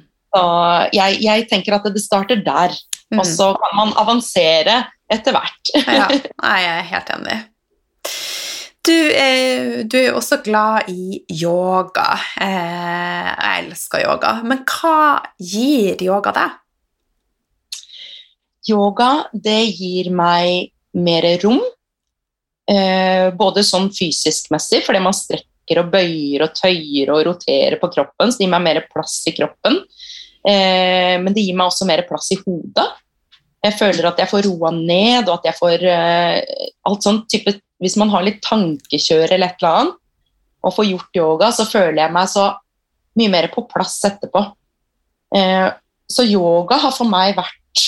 Jeg, 0.93 1.17
jeg, 1.23 1.45
tenker 1.49 1.73
at 1.79 1.87
det 1.89 2.03
starter 2.03 2.43
der, 2.45 2.75
mm. 3.09 3.17
og 3.17 3.25
så 3.25 3.47
kan 3.57 3.77
man 3.79 3.93
avansere 3.97 4.83
etter 5.09 5.33
hvert. 5.33 5.71
ja, 5.87 6.05
jeg 6.61 6.67
er 6.75 6.89
helt 6.91 7.13
enig. 7.15 7.39
Du, 8.87 8.95
eh, 9.11 9.83
du, 9.83 9.97
er 9.99 10.15
også 10.15 10.37
glad 10.45 10.87
i 10.87 11.19
yoga. 11.41 12.13
Eh, 12.39 13.27
jeg 13.27 13.65
elsker 13.65 14.05
yoga. 14.05 14.37
Men 14.47 14.61
hva 14.63 15.17
gir 15.43 15.99
yoga 16.05 16.31
deg? 16.37 16.53
Yoga, 18.71 19.09
det 19.33 19.59
gir 19.73 20.07
meg 20.15 20.71
mer 21.03 21.27
rom. 21.43 21.59
Eh, 22.67 23.27
både 23.35 23.63
sånn 23.63 23.89
fysisk-messig, 23.95 24.81
fordi 24.87 25.03
man 25.03 25.15
strekker 25.15 25.83
og 25.83 25.91
bøyer 25.91 26.47
og 26.47 26.55
tøyer 26.55 27.11
og 27.11 27.25
roterer 27.27 27.77
på 27.81 27.91
kroppen, 27.91 28.31
så 28.31 28.39
det 28.39 28.47
gir 28.47 28.55
meg 28.55 28.65
mer 28.69 28.81
plass 28.87 29.19
i 29.27 29.35
kroppen. 29.35 29.81
Eh, 30.47 31.15
men 31.19 31.33
det 31.35 31.43
gir 31.43 31.59
meg 31.59 31.67
også 31.73 31.87
mer 31.89 32.07
plass 32.07 32.31
i 32.35 32.39
hodet. 32.39 32.87
Jeg 33.67 33.75
føler 33.75 34.07
at 34.07 34.19
jeg 34.23 34.31
får 34.31 34.47
roa 34.47 34.71
ned, 34.75 35.27
og 35.27 35.39
at 35.41 35.51
jeg 35.51 35.59
får 35.59 35.87
eh, 35.91 36.67
alt 36.87 37.03
sånn 37.03 37.25
type 37.27 37.59
hvis 37.83 37.97
man 37.99 38.11
har 38.13 38.25
litt 38.25 38.39
tankekjør 38.45 39.27
eller 39.29 39.51
et 39.51 39.61
eller 39.61 39.81
annet, 39.81 39.99
og 40.65 40.73
får 40.73 40.89
gjort 40.89 41.19
yoga, 41.19 41.51
så 41.53 41.67
føler 41.69 42.01
jeg 42.01 42.13
meg 42.15 42.31
så 42.31 42.47
mye 43.17 43.33
mer 43.33 43.47
på 43.53 43.63
plass 43.69 43.99
etterpå. 44.07 44.41
Eh, 45.35 45.67
så 46.09 46.25
yoga 46.25 46.79
har 46.81 46.93
for 46.95 47.09
meg 47.09 47.35
vært 47.37 47.83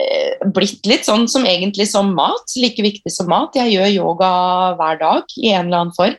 eh, 0.00 0.44
blitt 0.56 0.84
litt 0.88 1.06
sånn 1.06 1.26
som 1.30 1.46
egentlig 1.48 1.86
som 1.90 2.12
mat, 2.16 2.56
like 2.60 2.84
viktig 2.84 3.12
som 3.12 3.30
mat. 3.30 3.56
Jeg 3.56 3.76
gjør 3.76 3.92
yoga 3.92 4.30
hver 4.78 5.00
dag 5.00 5.38
i 5.40 5.52
en 5.52 5.68
eller 5.68 5.84
annen 5.84 5.96
form. 5.96 6.18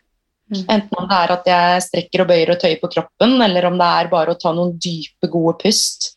Mm. 0.53 0.61
Enten 0.61 0.99
om 1.01 1.07
det 1.09 1.19
er 1.19 1.33
at 1.33 1.47
jeg 1.49 1.85
strekker 1.87 2.21
og 2.21 2.29
bøyer 2.29 2.53
og 2.53 2.59
tøyer 2.61 2.81
på 2.81 2.91
kroppen, 2.93 3.39
eller 3.41 3.65
om 3.69 3.79
det 3.81 3.91
er 3.99 4.11
bare 4.11 4.35
å 4.35 4.39
ta 4.39 4.53
noen 4.53 4.75
dype, 4.77 5.29
gode 5.33 5.57
pust. 5.63 6.11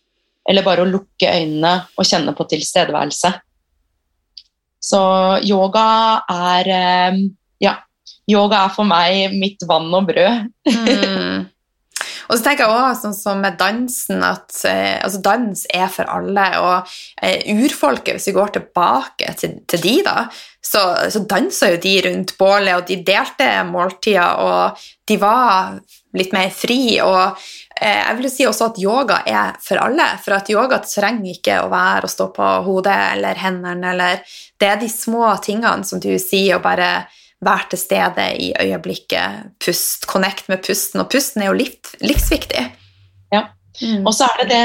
Eller 0.49 0.65
bare 0.65 0.85
å 0.85 0.89
lukke 0.89 1.29
øynene 1.29 1.75
og 1.97 2.09
kjenne 2.09 2.33
på 2.37 2.47
tilstedeværelse. 2.49 3.33
Så 4.81 5.03
yoga 5.47 5.89
er 6.31 6.73
eh, 6.73 7.21
Ja, 7.63 7.75
yoga 8.31 8.65
er 8.67 8.75
for 8.75 8.89
meg 8.89 9.35
mitt 9.39 9.65
vann 9.69 9.93
og 9.95 10.11
brød. 10.11 10.51
mm. 10.69 11.47
Og 12.29 12.37
så 12.37 12.45
tenker 12.45 12.67
jeg 12.67 12.77
også, 12.77 13.01
sånn 13.01 13.17
som 13.17 13.39
med 13.41 13.57
dansen, 13.61 14.21
at 14.25 14.53
eh, 14.69 14.99
altså 15.01 15.21
dans 15.25 15.63
er 15.75 15.89
for 15.93 16.11
alle. 16.13 16.45
Og 16.61 16.91
eh, 17.25 17.49
urfolket, 17.57 18.19
hvis 18.19 18.29
vi 18.29 18.37
går 18.37 18.53
tilbake 18.59 19.33
til, 19.41 19.55
til 19.69 19.85
de, 19.85 19.95
da, 20.05 20.17
så, 20.61 20.83
så 21.09 21.25
dansa 21.25 21.73
jo 21.73 21.81
de 21.81 21.95
rundt 22.05 22.35
bålet, 22.41 22.75
og 22.77 22.85
de 22.91 22.99
delte 23.07 23.49
måltider, 23.71 24.43
og 24.45 24.85
de 25.09 25.17
var 25.23 25.79
litt 26.19 26.37
mer 26.37 26.53
fri. 26.53 26.99
Og 27.01 27.49
jeg 27.81 28.17
vil 28.19 28.31
si 28.33 28.47
også 28.49 28.71
at 28.73 28.81
yoga 28.83 29.21
er 29.29 29.59
for 29.63 29.81
alle, 29.83 30.07
for 30.25 30.37
at 30.39 30.51
yoga 30.51 30.81
trenger 30.85 31.31
ikke 31.37 31.61
å 31.63 31.71
være 31.73 32.09
å 32.09 32.13
stå 32.13 32.29
på 32.35 32.49
hodet 32.67 32.97
eller 33.15 33.39
hendene, 33.39 33.93
eller 33.93 34.37
Det 34.59 34.67
er 34.67 34.81
de 34.81 34.89
små 34.91 35.31
tingene 35.43 35.87
som 35.87 36.01
du 36.03 36.11
sier, 36.19 36.57
å 36.57 36.65
bare 36.65 37.07
være 37.45 37.71
til 37.73 37.81
stede 37.81 38.25
i 38.43 38.49
øyeblikket, 38.59 39.55
pust, 39.63 40.09
connect 40.11 40.49
med 40.51 40.63
pusten. 40.67 41.03
Og 41.05 41.11
pusten 41.13 41.45
er 41.45 41.53
jo 41.53 41.59
liv, 41.61 41.77
livsviktig. 42.03 42.65
Ja, 43.35 43.45
mm. 43.81 44.03
og 44.03 44.13
så 44.17 44.27
er 44.27 44.43
det 44.43 44.49
det 44.51 44.63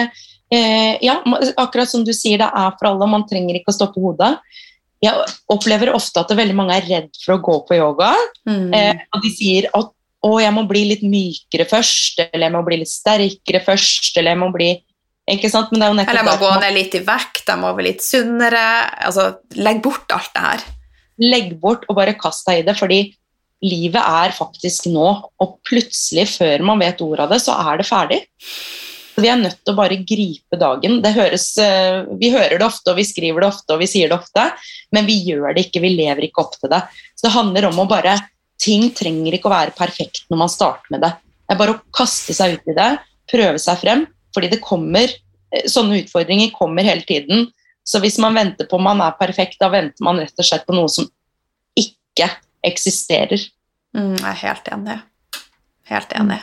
eh, 0.58 0.98
Ja, 1.06 1.20
akkurat 1.58 1.90
som 1.90 2.06
du 2.06 2.14
sier, 2.14 2.42
det 2.42 2.50
er 2.50 2.78
for 2.80 2.90
alle, 2.90 3.10
man 3.10 3.28
trenger 3.30 3.60
ikke 3.60 3.74
å 3.74 3.78
stå 3.78 3.92
på 3.94 4.02
hodet. 4.08 4.34
Jeg 5.04 5.26
opplever 5.52 5.92
ofte 5.94 6.22
at 6.24 6.32
veldig 6.32 6.56
mange 6.56 6.78
er 6.80 6.88
redd 6.88 7.10
for 7.20 7.36
å 7.36 7.42
gå 7.44 7.60
på 7.68 7.78
yoga. 7.78 8.14
Mm. 8.50 8.72
Eh, 8.74 9.04
og 9.14 9.26
de 9.26 9.34
sier 9.34 9.70
at 9.76 9.92
å, 10.24 10.32
jeg 10.40 10.56
må 10.56 10.64
bli 10.70 10.86
litt 10.94 11.04
mykere 11.06 11.68
først, 11.70 12.22
eller 12.30 12.48
jeg 12.48 12.56
må 12.56 12.64
bli 12.68 12.80
litt 12.82 12.92
sterkere 12.92 13.64
først, 13.66 14.12
eller 14.18 14.36
jeg 14.36 14.42
må 14.44 14.50
bli 14.56 14.72
ikke 15.32 15.50
sant? 15.52 15.72
Men 15.72 15.80
det 15.80 15.86
er 15.86 15.92
jo 15.92 15.98
eller 16.04 16.20
jeg 16.20 16.28
må 16.28 16.40
gå 16.42 16.54
ned 16.60 16.76
litt 16.76 16.96
i 17.00 17.04
vekt, 17.08 17.44
jeg 17.48 17.60
må 17.62 17.72
bli 17.78 17.86
litt 17.88 18.04
sunnere. 18.04 18.64
Altså, 19.08 19.30
legg 19.56 19.80
bort 19.86 20.12
alt 20.12 20.32
det 20.36 20.44
her. 20.44 20.66
Legg 21.24 21.54
bort 21.62 21.86
og 21.88 21.96
bare 22.00 22.16
kast 22.20 22.48
deg 22.50 22.60
i 22.60 22.66
det, 22.68 22.76
fordi 22.76 23.00
livet 23.64 24.02
er 24.04 24.36
faktisk 24.36 24.90
nå. 24.92 25.08
Og 25.44 25.54
plutselig, 25.68 26.28
før 26.36 26.66
man 26.68 26.84
vet 26.84 27.04
ordet 27.06 27.28
av 27.28 27.36
det, 27.36 27.40
så 27.46 27.56
er 27.56 27.80
det 27.80 27.88
ferdig. 27.88 28.20
Vi 29.14 29.30
er 29.30 29.40
nødt 29.40 29.60
til 29.62 29.76
å 29.76 29.78
bare 29.78 30.02
gripe 30.10 30.60
dagen. 30.60 31.00
Høres, 31.16 31.48
eh, 31.62 32.04
vi 32.20 32.34
hører 32.34 32.58
det 32.58 32.68
ofte, 32.68 32.92
og 32.92 33.00
vi 33.00 33.08
skriver 33.08 33.46
det 33.46 33.52
ofte, 33.54 33.76
og 33.76 33.84
vi 33.84 33.88
sier 33.94 34.12
det 34.12 34.18
ofte, 34.18 34.50
men 34.92 35.08
vi 35.08 35.20
gjør 35.30 35.54
det 35.54 35.68
ikke. 35.68 35.84
Vi 35.86 35.96
lever 35.96 36.28
ikke 36.28 36.44
opp 36.44 36.58
til 36.60 36.74
det. 36.74 36.82
Så 37.16 37.30
det 37.30 37.36
handler 37.38 37.70
om 37.70 37.80
å 37.80 37.88
bare 37.88 38.18
Ting 38.62 38.90
trenger 38.96 39.36
ikke 39.36 39.50
å 39.50 39.56
være 39.56 39.76
perfekt 39.78 40.26
når 40.32 40.42
man 40.44 40.52
starter 40.52 40.94
med 40.94 41.04
det. 41.04 41.12
Det 41.44 41.56
er 41.56 41.60
bare 41.60 41.76
å 41.76 41.82
kaste 41.96 42.36
seg 42.36 42.58
ut 42.58 42.72
i 42.72 42.78
det, 42.78 42.92
prøve 43.30 43.60
seg 43.62 43.82
frem, 43.82 44.06
fordi 44.34 44.52
det 44.54 44.64
kommer 44.64 45.06
eh, 45.10 45.66
Sånne 45.70 46.00
utfordringer 46.02 46.54
kommer 46.56 46.88
hele 46.88 47.06
tiden. 47.08 47.50
Så 47.84 48.00
hvis 48.04 48.18
man 48.22 48.38
venter 48.38 48.70
på 48.70 48.80
om 48.80 48.88
man 48.88 49.04
er 49.04 49.18
perfekt, 49.20 49.60
da 49.62 49.70
venter 49.74 50.06
man 50.06 50.22
rett 50.22 50.40
og 50.40 50.48
slett 50.48 50.66
på 50.66 50.76
noe 50.76 50.90
som 50.92 51.10
ikke 51.78 52.30
eksisterer. 52.64 53.44
Mm, 53.94 54.16
jeg 54.16 54.30
er 54.32 54.42
helt 54.46 54.72
enig. 54.72 54.98
Helt 55.92 56.16
enig. 56.18 56.40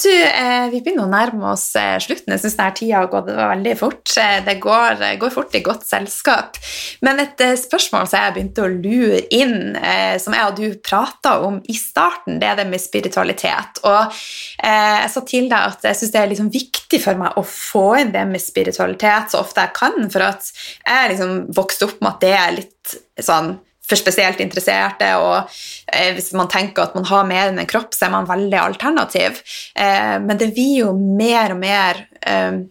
Du, 0.00 0.10
eh, 0.10 0.68
Vi 0.72 0.80
begynner 0.80 1.06
å 1.06 1.12
nærme 1.12 1.52
oss 1.52 1.66
eh, 1.78 1.98
slutten. 2.02 2.32
Jeg 2.34 2.42
syns 2.44 2.56
tida 2.76 3.02
har 3.02 3.10
gått 3.12 3.28
veldig 3.36 3.74
fort. 3.78 4.12
Eh, 4.20 4.38
det 4.46 4.56
går, 4.62 5.02
eh, 5.02 5.16
går, 5.20 5.32
fort 5.34 5.54
i 5.54 5.62
godt 5.64 5.86
selskap. 5.88 6.58
Men 7.04 7.20
et 7.22 7.40
eh, 7.44 7.56
spørsmål 7.58 8.08
som 8.08 8.20
jeg 8.20 8.36
begynte 8.36 8.64
å 8.64 8.72
lure 8.72 9.22
inn, 9.34 9.76
eh, 9.76 10.16
som 10.22 10.36
jeg 10.36 10.48
og 10.48 10.58
du 10.60 10.78
prata 10.84 11.36
om 11.46 11.60
i 11.68 11.76
starten, 11.76 12.40
det 12.40 12.48
er 12.48 12.60
det 12.60 12.68
med 12.70 12.82
spiritualitet. 12.82 13.82
Og 13.84 14.20
jeg 14.60 15.10
sa 15.12 15.22
til 15.26 15.48
deg 15.50 15.72
at 15.74 15.84
jeg 15.88 15.98
syns 15.98 16.12
det 16.14 16.20
er 16.20 16.30
liksom 16.30 16.50
viktig 16.52 17.00
for 17.02 17.18
meg 17.20 17.36
å 17.38 17.44
få 17.46 17.86
inn 18.00 18.12
det 18.14 18.26
med 18.28 18.42
spiritualitet 18.42 19.32
så 19.32 19.40
ofte 19.40 19.64
jeg 19.64 19.76
kan, 19.76 19.96
for 20.12 20.26
at 20.26 20.50
jeg 20.84 21.12
liksom 21.12 21.34
vokste 21.56 21.88
opp 21.88 22.00
med 22.00 22.12
at 22.12 22.24
det 22.24 22.36
er 22.36 22.56
litt 22.58 22.96
sånn 23.20 23.54
for 23.90 24.00
spesielt 24.00 24.40
interesserte. 24.42 25.12
og 25.20 25.50
eh, 25.92 26.12
Hvis 26.16 26.32
man 26.38 26.50
tenker 26.50 26.86
at 26.86 26.96
man 26.98 27.08
har 27.10 27.26
mer 27.28 27.50
enn 27.50 27.60
en 27.60 27.70
kropp, 27.70 27.94
så 27.96 28.08
er 28.08 28.14
man 28.14 28.28
veldig 28.30 28.60
alternativ. 28.60 29.42
Eh, 29.74 30.16
men 30.22 30.38
det 30.40 30.52
blir 30.54 30.84
jo 30.84 30.92
mer 30.94 31.56
og 31.56 31.60
mer 31.62 32.04
eh, 32.22 32.62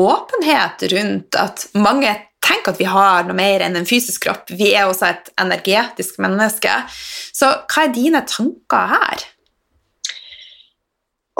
åpenhet 0.00 0.86
rundt 0.94 1.38
at 1.38 1.68
mange 1.78 2.14
tenker 2.44 2.74
at 2.74 2.80
vi 2.80 2.88
har 2.88 3.26
noe 3.26 3.36
mer 3.36 3.64
enn 3.64 3.78
en 3.78 3.88
fysisk 3.88 4.26
kropp. 4.26 4.50
Vi 4.52 4.74
er 4.74 4.88
også 4.88 5.10
et 5.10 5.30
energetisk 5.40 6.18
menneske. 6.22 6.72
Så 7.34 7.50
hva 7.62 7.86
er 7.86 7.94
dine 7.94 8.24
tanker 8.28 8.90
her? 8.94 9.30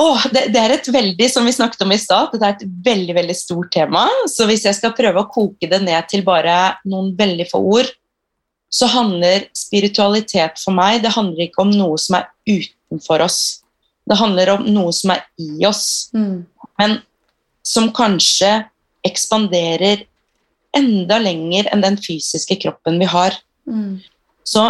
Oh, 0.01 0.19
det, 0.33 0.49
det, 0.51 0.59
er 0.59 0.73
et 0.75 0.89
veldig, 0.91 1.27
som 1.31 1.45
vi 1.47 1.53
snakket 1.55 1.85
om 1.85 1.93
i 1.95 2.01
start, 2.03 2.33
det 2.35 2.47
er 2.47 2.57
et 2.57 2.65
veldig 2.87 3.15
veldig 3.15 3.37
stort 3.39 3.71
tema. 3.77 4.09
Så 4.31 4.49
hvis 4.51 4.65
jeg 4.67 4.75
skal 4.75 4.95
prøve 4.97 5.23
å 5.23 5.29
koke 5.31 5.69
det 5.71 5.79
ned 5.85 6.09
til 6.11 6.25
bare 6.27 6.81
noen 6.91 7.13
veldig 7.19 7.47
få 7.53 7.61
ord, 7.77 7.93
så 8.75 8.89
handler 8.91 9.47
spiritualitet 9.55 10.59
for 10.59 10.75
meg 10.75 11.05
det 11.05 11.13
handler 11.15 11.47
ikke 11.47 11.63
om 11.63 11.71
noe 11.75 11.99
som 12.01 12.19
er 12.19 12.27
utenfor 12.49 13.23
oss. 13.23 13.41
Det 14.05 14.19
handler 14.19 14.57
om 14.57 14.65
noe 14.67 14.93
som 14.95 15.15
er 15.15 15.23
i 15.41 15.65
oss, 15.69 16.11
mm. 16.15 16.43
men 16.81 16.99
som 17.65 17.89
kanskje 17.95 18.51
ekspanderer 19.07 20.05
enda 20.75 21.21
lenger 21.23 21.69
enn 21.73 21.85
den 21.85 21.97
fysiske 22.03 22.59
kroppen 22.65 22.99
vi 23.01 23.09
har. 23.09 23.37
Mm. 23.71 24.03
Så 24.45 24.67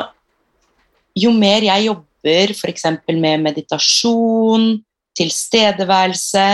jo 1.18 1.32
mer 1.34 1.64
jeg 1.64 1.88
jobber 1.88 2.52
f.eks. 2.54 2.84
med 3.08 3.42
meditasjon, 3.46 4.68
tilstedeværelse, 5.16 6.46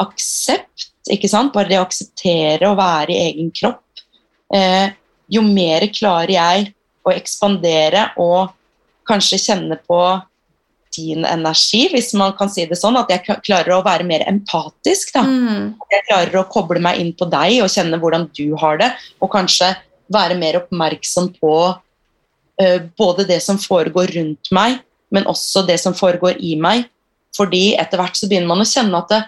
aksept 0.00 0.90
ikke 1.12 1.30
sant? 1.30 1.54
Bare 1.54 1.70
det 1.70 1.78
å 1.80 1.86
akseptere 1.86 2.68
å 2.68 2.76
være 2.78 3.14
i 3.14 3.22
egen 3.30 3.50
kropp, 3.54 4.04
eh, 4.54 4.92
jo 5.30 5.44
mer 5.46 5.86
klarer 5.94 6.34
jeg 6.34 6.70
å 7.10 7.16
ekspandere 7.16 8.08
og 8.22 8.54
kanskje 9.10 9.40
kjenne 9.42 9.78
på 9.86 10.00
din 10.96 11.24
energi, 11.24 11.84
hvis 11.92 12.12
man 12.18 12.32
kan 12.38 12.50
si 12.50 12.64
det 12.68 12.78
sånn. 12.78 12.98
At 12.98 13.10
jeg 13.12 13.40
klarer 13.46 13.76
å 13.76 13.84
være 13.86 14.06
mer 14.06 14.24
empatisk. 14.28 15.12
da. 15.14 15.24
Mm. 15.26 15.74
Jeg 15.92 16.06
klarer 16.08 16.40
å 16.40 16.48
koble 16.50 16.82
meg 16.82 17.00
inn 17.02 17.12
på 17.16 17.28
deg 17.30 17.60
og 17.64 17.70
kjenne 17.72 18.00
hvordan 18.00 18.28
du 18.36 18.46
har 18.60 18.80
det, 18.80 18.90
og 19.22 19.32
kanskje 19.32 19.72
være 20.10 20.38
mer 20.38 20.58
oppmerksom 20.64 21.30
på 21.38 21.56
uh, 21.70 22.78
både 22.98 23.26
det 23.28 23.40
som 23.44 23.60
foregår 23.62 24.16
rundt 24.16 24.50
meg, 24.54 24.80
men 25.14 25.28
også 25.30 25.62
det 25.68 25.78
som 25.82 25.94
foregår 25.94 26.40
i 26.42 26.56
meg. 26.58 26.88
Fordi 27.36 27.76
etter 27.78 28.00
hvert 28.00 28.18
så 28.18 28.26
begynner 28.26 28.50
man 28.50 28.64
å 28.64 28.66
kjenne 28.66 28.98
at 28.98 29.12
det, 29.12 29.20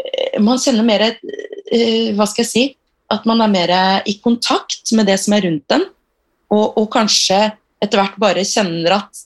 uh, 0.00 0.40
man 0.44 0.60
kjenner 0.60 0.86
mer 0.86 1.10
uh, 1.12 2.08
Hva 2.16 2.26
skal 2.30 2.44
jeg 2.44 2.50
si? 2.50 2.64
At 3.12 3.26
man 3.28 3.42
er 3.44 3.50
mer 3.52 3.70
i 4.08 4.16
kontakt 4.24 4.88
med 4.96 5.06
det 5.10 5.18
som 5.20 5.34
er 5.36 5.44
rundt 5.44 5.74
en, 5.76 5.84
og, 6.54 6.78
og 6.78 6.88
kanskje 6.92 7.40
etter 7.82 8.00
hvert 8.00 8.18
bare 8.20 8.46
kjenner 8.46 9.00
at 9.00 9.24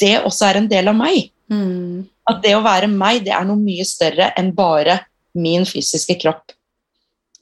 det 0.00 0.18
også 0.20 0.50
er 0.50 0.60
en 0.60 0.68
del 0.68 0.90
av 0.92 0.98
meg. 0.98 1.30
Mm. 1.52 2.04
At 2.28 2.42
det 2.44 2.56
å 2.56 2.64
være 2.64 2.90
meg, 2.90 3.22
det 3.24 3.32
er 3.32 3.46
noe 3.48 3.60
mye 3.60 3.86
større 3.86 4.32
enn 4.36 4.52
bare 4.56 4.98
min 5.36 5.64
fysiske 5.68 6.18
kropp. 6.20 6.52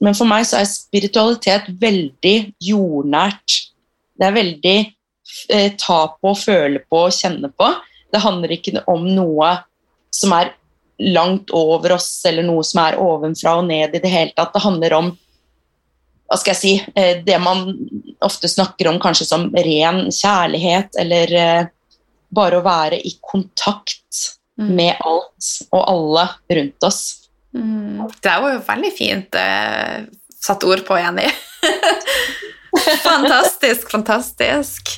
Men 0.03 0.15
for 0.17 0.27
meg 0.29 0.45
så 0.47 0.59
er 0.59 0.69
spiritualitet 0.69 1.69
veldig 1.81 2.35
jordnært. 2.63 3.59
Det 4.15 4.27
er 4.27 4.35
veldig 4.35 4.77
eh, 5.51 5.71
ta 5.79 5.99
på, 6.19 6.35
føle 6.37 6.83
på, 6.83 7.05
kjenne 7.15 7.49
på. 7.51 7.71
Det 8.11 8.23
handler 8.23 8.55
ikke 8.55 8.83
om 8.91 9.07
noe 9.07 9.55
som 10.13 10.35
er 10.35 10.53
langt 11.15 11.51
over 11.55 11.97
oss, 11.97 12.09
eller 12.27 12.45
noe 12.47 12.63
som 12.63 12.83
er 12.85 12.99
ovenfra 13.01 13.57
og 13.59 13.67
ned 13.67 13.95
i 13.95 14.03
det 14.03 14.11
hele 14.11 14.35
tatt. 14.35 14.53
Det 14.53 14.63
handler 14.63 14.95
om 14.99 15.09
hva 16.25 16.37
skal 16.41 16.53
jeg 16.55 16.61
si, 16.61 16.73
eh, 16.97 17.21
det 17.25 17.37
man 17.41 17.67
ofte 18.25 18.49
snakker 18.49 18.89
om 18.89 18.99
kanskje 19.01 19.27
som 19.29 19.49
ren 19.53 20.07
kjærlighet, 20.09 20.97
eller 21.01 21.35
eh, 21.39 21.67
bare 22.35 22.59
å 22.59 22.65
være 22.65 22.97
i 23.05 23.13
kontakt 23.21 24.01
Mm. 24.55 24.71
med 24.75 24.95
alt 25.03 25.47
og 25.75 25.81
alle 25.83 26.29
rundt 26.57 26.85
oss. 26.87 26.99
Mm. 27.55 28.05
Det 28.23 28.35
var 28.41 28.53
jo 28.53 28.61
veldig 28.67 28.91
fint 28.95 29.35
eh, 29.39 30.05
satt 30.31 30.63
ord 30.63 30.85
på, 30.87 30.95
Jenny. 30.99 31.27
fantastisk, 33.03 33.89
fantastisk. 33.91 34.93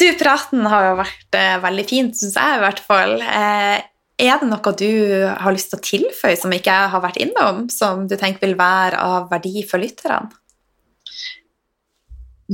Du, 0.00 0.06
praten 0.18 0.64
har 0.66 0.88
jo 0.88 0.94
vært 1.02 1.36
eh, 1.38 1.58
veldig 1.62 1.84
fint, 1.88 2.16
syns 2.16 2.38
jeg 2.40 2.56
i 2.56 2.62
hvert 2.64 2.80
fall. 2.88 3.18
Eh, 3.20 3.84
er 4.20 4.38
det 4.40 4.48
noe 4.48 4.72
du 4.78 4.90
har 5.26 5.54
lyst 5.54 5.72
til 5.72 5.80
å 5.80 5.84
tilføye 5.84 6.38
som 6.38 6.52
ikke 6.54 6.72
jeg 6.72 6.92
har 6.92 7.02
vært 7.02 7.20
innom, 7.22 7.66
som 7.72 8.06
du 8.08 8.16
tenker 8.18 8.46
vil 8.46 8.58
være 8.58 9.00
av 9.02 9.28
verdi 9.32 9.64
for 9.66 9.82
lytterne? 9.82 10.30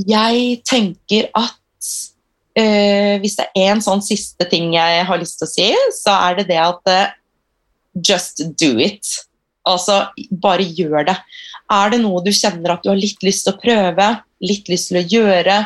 Jeg 0.07 0.61
tenker 0.65 1.27
at 1.35 1.89
eh, 2.57 3.19
hvis 3.21 3.35
det 3.37 3.49
er 3.51 3.73
en 3.73 3.83
sånn 3.83 4.01
siste 4.05 4.47
ting 4.49 4.71
jeg 4.77 5.03
har 5.07 5.19
lyst 5.19 5.37
til 5.41 5.49
å 5.49 5.51
si, 5.51 5.67
så 5.97 6.15
er 6.29 6.39
det 6.39 6.47
det 6.53 6.61
at 6.63 6.91
eh, 6.91 7.11
just 7.99 8.41
do 8.59 8.73
it. 8.81 9.05
Altså, 9.67 10.05
bare 10.31 10.65
gjør 10.65 11.05
det. 11.11 11.17
Er 11.71 11.93
det 11.93 12.01
noe 12.01 12.23
du 12.25 12.31
kjenner 12.33 12.73
at 12.73 12.85
du 12.85 12.89
har 12.89 12.99
litt 12.99 13.21
lyst 13.23 13.45
til 13.45 13.53
å 13.53 13.61
prøve, 13.61 14.07
litt 14.41 14.71
lyst 14.71 14.89
til 14.89 15.01
å 15.01 15.05
gjøre, 15.05 15.59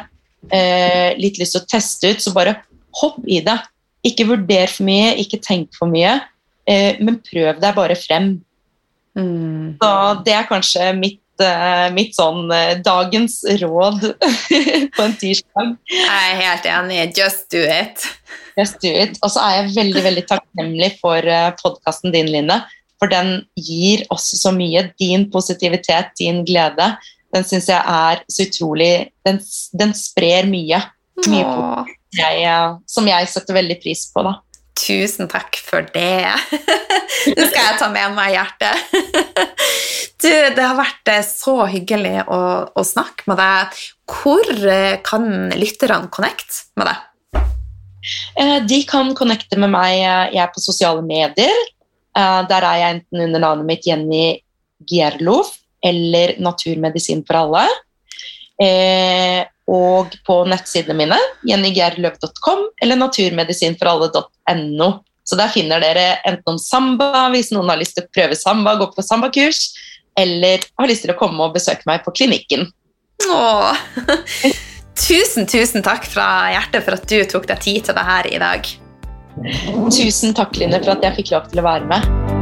eh, 0.52 1.14
litt 1.22 1.40
lyst 1.40 1.56
til 1.56 1.64
å 1.64 1.70
teste 1.70 2.12
ut, 2.12 2.26
så 2.26 2.34
bare 2.36 2.58
hopp 3.00 3.22
i 3.30 3.40
det. 3.46 3.56
Ikke 4.06 4.28
vurder 4.30 4.72
for 4.72 4.88
mye, 4.88 5.14
ikke 5.22 5.42
tenk 5.44 5.76
for 5.78 5.90
mye, 5.92 6.20
eh, 6.70 6.98
men 7.02 7.22
prøv 7.26 7.62
deg 7.62 7.78
bare 7.78 7.98
frem. 7.98 8.36
Mm. 9.16 9.78
Så 9.80 9.92
det 10.26 10.36
er 10.36 10.50
kanskje 10.50 10.90
mitt, 10.98 11.22
eh, 11.42 11.88
mitt 11.96 12.16
sånn 12.18 12.52
eh, 12.54 12.76
dagens 12.86 13.40
råd 13.64 14.10
på 14.96 15.06
en 15.06 15.18
tirsdag. 15.22 15.76
Jeg 15.90 16.30
er 16.30 16.42
helt 16.44 16.70
enig. 16.70 17.02
Just 17.18 17.48
do 17.54 17.64
it. 17.64 18.06
Just 18.60 18.80
do 18.84 18.92
it. 18.92 19.18
Og 19.24 19.32
så 19.34 19.44
er 19.44 19.58
jeg 19.58 19.76
veldig 19.76 20.06
veldig 20.06 20.26
takknemlig 20.30 20.94
for 21.02 21.26
uh, 21.28 21.52
podkasten 21.60 22.14
din, 22.16 22.30
Line. 22.32 22.62
For 23.02 23.12
den 23.12 23.42
gir 23.60 24.06
oss 24.14 24.30
så 24.40 24.54
mye. 24.56 24.86
Din 25.00 25.28
positivitet, 25.32 26.14
din 26.20 26.44
glede. 26.48 26.94
Den 27.36 27.44
syns 27.48 27.68
jeg 27.68 27.82
er 27.82 28.22
så 28.32 28.46
utrolig 28.46 28.92
Den, 29.28 29.42
den 29.76 29.92
sprer 29.98 30.48
mye. 30.48 30.80
mye 31.26 31.44
Åh, 31.44 31.92
jeg, 32.18 32.44
eh, 32.48 32.76
som 32.90 33.08
jeg 33.10 33.30
setter 33.32 33.58
veldig 33.58 33.78
pris 33.82 34.06
på, 34.14 34.24
da. 34.26 34.36
tusen 34.76 35.30
takk 35.32 35.58
for 35.64 35.88
det. 35.96 36.32
Det 37.36 37.48
skal 37.50 37.62
jeg 37.64 37.78
ta 37.80 37.88
med 37.90 38.14
meg 38.18 38.34
i 38.34 38.38
hjertet. 38.40 38.76
Du, 40.26 40.32
det 40.32 40.64
har 40.64 40.78
vært 40.78 41.10
eh, 41.12 41.26
så 41.28 41.68
hyggelig 41.70 42.24
å, 42.32 42.38
å 42.74 42.84
snakke 42.88 43.28
med 43.30 43.38
deg. 43.38 43.82
Hvor 44.10 44.48
eh, 44.72 44.96
kan 45.06 45.28
lytterne 45.54 46.10
connect 46.14 46.64
med 46.80 46.90
deg? 46.90 47.44
De 48.66 48.80
kan 48.90 49.12
connecte 49.18 49.60
med 49.60 49.74
meg. 49.74 50.00
Jeg 50.00 50.40
er 50.42 50.50
på 50.54 50.64
sosiale 50.64 51.04
medier. 51.06 51.54
Der 52.16 52.66
er 52.70 52.80
jeg 52.80 52.96
enten 52.96 53.24
under 53.28 53.44
navnet 53.44 53.70
mitt 53.70 53.86
Jenny 53.86 54.40
Gierlof 54.88 55.52
eller 55.86 56.36
Naturmedisin 56.42 57.26
for 57.28 57.44
alle. 57.44 57.66
Og 59.72 60.14
på 60.28 60.36
nettsidene 60.50 60.98
mine, 61.00 61.18
jennygerløv.com 61.50 62.68
eller 62.86 63.00
naturmedisinforalle.no. 63.02 64.90
Så 65.26 65.38
der 65.40 65.50
finner 65.50 65.82
dere 65.82 66.20
enten 66.30 66.54
om 66.54 66.60
samba, 66.62 67.26
hvis 67.34 67.50
noen 67.54 67.72
har 67.74 67.82
lyst 67.82 67.98
til 67.98 68.06
å 68.06 68.12
prøve 68.14 68.38
samba, 68.38 68.76
gå 68.78 68.92
på 68.94 69.06
sambakurs, 69.06 69.72
eller 70.20 70.62
har 70.78 70.92
lyst 70.92 71.08
til 71.08 71.16
å 71.16 71.18
komme 71.18 71.48
og 71.48 71.58
besøke 71.58 71.90
meg 71.90 72.06
på 72.06 72.14
klinikken. 72.22 72.70
Åh. 73.26 73.84
Tusen, 74.96 75.50
tusen 75.50 75.84
takk 75.84 76.06
fra 76.08 76.54
hjertet 76.54 76.86
for 76.86 76.96
at 76.96 77.10
du 77.10 77.18
tok 77.28 77.50
deg 77.50 77.66
tid 77.66 77.90
til 77.90 77.98
det 77.98 78.06
her 78.08 78.30
i 78.32 78.40
dag. 78.42 78.72
Tusen 79.92 80.38
takk, 80.38 80.56
Line, 80.62 80.80
for 80.80 80.96
at 80.96 81.04
jeg 81.10 81.20
fikk 81.20 81.36
lov 81.36 81.52
til 81.52 81.66
å 81.66 81.68
være 81.68 81.92
med. 81.92 82.35